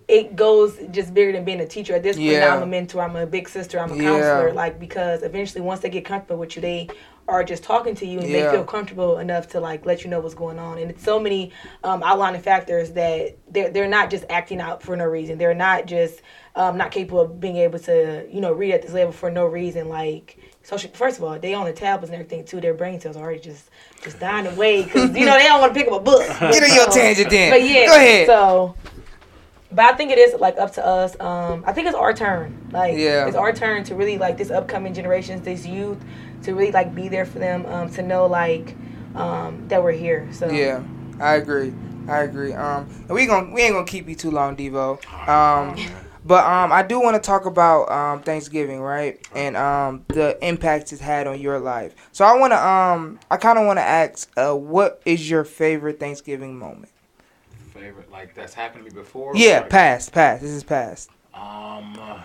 it 0.08 0.36
goes 0.36 0.78
just 0.90 1.12
bigger 1.12 1.32
than 1.32 1.44
being 1.44 1.60
a 1.60 1.66
teacher. 1.66 1.94
At 1.94 2.02
this 2.02 2.16
point, 2.16 2.28
Yeah. 2.28 2.40
now 2.40 2.56
I'm 2.56 2.62
a 2.62 2.66
mentor. 2.66 3.02
I'm 3.02 3.16
a 3.16 3.26
big 3.26 3.48
sister. 3.48 3.78
I'm 3.80 3.90
a 3.92 3.96
Yeah. 3.96 4.02
counselor. 4.02 4.52
Like 4.52 4.78
because 4.78 5.22
eventually, 5.22 5.60
once 5.62 5.80
they 5.80 5.88
get 5.90 6.04
comfortable 6.04 6.38
with 6.40 6.54
you, 6.56 6.62
they 6.62 6.88
are 7.28 7.44
just 7.44 7.62
talking 7.62 7.94
to 7.94 8.06
you 8.06 8.18
and 8.18 8.28
Yeah. 8.28 8.46
they 8.46 8.52
feel 8.56 8.64
comfortable 8.64 9.18
enough 9.18 9.48
to 9.48 9.60
like 9.60 9.84
let 9.86 10.02
you 10.02 10.10
know 10.10 10.18
what's 10.18 10.34
going 10.34 10.58
on. 10.58 10.78
And 10.78 10.90
it's 10.90 11.04
so 11.04 11.20
many 11.20 11.52
um, 11.84 12.02
outlining 12.02 12.40
factors 12.40 12.92
that 12.92 13.36
they're 13.50 13.70
they're 13.70 13.86
not 13.88 14.10
just 14.10 14.24
acting 14.30 14.60
out 14.60 14.82
for 14.82 14.96
no 14.96 15.04
reason. 15.04 15.36
They're 15.38 15.54
not 15.54 15.86
just 15.86 16.22
um, 16.56 16.76
not 16.78 16.90
capable 16.90 17.20
of 17.20 17.38
being 17.38 17.56
able 17.56 17.78
to 17.80 18.26
you 18.30 18.40
know 18.40 18.52
read 18.52 18.72
at 18.72 18.82
this 18.82 18.92
level 18.92 19.12
for 19.12 19.30
no 19.30 19.44
reason. 19.46 19.88
Like 19.88 20.38
social, 20.62 20.90
first 20.92 21.18
of 21.18 21.24
all, 21.24 21.38
they 21.38 21.52
on 21.54 21.66
the 21.66 21.72
tablets 21.72 22.10
and 22.10 22.20
everything 22.20 22.44
too. 22.46 22.60
Their 22.60 22.74
brain 22.74 22.98
cells 22.98 23.16
are 23.16 23.22
already 23.22 23.40
just 23.40 23.68
just 24.02 24.18
dying 24.18 24.46
away 24.46 24.84
because 24.84 25.14
you 25.16 25.26
know 25.26 25.36
they 25.38 25.46
don't 25.46 25.60
want 25.60 25.74
to 25.74 25.78
pick 25.78 25.92
up 25.92 26.00
a 26.00 26.02
book. 26.02 26.26
Get 26.40 26.62
on 26.62 26.74
your 26.74 26.86
tangent 26.86 27.28
then. 27.30 27.50
but 27.52 27.62
yeah, 27.62 27.86
Go 27.86 27.94
ahead. 27.96 28.26
So, 28.26 28.74
but 29.70 29.84
I 29.84 29.96
think 29.96 30.10
it 30.10 30.18
is 30.18 30.38
like 30.40 30.58
up 30.58 30.72
to 30.74 30.86
us. 30.86 31.18
Um, 31.20 31.64
I 31.66 31.72
think 31.72 31.86
it's 31.86 31.96
our 31.96 32.12
turn. 32.12 32.68
Like, 32.72 32.96
Yeah. 32.96 33.26
it's 33.26 33.36
our 33.36 33.52
turn 33.52 33.84
to 33.84 33.94
really 33.94 34.18
like 34.18 34.38
this 34.38 34.50
upcoming 34.50 34.94
generations, 34.94 35.42
this 35.42 35.66
youth, 35.66 35.98
to 36.44 36.54
really 36.54 36.72
like 36.72 36.94
be 36.94 37.08
there 37.08 37.24
for 37.26 37.38
them. 37.38 37.66
Um, 37.66 37.88
to 37.90 38.02
know 38.02 38.26
like 38.26 38.74
um 39.14 39.64
that 39.68 39.82
we're 39.82 39.92
here. 39.92 40.28
So 40.32 40.48
Yeah, 40.48 40.82
I 41.20 41.34
agree. 41.34 41.72
I 42.08 42.20
agree. 42.20 42.52
Um, 42.52 42.86
and 43.08 43.10
we 43.10 43.26
gon' 43.26 43.52
we 43.52 43.62
ain't 43.62 43.74
gonna 43.74 43.86
keep 43.86 44.08
you 44.08 44.14
too 44.14 44.30
long, 44.30 44.56
Devo. 44.56 44.98
Um, 45.28 45.76
but 46.24 46.44
um, 46.44 46.72
I 46.72 46.82
do 46.82 47.00
want 47.00 47.16
to 47.16 47.26
talk 47.26 47.44
about 47.46 47.90
um 47.90 48.22
Thanksgiving, 48.22 48.80
right? 48.80 49.18
And 49.34 49.56
um 49.56 50.04
the 50.08 50.38
impact 50.46 50.92
it's 50.92 51.00
had 51.02 51.26
on 51.26 51.40
your 51.40 51.58
life. 51.58 51.94
So 52.12 52.24
I 52.24 52.38
wanna 52.38 52.56
um 52.56 53.18
I 53.30 53.36
kind 53.36 53.58
of 53.58 53.66
wanna 53.66 53.82
ask, 53.82 54.30
uh, 54.38 54.54
what 54.54 55.02
is 55.04 55.28
your 55.28 55.44
favorite 55.44 56.00
Thanksgiving 56.00 56.58
moment? 56.58 56.90
Favorite 57.78 58.10
like 58.10 58.34
that's 58.34 58.54
happened 58.54 58.84
to 58.84 58.90
me 58.90 59.00
before. 59.00 59.32
Yeah, 59.36 59.60
Like, 59.60 59.70
past, 59.70 60.12
past. 60.12 60.42
This 60.42 60.50
is 60.50 60.64
past. 60.64 61.10
Um. 61.34 61.96
Uh, 61.98 62.22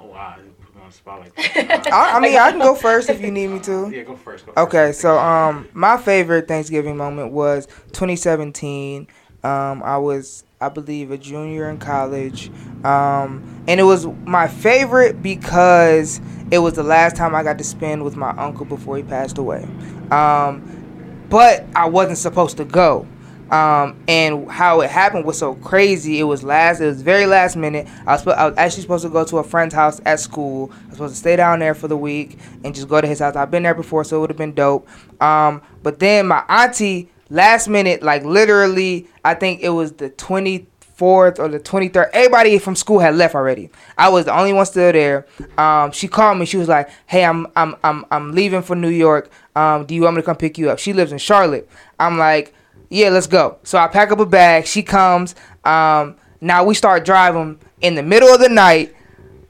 oh 0.00 0.06
wow, 0.06 0.36
you 0.38 0.50
put 0.60 0.74
me 0.76 0.82
on 0.82 0.88
the 0.88 0.94
spot 0.94 1.20
like. 1.20 1.32
I, 1.92 2.16
I 2.16 2.20
mean, 2.20 2.36
I 2.36 2.50
can 2.50 2.60
go 2.60 2.74
first 2.74 3.08
if 3.10 3.20
you 3.20 3.30
need 3.30 3.48
me 3.48 3.60
to. 3.60 3.90
yeah, 3.92 4.02
go 4.02 4.16
first. 4.16 4.46
Go 4.46 4.52
first. 4.52 4.66
Okay, 4.66 4.92
so 4.92 5.18
um, 5.18 5.68
my 5.72 5.96
favorite 5.96 6.48
Thanksgiving 6.48 6.96
moment 6.96 7.32
was 7.32 7.66
2017. 7.92 9.08
Um, 9.42 9.82
I 9.82 9.98
was, 9.98 10.44
I 10.60 10.70
believe, 10.70 11.10
a 11.10 11.18
junior 11.18 11.68
in 11.68 11.76
college, 11.76 12.50
um, 12.82 13.62
and 13.68 13.78
it 13.78 13.82
was 13.82 14.06
my 14.24 14.48
favorite 14.48 15.22
because 15.22 16.18
it 16.50 16.58
was 16.58 16.74
the 16.74 16.82
last 16.82 17.16
time 17.16 17.34
I 17.34 17.42
got 17.42 17.58
to 17.58 17.64
spend 17.64 18.04
with 18.04 18.16
my 18.16 18.30
uncle 18.30 18.64
before 18.64 18.96
he 18.96 19.02
passed 19.02 19.36
away. 19.36 19.68
Um, 20.10 21.26
but 21.28 21.66
I 21.76 21.86
wasn't 21.86 22.16
supposed 22.16 22.56
to 22.56 22.64
go. 22.64 23.06
Um, 23.50 23.96
and 24.08 24.50
how 24.50 24.80
it 24.80 24.90
happened 24.90 25.24
was 25.24 25.38
so 25.38 25.54
crazy. 25.56 26.18
It 26.18 26.24
was 26.24 26.42
last. 26.42 26.80
It 26.80 26.86
was 26.86 27.02
very 27.02 27.26
last 27.26 27.56
minute. 27.56 27.86
I 28.06 28.12
was, 28.12 28.26
I 28.26 28.48
was 28.48 28.58
actually 28.58 28.82
supposed 28.82 29.04
to 29.04 29.10
go 29.10 29.24
to 29.24 29.38
a 29.38 29.44
friend's 29.44 29.74
house 29.74 30.00
at 30.06 30.20
school. 30.20 30.72
I 30.72 30.86
was 30.86 30.94
supposed 30.94 31.14
to 31.14 31.20
stay 31.20 31.36
down 31.36 31.58
there 31.58 31.74
for 31.74 31.88
the 31.88 31.96
week 31.96 32.38
and 32.64 32.74
just 32.74 32.88
go 32.88 33.00
to 33.00 33.06
his 33.06 33.18
house. 33.18 33.36
I've 33.36 33.50
been 33.50 33.62
there 33.62 33.74
before, 33.74 34.04
so 34.04 34.16
it 34.16 34.20
would 34.20 34.30
have 34.30 34.38
been 34.38 34.54
dope. 34.54 34.88
Um, 35.22 35.62
but 35.82 35.98
then 35.98 36.26
my 36.26 36.44
auntie, 36.48 37.10
last 37.30 37.68
minute, 37.68 38.02
like 38.02 38.24
literally, 38.24 39.08
I 39.24 39.34
think 39.34 39.60
it 39.60 39.70
was 39.70 39.92
the 39.92 40.10
twenty 40.10 40.66
fourth 40.80 41.38
or 41.38 41.48
the 41.48 41.58
twenty 41.58 41.88
third. 41.88 42.08
Everybody 42.12 42.58
from 42.58 42.76
school 42.76 43.00
had 43.00 43.14
left 43.16 43.34
already. 43.34 43.70
I 43.98 44.08
was 44.08 44.24
the 44.24 44.36
only 44.36 44.52
one 44.52 44.64
still 44.66 44.92
there. 44.92 45.26
Um, 45.58 45.92
she 45.92 46.08
called 46.08 46.38
me. 46.38 46.46
She 46.46 46.56
was 46.56 46.68
like, 46.68 46.88
"Hey, 47.06 47.24
I'm 47.24 47.46
I'm 47.56 47.76
I'm 47.84 48.04
I'm 48.10 48.32
leaving 48.32 48.62
for 48.62 48.74
New 48.74 48.88
York. 48.88 49.30
Um, 49.54 49.84
do 49.86 49.94
you 49.94 50.02
want 50.02 50.16
me 50.16 50.22
to 50.22 50.26
come 50.26 50.36
pick 50.36 50.56
you 50.56 50.70
up?" 50.70 50.78
She 50.78 50.92
lives 50.92 51.12
in 51.12 51.18
Charlotte. 51.18 51.68
I'm 52.00 52.18
like 52.18 52.54
yeah, 52.90 53.08
let's 53.08 53.26
go. 53.26 53.58
So 53.62 53.78
I 53.78 53.88
pack 53.88 54.10
up 54.12 54.20
a 54.20 54.26
bag. 54.26 54.66
She 54.66 54.82
comes. 54.82 55.34
Um, 55.64 56.16
now 56.40 56.64
we 56.64 56.74
start 56.74 57.04
driving 57.04 57.58
in 57.80 57.94
the 57.94 58.02
middle 58.02 58.28
of 58.28 58.40
the 58.40 58.48
night 58.48 58.94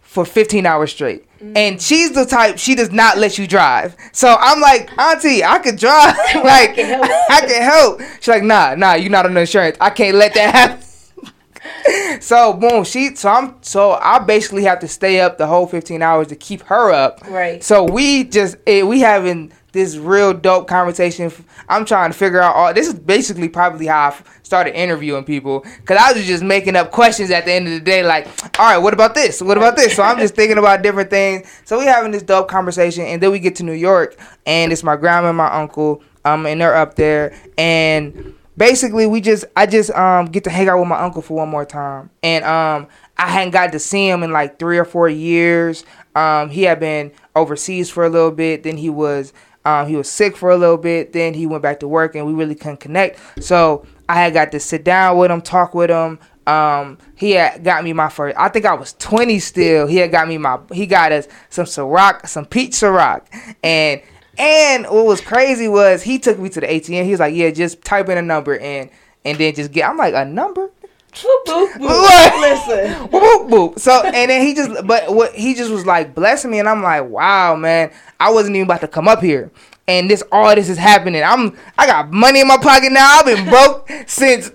for 0.01 0.25
15 0.25 0.65
hours 0.67 0.93
straight. 0.93 1.27
And 1.57 1.81
she's 1.83 2.13
the 2.13 2.25
type 2.25 2.57
she 2.57 2.75
does 2.75 2.91
not 2.91 3.19
let 3.19 3.37
you 3.37 3.47
drive. 3.47 3.97
So 4.13 4.35
I'm 4.41 4.61
like, 4.61 4.91
Auntie, 4.99 5.45
I 5.45 5.59
could 5.59 5.77
drive. 5.77 6.15
like 6.37 6.75
can. 6.75 7.03
I 7.31 7.41
can 7.41 7.63
help. 7.63 8.01
She's 8.17 8.29
like, 8.29 8.43
Nah, 8.43 8.75
nah, 8.77 8.95
you're 8.95 9.11
not 9.11 9.27
on 9.27 9.37
insurance. 9.37 9.77
I 9.81 9.91
can't 9.91 10.17
let 10.17 10.33
that 10.35 10.55
happen. 10.55 12.21
so 12.23 12.55
boom, 12.55 12.85
she 12.85 13.15
so 13.15 13.29
I'm 13.29 13.57
so 13.63 13.93
I 13.93 14.21
basically 14.21 14.65
have 14.65 14.79
to 14.81 14.89
stay 14.89 15.21
up 15.21 15.37
the 15.37 15.47
whole 15.47 15.67
15 15.67 16.01
hours 16.01 16.29
to 16.29 16.37
keep 16.37 16.63
her 16.63 16.93
up. 16.93 17.21
Right. 17.29 17.63
So 17.63 17.85
we 17.85 18.25
just 18.25 18.57
eh, 18.67 18.83
we 18.83 19.01
having 19.01 19.53
this 19.75 19.97
real 19.97 20.33
dope 20.33 20.67
conversation. 20.67 21.31
I'm 21.69 21.85
trying 21.85 22.11
to 22.11 22.17
figure 22.17 22.41
out 22.41 22.55
all. 22.55 22.73
This 22.73 22.87
is 22.89 22.95
basically 22.95 23.49
probably 23.49 23.87
how 23.87 24.11
I 24.11 24.23
started 24.43 24.75
interviewing 24.75 25.25
people 25.25 25.61
because 25.81 25.99
I 26.01 26.13
was 26.13 26.25
just 26.25 26.43
making 26.43 26.77
up 26.77 26.91
questions 26.91 27.31
at 27.31 27.45
the 27.45 27.53
end 27.53 27.67
of 27.67 27.75
the 27.75 27.81
day. 27.81 28.03
Like, 28.03 28.27
all 28.59 28.71
right, 28.71 28.79
what 28.79 28.95
about 28.95 29.15
this? 29.15 29.43
What 29.43 29.59
about 29.59 29.77
this? 29.77 29.95
So 29.95 30.03
I'm 30.03 30.19
just 30.19 30.35
thinking 30.35 30.57
about 30.57 30.83
different 30.83 31.11
things. 31.11 31.47
So 31.65 31.79
we 31.79 31.85
having 31.85 32.13
this 32.13 32.23
dope 32.23 32.49
conversation, 32.49 33.05
and 33.05 33.23
then 33.23 33.31
we 33.31 33.39
get 33.39 33.57
to 33.57 33.63
New 33.65 33.73
York, 33.73 34.17
and 34.47 34.73
it's 34.73 34.83
my 34.83 34.97
grandma 34.97 35.29
and 35.29 35.37
my 35.37 35.53
uncle. 35.53 36.03
Um, 36.25 36.47
and 36.47 36.59
they're 36.59 36.75
up 36.75 36.95
there, 36.95 37.37
and 37.59 38.35
basically 38.57 39.07
we 39.07 39.21
just 39.21 39.45
I 39.57 39.67
just 39.67 39.91
um 39.91 40.27
get 40.27 40.45
to 40.45 40.51
hang 40.51 40.69
out 40.69 40.79
with 40.79 40.89
my 40.89 40.99
uncle 40.99 41.21
for 41.21 41.35
one 41.35 41.51
more 41.51 41.67
time, 41.67 42.09
and 42.23 42.45
um 42.47 42.89
I 43.17 43.29
hadn't 43.29 43.51
got 43.51 43.73
to 43.73 43.79
see 43.79 44.09
him 44.09 44.23
in 44.23 44.33
like 44.33 44.59
three 44.59 44.79
or 44.79 44.85
four 44.85 45.09
years. 45.09 45.85
Um, 46.17 46.51
he 46.51 46.63
had 46.63 46.81
been 46.81 47.13
overseas 47.37 47.91
for 47.91 48.05
a 48.05 48.09
little 48.09 48.31
bit, 48.31 48.63
then 48.63 48.77
he 48.77 48.91
was 48.91 49.33
um 49.65 49.89
he 49.89 49.97
was 49.97 50.11
sick 50.11 50.37
for 50.37 50.51
a 50.51 50.57
little 50.57 50.77
bit, 50.77 51.13
then 51.13 51.35
he 51.35 51.47
went 51.47 51.63
back 51.63 51.81
to 51.81 51.89
work, 51.89 52.15
and 52.15 52.27
we 52.27 52.33
really 52.33 52.55
couldn't 52.55 52.81
connect. 52.81 53.19
So 53.43 53.87
I 54.09 54.15
had 54.15 54.35
got 54.35 54.53
to 54.53 54.61
sit 54.61 54.85
down 54.85 55.17
with 55.19 55.31
him, 55.31 55.41
talk 55.41 55.75
with 55.75 55.91
him. 55.91 56.19
Um, 56.47 56.99
he 57.15 57.33
had 57.33 57.65
got 57.65 57.85
me 57.85 57.93
my 57.95 58.11
first. 58.11 58.37
I 58.39 58.49
think 58.49 58.67
I 58.67 58.75
was 58.75 58.93
20 58.95 59.39
still. 59.39 59.87
He 59.87 59.97
had 59.97 60.11
got 60.11 60.29
me 60.29 60.37
my. 60.37 60.59
He 60.73 60.87
got 60.87 61.13
us 61.13 61.27
some 61.49 61.65
Ciroc, 61.65 62.29
some 62.29 62.45
peach 62.45 62.73
Ciroc, 62.73 63.23
and 63.63 64.03
and 64.37 64.85
what 64.85 65.07
was 65.07 65.21
crazy 65.21 65.69
was 65.69 66.03
he 66.03 66.19
took 66.19 66.39
me 66.39 66.49
to 66.51 66.61
the 66.61 66.67
ATM. 66.67 67.05
He 67.05 67.11
was 67.13 67.21
like, 67.21 67.35
"Yeah, 67.35 67.51
just 67.51 67.83
type 67.83 68.09
in 68.09 68.19
a 68.19 68.23
number 68.23 68.59
and 68.59 68.91
and 69.25 69.39
then 69.39 69.55
just 69.55 69.73
get." 69.73 69.89
I'm 69.89 69.97
like, 69.97 70.15
"A 70.15 70.25
number?" 70.25 70.71
Boop, 71.15 71.45
boop, 71.47 71.73
boop. 71.75 72.41
Listen. 72.41 73.09
Boop, 73.09 73.49
boop. 73.49 73.79
So 73.79 74.03
and 74.05 74.31
then 74.31 74.47
he 74.47 74.55
just, 74.55 74.87
but 74.87 75.15
what 75.15 75.33
he 75.35 75.55
just 75.55 75.71
was 75.71 75.87
like 75.87 76.15
blessing 76.15 76.51
me, 76.51 76.59
and 76.59 76.69
I'm 76.69 76.83
like, 76.83 77.09
"Wow, 77.09 77.55
man, 77.57 77.93
I 78.19 78.31
wasn't 78.31 78.57
even 78.57 78.67
about 78.67 78.81
to 78.81 78.89
come 78.89 79.07
up 79.07 79.23
here." 79.23 79.51
And 79.87 80.11
this 80.11 80.23
all 80.33 80.55
this 80.55 80.69
is 80.69 80.79
happening. 80.79 81.23
I'm 81.23 81.57
I 81.79 81.87
got 81.87 82.11
money 82.11 82.41
in 82.41 82.49
my 82.49 82.59
pocket 82.59 82.91
now. 82.91 83.19
I've 83.19 83.27
been 83.27 83.49
broke 83.49 83.89
since 84.07 84.51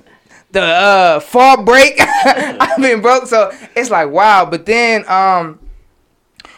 the 0.51 0.61
uh 0.61 1.19
fall 1.21 1.63
break. 1.63 1.95
I've 1.99 2.81
been 2.81 3.01
broke, 3.01 3.27
so 3.27 3.51
it's 3.75 3.89
like 3.89 4.09
wow. 4.09 4.45
But 4.45 4.65
then 4.65 5.07
um 5.07 5.59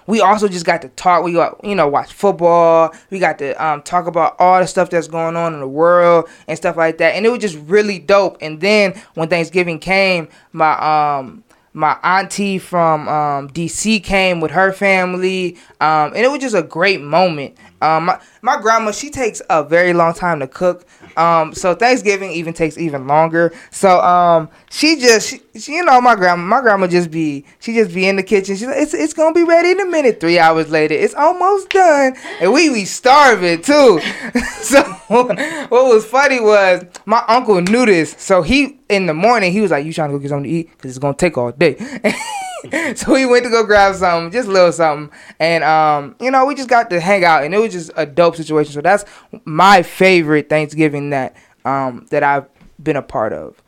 we 0.07 0.21
also 0.21 0.47
just 0.47 0.65
got 0.65 0.81
to 0.81 0.89
talk. 0.89 1.23
We 1.23 1.33
got 1.33 1.63
you 1.63 1.75
know 1.75 1.87
watch 1.87 2.13
football. 2.13 2.93
We 3.09 3.19
got 3.19 3.39
to 3.39 3.53
um, 3.63 3.81
talk 3.81 4.07
about 4.07 4.35
all 4.39 4.59
the 4.59 4.67
stuff 4.67 4.89
that's 4.89 5.07
going 5.07 5.35
on 5.35 5.53
in 5.53 5.59
the 5.59 5.67
world 5.67 6.29
and 6.47 6.57
stuff 6.57 6.77
like 6.77 6.97
that. 6.99 7.15
And 7.15 7.25
it 7.25 7.29
was 7.29 7.39
just 7.39 7.57
really 7.57 7.99
dope. 7.99 8.37
And 8.41 8.59
then 8.61 8.99
when 9.13 9.29
Thanksgiving 9.29 9.79
came, 9.79 10.27
my 10.51 11.17
um 11.17 11.43
my 11.73 11.97
auntie 12.03 12.57
from 12.57 13.07
um, 13.07 13.49
DC 13.49 14.03
came 14.03 14.41
with 14.41 14.51
her 14.51 14.73
family, 14.73 15.55
um, 15.79 16.13
and 16.13 16.17
it 16.17 16.29
was 16.29 16.41
just 16.41 16.55
a 16.55 16.63
great 16.63 17.01
moment. 17.01 17.55
Um, 17.81 18.05
my, 18.05 18.21
my 18.41 18.61
grandma, 18.61 18.91
she 18.91 19.09
takes 19.09 19.41
a 19.49 19.63
very 19.63 19.93
long 19.93 20.13
time 20.13 20.39
to 20.39 20.47
cook, 20.47 20.85
um, 21.17 21.53
so 21.53 21.73
Thanksgiving 21.73 22.31
even 22.31 22.53
takes 22.53 22.77
even 22.77 23.07
longer. 23.07 23.53
So 23.71 23.99
um, 24.01 24.49
she 24.69 24.99
just, 24.99 25.29
she, 25.29 25.41
she, 25.59 25.73
you 25.73 25.83
know, 25.83 25.99
my 25.99 26.15
grandma, 26.15 26.43
my 26.43 26.61
grandma 26.61 26.87
just 26.87 27.11
be, 27.11 27.45
she 27.59 27.73
just 27.73 27.93
be 27.93 28.07
in 28.07 28.15
the 28.15 28.23
kitchen. 28.23 28.55
She's 28.55 28.67
like, 28.67 28.77
it's, 28.77 28.93
it's 28.93 29.13
gonna 29.13 29.33
be 29.33 29.43
ready 29.43 29.71
in 29.71 29.79
a 29.79 29.85
minute. 29.85 30.19
Three 30.19 30.39
hours 30.39 30.69
later, 30.69 30.93
it's 30.93 31.15
almost 31.15 31.69
done, 31.69 32.15
and 32.39 32.53
we 32.53 32.69
be 32.69 32.85
starving 32.85 33.61
too. 33.61 33.99
so 34.61 34.83
what 35.11 35.85
was 35.85 36.05
funny 36.05 36.39
was 36.39 36.83
my 37.05 37.23
uncle 37.27 37.61
knew 37.61 37.85
this, 37.85 38.15
so 38.17 38.41
he 38.41 38.79
in 38.89 39.05
the 39.05 39.13
morning 39.13 39.51
he 39.51 39.61
was 39.61 39.71
like, 39.71 39.85
"You 39.85 39.93
trying 39.93 40.09
to 40.09 40.13
go 40.17 40.19
get 40.19 40.29
something 40.29 40.49
to 40.49 40.57
eat? 40.57 40.77
Cause 40.77 40.91
it's 40.91 40.99
gonna 40.99 41.15
take 41.15 41.37
all 41.37 41.51
day." 41.51 41.77
so 42.95 43.13
we 43.13 43.25
went 43.25 43.43
to 43.45 43.49
go 43.49 43.65
grab 43.65 43.95
something, 43.95 44.31
just 44.31 44.47
a 44.47 44.51
little 44.51 44.71
something, 44.71 45.15
and 45.39 45.63
um, 45.63 46.15
you 46.19 46.31
know, 46.31 46.45
we 46.45 46.55
just 46.55 46.69
got 46.69 46.89
to 46.89 46.99
hang 46.99 47.23
out, 47.23 47.43
and 47.43 47.53
it 47.53 47.59
was 47.59 47.71
just 47.71 47.91
a 47.95 48.05
dope 48.05 48.35
situation. 48.35 48.73
So 48.73 48.81
that's 48.81 49.05
my 49.45 49.83
favorite 49.83 50.49
Thanksgiving 50.49 51.09
that 51.11 51.35
um 51.65 52.07
that 52.09 52.23
I've 52.23 52.47
been 52.81 52.95
a 52.95 53.01
part 53.01 53.33
of. 53.33 53.61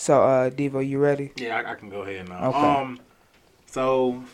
So, 0.00 0.22
uh, 0.22 0.48
Devo, 0.48 0.80
you 0.80 0.98
ready? 0.98 1.30
Yeah, 1.36 1.58
I, 1.58 1.72
I 1.72 1.74
can 1.74 1.90
go 1.90 2.00
ahead 2.00 2.26
now. 2.26 2.48
Okay. 2.48 2.58
Um, 2.58 3.00
so 3.66 4.24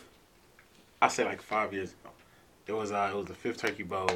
I 1.01 1.09
say 1.09 1.25
like 1.25 1.41
five 1.41 1.73
years 1.73 1.91
ago, 1.91 2.11
it 2.67 2.71
was 2.71 2.93
uh, 2.93 3.09
it 3.11 3.17
was 3.17 3.25
the 3.25 3.33
fifth 3.33 3.57
Turkey 3.57 3.83
Bowl. 3.83 4.09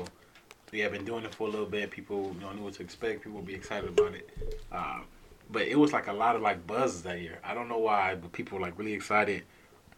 We 0.72 0.80
had 0.80 0.94
been 0.94 1.04
doing 1.04 1.26
it 1.26 1.36
for 1.36 1.50
a 1.50 1.52
little 1.52 1.66
bit. 1.66 1.92
People, 1.92 2.34
you 2.36 2.40
know, 2.40 2.54
knew 2.54 2.62
what 2.62 2.76
to 2.76 2.84
expect. 2.84 3.24
People 3.24 3.40
would 3.40 3.48
be 3.48 3.54
excited 3.54 3.90
about 3.90 4.14
it. 4.14 4.30
Um, 4.72 5.04
but 5.52 5.64
it 5.64 5.78
was 5.78 5.92
like 5.94 6.08
a 6.08 6.14
lot 6.14 6.36
of 6.36 6.42
like 6.42 6.66
buzz 6.66 7.04
that 7.04 7.20
year. 7.22 7.40
I 7.44 7.54
don't 7.54 7.68
know 7.70 7.78
why, 7.80 8.16
but 8.16 8.32
people 8.32 8.58
were 8.58 8.64
like 8.64 8.78
really 8.78 8.94
excited. 8.94 9.44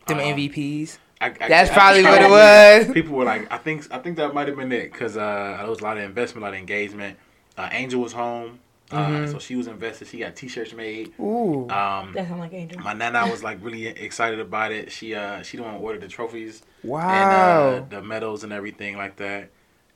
Them 0.08 0.20
Um, 0.20 0.24
MVPs. 0.26 0.98
I, 1.22 1.28
I, 1.28 1.48
That's 1.48 1.70
I- 1.70 1.74
probably 1.74 2.04
what 2.04 2.22
it 2.22 2.30
was. 2.30 2.94
People 2.94 3.16
were 3.16 3.24
like, 3.24 3.50
I 3.52 3.58
think 3.58 3.88
I 3.92 4.00
think 4.00 4.18
that 4.18 4.34
might 4.34 4.48
have 4.50 4.58
been 4.58 4.72
it 4.74 4.92
because 4.92 5.16
uh, 5.16 5.56
there 5.60 5.70
was 5.70 5.80
a 5.80 5.84
lot 5.84 5.98
of 5.98 6.04
investment, 6.04 6.44
a 6.44 6.48
lot 6.48 6.54
of 6.54 6.60
engagement. 6.60 7.18
Uh, 7.58 7.70
Angel 7.72 8.02
was 8.02 8.12
home, 8.12 8.60
uh, 8.92 9.08
Mhm. 9.08 9.32
so 9.32 9.40
she 9.40 9.56
was 9.56 9.68
invested. 9.68 10.08
She 10.10 10.18
got 10.18 10.36
T-shirts 10.36 10.74
made. 10.74 11.14
Ooh. 11.20 11.70
Um, 11.70 12.12
That 12.14 12.28
sound 12.28 12.40
like 12.42 12.52
Angel. 12.54 12.82
my 12.82 12.92
nana 12.94 13.28
was 13.32 13.42
like 13.44 13.60
really 13.62 13.86
excited 13.88 14.40
about 14.42 14.72
it. 14.74 14.92
She 14.92 15.16
uh 15.16 15.44
she 15.44 15.56
the 15.58 15.64
one 15.64 15.76
who 15.76 15.80
ordered 15.80 16.02
the 16.02 16.08
trophies 16.10 16.64
Wow. 16.84 17.10
and 17.10 17.32
uh, 17.32 17.86
the 17.90 18.02
medals 18.02 18.44
and 18.44 18.52
everything 18.52 18.98
like 18.98 19.16
that, 19.18 19.50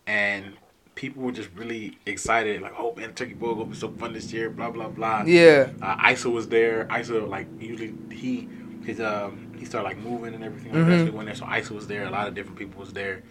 and 0.06 0.54
people 0.98 1.22
were 1.24 1.32
just 1.32 1.50
really 1.56 1.98
excited. 2.08 2.62
Like, 2.62 2.74
oh 2.78 2.94
man, 2.96 3.14
Turkey 3.14 3.36
Bowl 3.36 3.54
gonna 3.56 3.68
be 3.70 3.76
so 3.78 3.90
fun 3.90 4.12
this 4.14 4.34
year. 4.34 4.50
Blah 4.50 4.72
blah 4.72 4.90
blah. 4.90 5.24
yeah. 5.26 5.70
Uh, 5.82 5.96
Isa 6.12 6.30
was 6.30 6.48
there. 6.50 6.88
Isa 7.00 7.14
like 7.20 7.48
usually 7.60 7.94
he 8.12 8.50
his 8.84 9.00
um 9.00 9.54
he 9.58 9.64
started 9.66 9.88
like 9.88 9.98
moving 10.00 10.34
and 10.34 10.44
everything 10.44 10.74
like 10.74 10.84
Mhm. 10.84 10.88
that. 10.90 10.98
So 11.00 11.06
we 11.06 11.12
went 11.12 11.28
there. 11.28 11.36
So 11.36 11.46
Isa 11.56 11.74
was 11.74 11.88
there. 11.88 12.04
A 12.06 12.10
lot 12.10 12.28
of 12.28 12.34
different 12.34 12.58
people 12.58 12.80
was 12.80 12.94
there, 12.94 13.22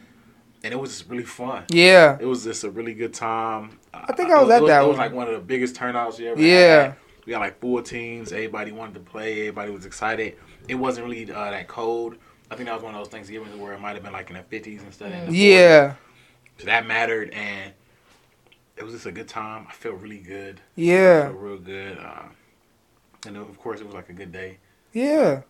and 0.63 0.73
it 0.73 0.77
was 0.79 0.91
just 0.97 1.11
really 1.11 1.25
fun. 1.25 1.65
Yeah. 1.71 2.17
It 2.21 2.27
was 2.27 2.45
just 2.45 2.63
a 2.65 2.71
really 2.71 2.95
good 2.95 3.13
time. 3.15 3.79
I 3.93 4.13
think 4.13 4.31
I 4.31 4.41
was 4.41 4.51
at 4.51 4.63
it 4.63 4.67
that 4.69 4.83
It 4.83 4.87
was 4.89 4.97
one. 4.97 5.07
like 5.07 5.13
one 5.13 5.27
of 5.29 5.35
the 5.35 5.41
biggest 5.41 5.75
turnouts 5.77 6.19
you 6.21 6.29
ever 6.31 6.41
Yeah. 6.41 6.83
had. 6.83 6.95
We 7.27 7.33
got 7.33 7.41
like 7.41 7.59
four 7.61 7.83
teams. 7.83 8.33
Everybody 8.33 8.71
wanted 8.71 8.95
to 8.95 9.01
play. 9.01 9.41
Everybody 9.49 9.73
was 9.73 9.85
excited. 9.87 10.37
It 10.69 10.77
wasn't 10.77 11.07
really 11.09 11.31
uh, 11.31 11.51
that 11.51 11.67
cold. 11.67 12.15
I 12.49 12.55
think 12.55 12.69
that 12.69 12.75
was 12.77 12.85
one 12.85 12.95
of 12.95 13.01
those 13.01 13.09
Thanksgivings 13.09 13.57
where 13.57 13.73
it 13.73 13.81
might 13.81 13.95
have 13.95 14.05
been 14.05 14.13
like 14.13 14.31
in 14.31 14.37
the 14.37 14.43
fifties 14.45 14.83
instead 14.85 15.09
of 15.13 15.19
in 15.29 15.33
the 15.33 15.51
40s. 15.53 15.97
Yeah. 16.59 16.63
So 16.63 16.67
that 16.67 16.87
mattered, 16.87 17.31
and 17.31 17.73
it 18.77 18.85
was 18.85 18.95
just 18.95 19.07
a 19.07 19.13
good 19.13 19.29
time. 19.29 19.67
I 19.69 19.73
felt 19.73 19.97
really 20.01 20.19
good. 20.19 20.61
I 20.77 20.81
Yeah. 20.81 21.23
felt 21.25 21.37
real 21.39 21.59
good. 21.59 21.99
Uh, 21.99 22.23
and 23.27 23.37
of 23.37 23.59
course, 23.59 23.81
it 23.81 23.87
was 23.87 23.95
like 23.95 24.09
a 24.09 24.13
good 24.13 24.33
day. 24.33 24.59
Yeah. 24.93 25.43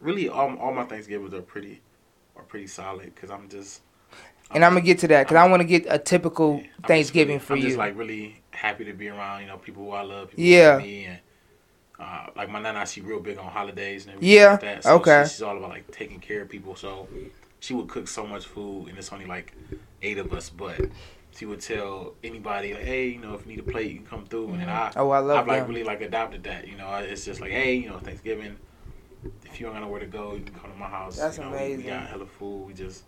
Really, 0.00 0.28
all, 0.28 0.56
all 0.58 0.72
my 0.72 0.84
Thanksgivings 0.84 1.34
are 1.34 1.42
pretty 1.42 1.82
are 2.36 2.42
pretty 2.44 2.66
solid 2.66 3.14
because 3.14 3.30
I'm 3.30 3.48
just. 3.48 3.82
And 4.52 4.64
I'm 4.64 4.72
gonna 4.72 4.80
get 4.84 4.98
to 5.00 5.08
that 5.08 5.24
because 5.28 5.36
I 5.36 5.46
want 5.48 5.60
to 5.60 5.64
get 5.66 5.86
a 5.88 5.98
typical 5.98 6.54
I'm 6.54 6.62
just 6.64 6.86
Thanksgiving 6.86 7.34
really- 7.36 7.38
for 7.44 7.52
I'm 7.52 7.58
you. 7.60 7.66
just 7.66 7.78
like 7.78 7.96
really 7.96 8.40
happy 8.50 8.84
to 8.86 8.92
be 8.92 9.08
around, 9.08 9.42
you 9.42 9.46
know, 9.46 9.58
people 9.58 9.84
who 9.84 9.90
I 9.92 10.02
love, 10.02 10.30
people 10.30 10.42
Yeah. 10.44 10.70
love 10.72 10.82
me, 10.82 11.04
and 11.04 11.18
uh, 12.00 12.26
like 12.34 12.48
my 12.50 12.60
nana, 12.60 12.84
she 12.86 13.00
real 13.02 13.20
big 13.20 13.38
on 13.38 13.44
holidays 13.46 14.06
and 14.06 14.14
everything 14.14 14.36
Yeah, 14.36 14.50
like 14.52 14.60
that. 14.62 14.84
So 14.84 14.94
okay. 14.96 15.22
she- 15.24 15.30
she's 15.34 15.42
all 15.42 15.56
about 15.56 15.68
like 15.70 15.88
taking 15.92 16.18
care 16.18 16.42
of 16.42 16.48
people. 16.48 16.74
So 16.74 17.06
she 17.60 17.74
would 17.74 17.88
cook 17.88 18.08
so 18.08 18.26
much 18.26 18.46
food, 18.46 18.88
and 18.88 18.98
it's 18.98 19.12
only 19.12 19.26
like 19.26 19.52
eight 20.02 20.18
of 20.18 20.32
us, 20.32 20.50
but 20.50 20.80
she 21.32 21.46
would 21.46 21.60
tell 21.60 22.14
anybody 22.24 22.74
like, 22.74 22.84
hey, 22.84 23.08
you 23.08 23.18
know, 23.18 23.34
if 23.34 23.46
you 23.46 23.52
need 23.52 23.60
a 23.60 23.70
plate, 23.70 23.90
you 23.90 23.98
can 23.98 24.06
come 24.06 24.26
through, 24.26 24.48
and 24.50 24.60
then 24.60 24.68
I, 24.68 24.92
oh, 24.96 25.10
I 25.10 25.18
love 25.18 25.38
I've 25.40 25.46
like 25.46 25.68
really 25.68 25.84
like 25.84 26.00
adopted 26.00 26.42
that. 26.44 26.66
You 26.66 26.76
know, 26.76 26.92
it's 26.96 27.24
just 27.24 27.40
like, 27.40 27.50
hey, 27.52 27.74
you 27.74 27.88
know, 27.88 27.98
Thanksgiving. 27.98 28.56
If 29.44 29.60
you 29.60 29.66
don't 29.66 29.78
know 29.80 29.88
where 29.88 30.00
to 30.00 30.06
go, 30.06 30.34
you 30.34 30.42
can 30.42 30.54
come 30.54 30.72
to 30.72 30.78
my 30.78 30.88
house. 30.88 31.18
That's 31.18 31.36
you 31.36 31.44
know, 31.44 31.50
We, 31.50 31.56
amazing. 31.56 31.84
we 31.84 31.90
got 31.90 32.06
hella 32.08 32.26
food. 32.26 32.66
We 32.66 32.72
just, 32.72 33.04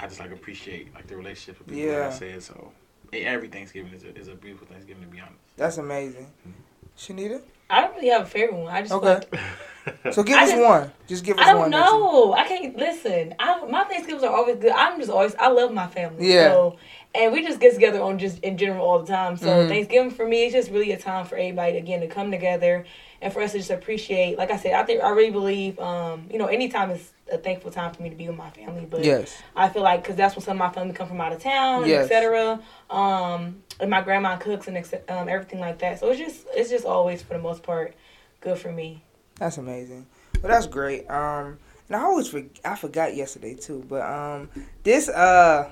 I 0.00 0.06
just 0.06 0.20
like 0.20 0.30
appreciate 0.30 0.94
like 0.94 1.06
the 1.08 1.16
relationship 1.16 1.58
with 1.58 1.68
people. 1.68 1.90
Yeah. 1.90 2.04
Like 2.06 2.12
I 2.12 2.18
said, 2.18 2.42
so 2.42 2.72
every 3.12 3.48
Thanksgiving 3.48 3.92
is 3.92 4.04
a, 4.04 4.16
is 4.16 4.28
a 4.28 4.34
beautiful 4.34 4.68
Thanksgiving 4.68 5.02
to 5.02 5.08
be 5.08 5.18
honest. 5.18 5.38
That's 5.56 5.78
amazing. 5.78 6.32
Mm-hmm. 6.46 6.52
Shanita. 6.96 7.42
I 7.68 7.80
don't 7.82 7.94
really 7.96 8.08
have 8.08 8.22
a 8.22 8.26
favorite 8.26 8.56
one. 8.56 8.72
I 8.72 8.80
just 8.82 8.92
Okay. 8.92 9.06
like 9.32 9.40
So 10.12 10.22
give 10.24 10.36
I 10.36 10.42
us 10.44 10.50
just- 10.50 10.62
one. 10.62 10.92
Just 11.06 11.24
give 11.24 11.38
us 11.38 11.40
one. 11.40 11.48
I 11.48 11.52
don't 11.52 11.60
one. 11.62 11.70
know. 11.70 12.32
I 12.32 12.44
can't 12.48 12.76
listen. 12.76 13.34
I 13.38 13.64
my 13.66 13.84
Thanksgivings 13.84 14.24
are 14.24 14.34
always 14.34 14.56
good. 14.56 14.72
I'm 14.72 14.98
just 14.98 15.10
always 15.10 15.34
I 15.36 15.48
love 15.48 15.72
my 15.72 15.86
family. 15.86 16.32
Yeah. 16.32 16.50
So, 16.50 16.76
and 17.14 17.32
we 17.32 17.42
just 17.44 17.60
get 17.60 17.74
together 17.74 18.02
on 18.02 18.18
just 18.18 18.40
in 18.40 18.58
general 18.58 18.84
all 18.84 18.98
the 18.98 19.06
time. 19.06 19.36
So 19.36 19.46
Mhm. 19.46 19.68
Thanksgiving 19.68 20.10
for 20.10 20.26
me 20.26 20.46
is 20.46 20.52
just 20.52 20.70
really 20.70 20.90
a 20.92 20.98
time 20.98 21.24
for 21.24 21.36
everybody 21.36 21.76
again 21.78 22.00
to 22.00 22.08
come 22.08 22.30
together 22.32 22.84
and 23.22 23.32
for 23.32 23.40
us 23.42 23.52
to 23.52 23.58
just 23.58 23.70
appreciate. 23.70 24.36
Like 24.36 24.50
I 24.50 24.56
said, 24.56 24.72
I 24.74 24.82
think 24.82 25.02
I 25.02 25.10
really 25.10 25.30
believe, 25.30 25.78
um, 25.78 26.26
you 26.32 26.38
know, 26.38 26.46
anytime 26.46 26.90
is 26.90 27.12
a 27.32 27.38
thankful 27.38 27.70
time 27.70 27.92
for 27.92 28.02
me 28.02 28.10
to 28.10 28.16
be 28.16 28.28
with 28.28 28.36
my 28.36 28.50
family. 28.50 28.86
But 28.88 29.04
Yes. 29.04 29.34
I 29.54 29.68
feel 29.68 29.82
like 29.82 30.02
because 30.02 30.16
that's 30.16 30.36
when 30.36 30.42
some 30.44 30.60
of 30.60 30.68
my 30.68 30.72
family 30.72 30.94
come 30.94 31.08
from 31.08 31.20
out 31.20 31.32
of 31.32 31.42
town, 31.42 31.82
and 31.82 31.90
Yes. 31.90 32.04
etc. 32.04 32.60
Um, 32.90 33.62
and 33.80 33.90
my 33.90 34.00
grandma 34.00 34.36
cooks 34.36 34.68
and 34.68 34.76
ex- 34.76 34.94
um, 35.08 35.28
everything 35.28 35.60
like 35.60 35.78
that. 35.80 35.98
So 36.00 36.08
it's 36.10 36.18
just 36.20 36.46
it's 36.54 36.70
just 36.70 36.84
always 36.84 37.22
for 37.22 37.34
the 37.34 37.40
most 37.40 37.62
part 37.62 37.94
good 38.40 38.58
for 38.58 38.70
me. 38.70 39.02
That's 39.38 39.58
amazing. 39.58 40.06
Well, 40.42 40.52
that's 40.52 40.66
great. 40.66 41.08
Um, 41.10 41.58
and 41.88 41.96
I 41.96 42.00
always 42.02 42.28
for, 42.28 42.42
I 42.64 42.74
forgot 42.76 43.14
yesterday 43.14 43.54
too, 43.54 43.84
but 43.88 44.02
um, 44.02 44.48
this 44.82 45.08
uh. 45.08 45.70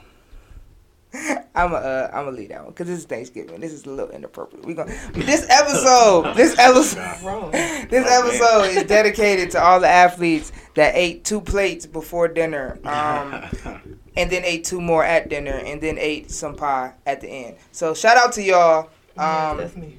I'm 1.55 1.73
a, 1.73 1.77
uh, 1.77 2.11
I'm 2.13 2.25
gonna 2.25 2.37
leave 2.37 2.49
that 2.49 2.65
one 2.65 2.73
because 2.73 2.89
this 2.89 2.99
is 2.99 3.05
Thanksgiving. 3.05 3.61
This 3.61 3.73
is 3.73 3.85
a 3.87 3.91
little 3.91 4.11
inappropriate. 4.11 4.67
We 4.67 4.75
gonna 4.75 4.93
this 5.13 5.47
episode, 5.49 6.35
this 6.35 6.55
episode, 6.59 7.53
this 7.89 8.11
episode 8.11 8.65
is 8.77 8.83
dedicated 8.85 9.53
to 9.53 9.63
all 9.63 9.79
the 9.79 9.87
athletes 9.89 10.51
that 10.75 10.95
ate 10.97 11.25
two 11.25 11.41
plates 11.41 11.87
before 11.87 12.29
dinner, 12.29 12.79
um, 12.85 13.45
and 14.17 14.31
then 14.31 14.45
ate 14.45 14.65
two 14.65 14.81
more 14.81 15.05
at 15.05 15.29
dinner, 15.29 15.53
and 15.53 15.81
then 15.81 15.99
ate 15.99 16.31
some 16.31 16.55
pie 16.57 16.93
at 17.07 17.21
the 17.21 17.29
end. 17.29 17.57
So 17.73 17.95
shout 17.95 18.17
out 18.17 18.33
to 18.35 18.43
y'all. 18.43 18.91
Yes, 19.17 19.51
Um, 19.53 19.57
that's 19.59 19.77
me. 19.77 19.99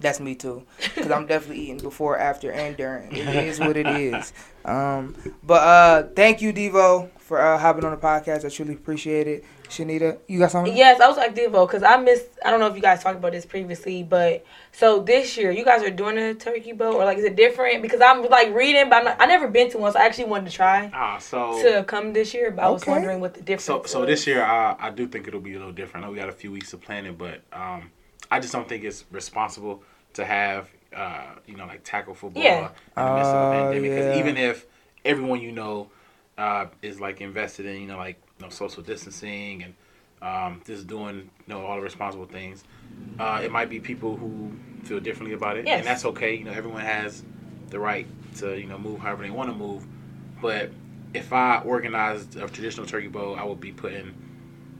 That's 0.00 0.20
me 0.20 0.34
too, 0.34 0.64
because 0.78 1.10
I'm 1.10 1.26
definitely 1.26 1.62
eating 1.62 1.78
before, 1.78 2.18
after, 2.18 2.52
and 2.52 2.76
during. 2.76 3.14
It 3.16 3.28
is 3.28 3.58
what 3.58 3.76
it 3.76 3.86
is. 3.86 4.32
Um, 4.64 5.14
but 5.42 5.62
uh, 5.62 6.08
thank 6.14 6.42
you, 6.42 6.52
Devo, 6.52 7.08
for 7.20 7.40
uh, 7.40 7.56
hopping 7.56 7.84
on 7.84 7.90
the 7.90 7.96
podcast. 7.96 8.44
I 8.44 8.50
truly 8.50 8.74
appreciate 8.74 9.26
it. 9.26 9.44
Shanita, 9.68 10.18
you 10.26 10.38
got 10.38 10.50
something? 10.50 10.76
Yes, 10.76 11.00
I 11.00 11.08
was 11.08 11.16
like 11.16 11.34
Devo 11.34 11.66
because 11.66 11.82
I 11.82 11.96
missed. 11.98 12.26
I 12.44 12.50
don't 12.50 12.60
know 12.60 12.66
if 12.66 12.74
you 12.74 12.82
guys 12.82 13.02
talked 13.02 13.18
about 13.18 13.32
this 13.32 13.44
previously, 13.44 14.02
but 14.02 14.44
so 14.72 15.00
this 15.00 15.36
year 15.36 15.50
you 15.50 15.64
guys 15.64 15.82
are 15.82 15.90
doing 15.90 16.16
a 16.18 16.34
turkey 16.34 16.72
bowl 16.72 16.94
or 16.94 17.04
like 17.04 17.18
is 17.18 17.24
it 17.24 17.36
different? 17.36 17.82
Because 17.82 18.00
I'm 18.00 18.22
like 18.28 18.54
reading, 18.54 18.88
but 18.88 18.96
I'm 18.96 19.04
not, 19.04 19.16
I 19.20 19.26
never 19.26 19.48
been 19.48 19.70
to 19.70 19.78
one, 19.78 19.92
so 19.92 19.98
I 19.98 20.04
actually 20.04 20.24
wanted 20.24 20.50
to 20.50 20.56
try 20.56 20.90
ah, 20.94 21.18
so 21.18 21.62
to 21.62 21.84
come 21.84 22.12
this 22.12 22.32
year. 22.32 22.50
But 22.50 22.64
I 22.64 22.70
was 22.70 22.86
wondering 22.86 23.20
what 23.20 23.34
the 23.34 23.40
difference. 23.40 23.64
So, 23.64 23.82
so 23.84 24.00
was. 24.00 24.08
this 24.08 24.26
year, 24.26 24.42
I, 24.42 24.76
I 24.78 24.90
do 24.90 25.06
think 25.06 25.28
it'll 25.28 25.40
be 25.40 25.54
a 25.54 25.58
little 25.58 25.72
different. 25.72 26.04
I 26.04 26.08
know 26.08 26.12
we 26.12 26.18
got 26.18 26.28
a 26.28 26.32
few 26.32 26.50
weeks 26.52 26.70
to 26.70 26.78
plan 26.78 27.04
it, 27.04 27.18
but 27.18 27.42
um, 27.52 27.90
I 28.30 28.40
just 28.40 28.52
don't 28.52 28.68
think 28.68 28.84
it's 28.84 29.04
responsible 29.10 29.82
to 30.14 30.24
have, 30.24 30.68
uh, 30.94 31.34
you 31.46 31.56
know, 31.56 31.66
like 31.66 31.84
tackle 31.84 32.14
football 32.14 32.42
Yeah. 32.42 32.68
in 32.96 33.06
the 33.06 33.12
midst 33.12 33.34
of 33.34 33.40
a 33.40 33.44
Oh, 33.44 33.50
pandemic. 33.50 33.90
Because 33.94 34.06
yeah. 34.06 34.14
even 34.16 34.36
if 34.36 34.66
everyone 35.04 35.40
you 35.40 35.52
know 35.52 35.90
uh, 36.36 36.66
is 36.82 37.00
like 37.00 37.20
invested 37.20 37.66
in, 37.66 37.80
you 37.80 37.86
know, 37.86 37.96
like 37.96 38.20
you 38.38 38.44
know, 38.46 38.50
social 38.50 38.82
distancing 38.82 39.62
and 39.64 39.74
um, 40.22 40.60
just 40.66 40.86
doing, 40.86 41.16
you 41.16 41.54
know, 41.54 41.64
all 41.64 41.76
the 41.76 41.82
responsible 41.82 42.26
things, 42.26 42.64
uh, 43.18 43.40
it 43.42 43.50
might 43.50 43.68
be 43.68 43.80
people 43.80 44.16
who 44.16 44.52
feel 44.84 45.00
differently 45.00 45.34
about 45.34 45.56
it, 45.56 45.66
Yes. 45.66 45.78
and 45.78 45.86
that's 45.86 46.04
okay. 46.04 46.34
You 46.34 46.44
know, 46.44 46.52
everyone 46.52 46.82
has 46.82 47.22
the 47.70 47.78
right 47.78 48.06
to, 48.36 48.58
you 48.58 48.66
know, 48.66 48.78
move 48.78 49.00
however 49.00 49.22
they 49.22 49.30
want 49.30 49.50
to 49.50 49.56
move. 49.56 49.84
But 50.40 50.70
if 51.14 51.32
I 51.32 51.58
organized 51.58 52.36
a 52.36 52.48
traditional 52.48 52.86
turkey 52.86 53.08
bowl, 53.08 53.36
I 53.36 53.44
would 53.44 53.60
be 53.60 53.72
putting 53.72 54.14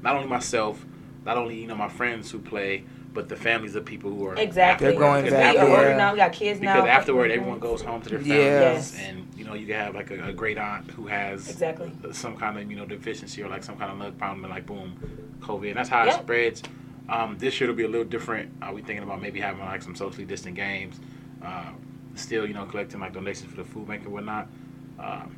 not 0.03 0.15
only 0.17 0.29
myself, 0.29 0.85
not 1.25 1.37
only 1.37 1.61
you 1.61 1.67
know 1.67 1.75
my 1.75 1.89
friends 1.89 2.31
who 2.31 2.39
play, 2.39 2.85
but 3.15 3.29
the 3.29 3.37
families 3.37 3.75
of 3.75 3.85
people 3.85 4.11
who 4.11 4.27
are 4.27 4.35
Exactly. 4.37 4.89
They're 4.89 4.99
going 4.99 5.25
because 5.25 5.39
back, 5.39 5.55
we 5.55 5.61
are 5.61 5.69
yeah. 5.69 5.77
older 5.77 5.97
now. 5.97 6.13
We 6.13 6.19
got 6.19 6.33
kids 6.33 6.61
now. 6.61 6.75
because 6.77 6.89
afterward 6.89 7.31
everyone 7.31 7.59
goes 7.59 7.83
home 7.83 8.01
to 8.03 8.09
their 8.11 8.19
families 8.19 8.37
Yes. 8.37 8.99
and 9.01 9.27
you 9.37 9.45
know 9.45 9.55
you 9.55 9.67
can 9.67 9.77
have 9.77 9.95
like 9.95 10.11
a, 10.11 10.29
a 10.29 10.33
great 10.33 10.59
aunt 10.59 10.91
who 10.91 11.07
has 11.07 11.49
Exactly. 11.49 11.91
some 12.13 12.37
kind 12.37 12.59
of 12.59 12.71
you 12.71 12.77
know 12.77 12.87
deficiency 12.87 13.43
or 13.43 13.49
like 13.49 13.63
some 13.65 13.77
kind 13.77 13.91
of 13.93 13.99
lung 13.99 14.13
problem 14.13 14.45
and 14.45 14.53
like 14.53 14.67
boom 14.67 14.97
covid 15.41 15.69
and 15.69 15.77
that's 15.79 15.89
how 15.89 16.07
it 16.07 16.13
spreads 16.15 16.63
um, 17.09 17.37
this 17.39 17.59
year 17.61 17.69
will 17.71 17.77
be 17.77 17.85
a 17.85 17.89
little 17.89 18.05
different 18.07 18.53
are 18.61 18.75
we 18.75 18.83
thinking 18.83 19.03
about 19.03 19.23
maybe 19.23 19.41
having 19.41 19.65
like 19.65 19.81
some 19.83 19.95
socially 19.95 20.25
distant 20.27 20.55
games 20.55 21.01
uh, 21.43 21.71
still 22.15 22.47
you 22.47 22.53
know 22.55 22.67
collecting 22.67 23.01
like 23.01 23.13
donations 23.15 23.51
for 23.51 23.57
the 23.57 23.65
food 23.65 23.87
bank 23.89 24.03
and 24.05 24.13
whatnot 24.13 24.47
um, 24.99 25.35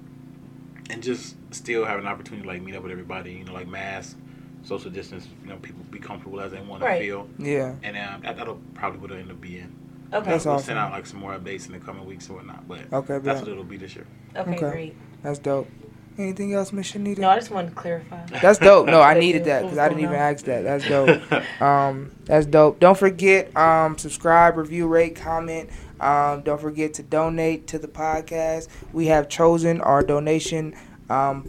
and 0.91 1.03
just 1.03 1.37
still 1.55 1.85
have 1.85 1.99
an 2.01 2.07
opportunity 2.07 2.43
to 2.43 2.49
like 2.49 2.63
meet 2.63 2.75
up 2.75 2.83
with 2.83 2.91
everybody 2.91 3.33
you 3.33 3.45
know 3.45 3.53
like 3.53 3.69
mask 3.69 4.17
social 4.63 4.91
distance 4.91 5.27
you 5.43 5.49
know 5.51 5.57
people 5.57 5.83
be 5.91 5.99
comfortable 5.99 6.41
as 6.41 6.53
they 6.53 6.61
want 6.61 6.83
Right. 6.83 6.99
to 6.99 7.05
feel 7.05 7.29
Yeah. 7.39 7.75
and 7.83 7.97
um, 7.97 8.21
that, 8.23 8.37
that'll 8.37 8.61
probably 8.75 8.99
what 9.01 9.11
it'll 9.11 9.23
end 9.23 9.31
up 9.31 9.41
being 9.41 9.75
Okay. 10.13 10.29
That's 10.31 10.45
we'll 10.45 10.55
awesome. 10.55 10.67
send 10.67 10.79
out 10.81 10.91
like 10.91 11.07
some 11.07 11.21
more 11.21 11.39
updates 11.39 11.67
in 11.67 11.73
the 11.73 11.79
coming 11.79 12.05
weeks 12.05 12.27
and 12.27 12.37
whatnot. 12.37 12.67
But 12.67 12.93
Okay, 12.93 13.15
that's 13.19 13.25
bet. 13.25 13.41
what 13.43 13.49
it'll 13.49 13.63
be 13.63 13.77
this 13.77 13.95
year. 13.95 14.07
Okay, 14.35 14.51
Okay. 14.57 14.59
great. 14.71 14.97
That's 15.23 15.39
dope. 15.39 15.69
Anything 16.19 16.53
else, 16.53 16.73
Miss 16.73 16.91
Shanita? 16.91 17.19
No, 17.19 17.29
I 17.31 17.37
just 17.37 17.53
wanted 17.53 17.69
to 17.69 17.75
clarify. 17.77 18.27
That's 18.43 18.59
dope. 18.59 18.87
No, 18.89 19.01
I 19.01 19.15
needed 19.21 19.45
that 19.45 19.63
because 19.63 19.79
I 19.79 19.89
didn't 19.89 20.03
even 20.03 20.17
ask 20.17 20.45
that. 20.47 20.65
That's 20.65 20.87
dope. 20.89 21.21
Um, 21.63 22.11
that's 22.25 22.45
dope. 22.47 22.81
Don't 22.81 22.99
forget, 22.99 23.57
um, 23.57 23.97
subscribe, 23.99 24.57
review, 24.57 24.89
rate, 24.89 25.15
comment. 25.15 25.71
Um, 26.01 26.41
don't 26.43 26.61
forget 26.61 26.93
to 26.95 27.05
donate 27.05 27.69
to 27.69 27.79
the 27.79 27.87
podcast. 27.89 28.67
We 28.93 29.07
have 29.07 29.29
chosen 29.29 29.81
our 29.81 30.03
donation 30.03 30.75
um, 31.09 31.49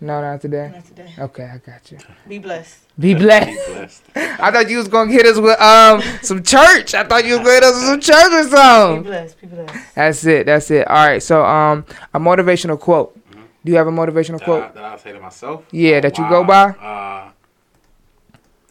No, 0.00 0.20
not 0.20 0.40
today. 0.40 0.70
Not 0.74 0.84
today. 0.84 1.10
Okay, 1.18 1.44
I 1.44 1.58
got 1.58 1.90
you. 1.90 1.98
Be 2.28 2.38
blessed. 2.38 2.80
Be 2.98 3.14
Be 3.14 3.20
blessed. 3.20 3.66
blessed. 3.68 4.02
I 4.16 4.50
thought 4.50 4.68
you 4.68 4.76
was 4.78 4.88
gonna 4.88 5.10
hit 5.10 5.24
us 5.24 5.38
with 5.38 5.58
um 5.60 6.02
some 6.22 6.42
church. 6.42 6.94
I 6.94 7.04
thought 7.04 7.24
you 7.24 7.38
was 7.38 7.40
gonna 7.40 7.52
hit 7.54 7.62
us 7.64 7.74
with 7.74 7.84
some 7.84 8.00
church 8.00 8.32
or 8.32 8.44
Be 8.44 8.50
something. 8.50 9.02
blessed. 9.04 9.40
Be 9.40 9.46
blessed. 9.46 9.94
That's 9.94 10.24
it. 10.26 10.46
That's 10.46 10.70
it. 10.70 10.86
All 10.88 11.06
right. 11.06 11.22
So 11.22 11.42
um 11.44 11.86
a 12.12 12.18
motivational 12.20 12.78
quote. 12.78 13.18
Do 13.64 13.72
you 13.72 13.78
have 13.78 13.86
a 13.86 13.90
motivational 13.90 14.38
that, 14.40 14.42
I, 14.42 14.44
quote? 14.44 14.74
that 14.74 14.84
I 14.84 14.96
say 14.98 15.12
to 15.12 15.20
myself. 15.20 15.64
Yeah, 15.70 15.96
Oh, 15.96 16.00
that 16.02 16.18
you 16.18 16.28
go 16.28 16.44
by? 16.44 16.64
Uh, 16.72 17.30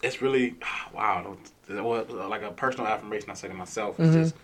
it's 0.04 0.22
really 0.22 0.54
wow. 0.94 1.36
Well, 1.68 2.04
like 2.28 2.42
a 2.42 2.50
personal 2.50 2.86
affirmation 2.86 3.30
I 3.30 3.34
say 3.34 3.48
to 3.48 3.54
myself 3.54 3.98
is 4.00 4.10
Mhm. 4.10 4.12
just, 4.22 4.34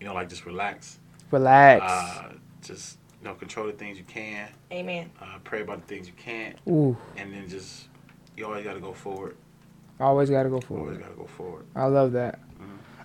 you 0.00 0.06
know, 0.06 0.14
like 0.14 0.28
just 0.28 0.46
relax. 0.46 0.98
Relax. 1.30 1.82
Uh, 1.84 2.32
just 2.62 2.98
you 3.22 3.28
know, 3.28 3.34
control 3.34 3.66
the 3.66 3.72
things 3.72 3.98
you 3.98 4.04
can. 4.04 4.48
Amen. 4.72 5.10
Uh, 5.20 5.38
pray 5.44 5.60
about 5.60 5.86
the 5.86 5.94
things 5.94 6.06
you 6.06 6.14
can't, 6.16 6.56
Ooh, 6.68 6.96
and 7.16 7.32
then 7.32 7.48
just 7.48 7.88
you 8.36 8.46
always 8.46 8.64
got 8.64 8.74
to 8.74 8.80
go 8.80 8.92
forward. 8.92 9.36
always 10.00 10.30
gotta 10.30 10.48
go 10.48 10.60
forward. 10.60 10.84
Always 10.84 10.98
got 10.98 11.10
to 11.10 11.16
go 11.16 11.26
forward. 11.26 11.66
I 11.76 11.84
love 11.86 12.12
that. 12.12 12.38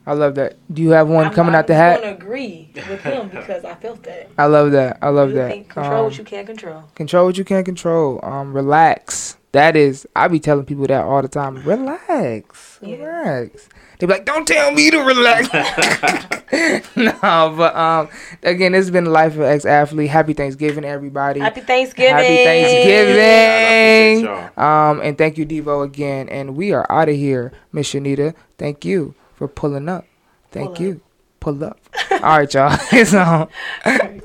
I 0.08 0.14
love 0.14 0.36
that. 0.36 0.56
Do 0.72 0.84
you 0.84 0.92
have 0.92 1.08
one 1.10 1.26
I'm, 1.26 1.34
coming 1.34 1.56
I'm 1.56 1.60
out 1.60 1.68
the 1.68 1.74
just 1.74 1.82
hat? 1.82 2.02
gonna 2.02 2.14
agree 2.14 2.70
with 2.76 3.02
him 3.02 3.28
because 3.34 3.66
I 3.66 3.74
felt 3.74 4.04
that. 4.04 4.30
I 4.38 4.46
love 4.46 4.72
that. 4.74 5.00
I 5.02 5.10
love 5.10 5.30
you 5.30 5.36
that. 5.36 5.50
Think, 5.50 5.70
control 5.70 5.98
Um, 6.00 6.04
what 6.06 6.18
you 6.18 6.24
can't 6.24 6.46
control. 6.46 6.84
Control 6.94 7.26
what 7.26 7.38
you 7.40 7.44
can't 7.44 7.66
control. 7.66 8.20
Um, 8.24 8.54
relax. 8.54 9.36
That 9.56 9.78
is, 9.78 10.06
I 10.18 10.28
be 10.28 10.42
telling 10.42 10.66
people 10.66 10.86
that 10.88 11.06
all 11.06 11.22
the 11.22 11.30
time. 11.30 11.64
Relax, 11.64 12.78
Yeah. 12.82 12.98
relax. 12.98 13.70
They 14.00 14.06
be 14.06 14.12
like, 14.12 14.26
"Don't 14.26 14.46
tell 14.46 14.74
me 14.74 14.92
to 14.92 14.98
relax." 14.98 15.48
no, 16.98 17.54
but 17.56 17.74
um, 17.74 18.10
again, 18.44 18.74
this 18.74 18.80
has 18.80 18.92
been 18.92 19.06
the 19.06 19.12
life 19.12 19.36
of 19.36 19.44
ex 19.44 19.64
athlete. 19.64 20.10
Happy 20.10 20.34
Thanksgiving, 20.34 20.84
everybody. 20.84 21.40
Happy 21.40 21.62
Thanksgiving. 21.62 22.14
Happy 22.14 22.44
Thanksgiving. 22.44 23.16
Yeah, 23.16 23.56
I 23.58 24.28
appreciate 24.28 24.56
y'all. 24.58 24.90
Um, 24.92 25.00
and 25.02 25.18
thank 25.18 25.38
you, 25.38 25.46
Devo, 25.46 25.86
again. 25.86 26.28
And 26.28 26.58
we 26.58 26.74
are 26.74 26.86
out 26.92 27.08
of 27.08 27.16
here, 27.16 27.54
Miss 27.72 27.94
Shanita. 27.94 28.36
Thank 28.58 28.84
you 28.84 29.16
for 29.36 29.48
pulling 29.48 29.88
up. 29.88 30.06
Thank 30.52 30.76
Pull 30.76 30.86
you. 30.86 31.02
Pull 31.40 31.64
up. 31.64 31.80
All 32.12 32.40
right, 32.40 32.54
y'all. 32.54 32.78
so. 33.06 34.20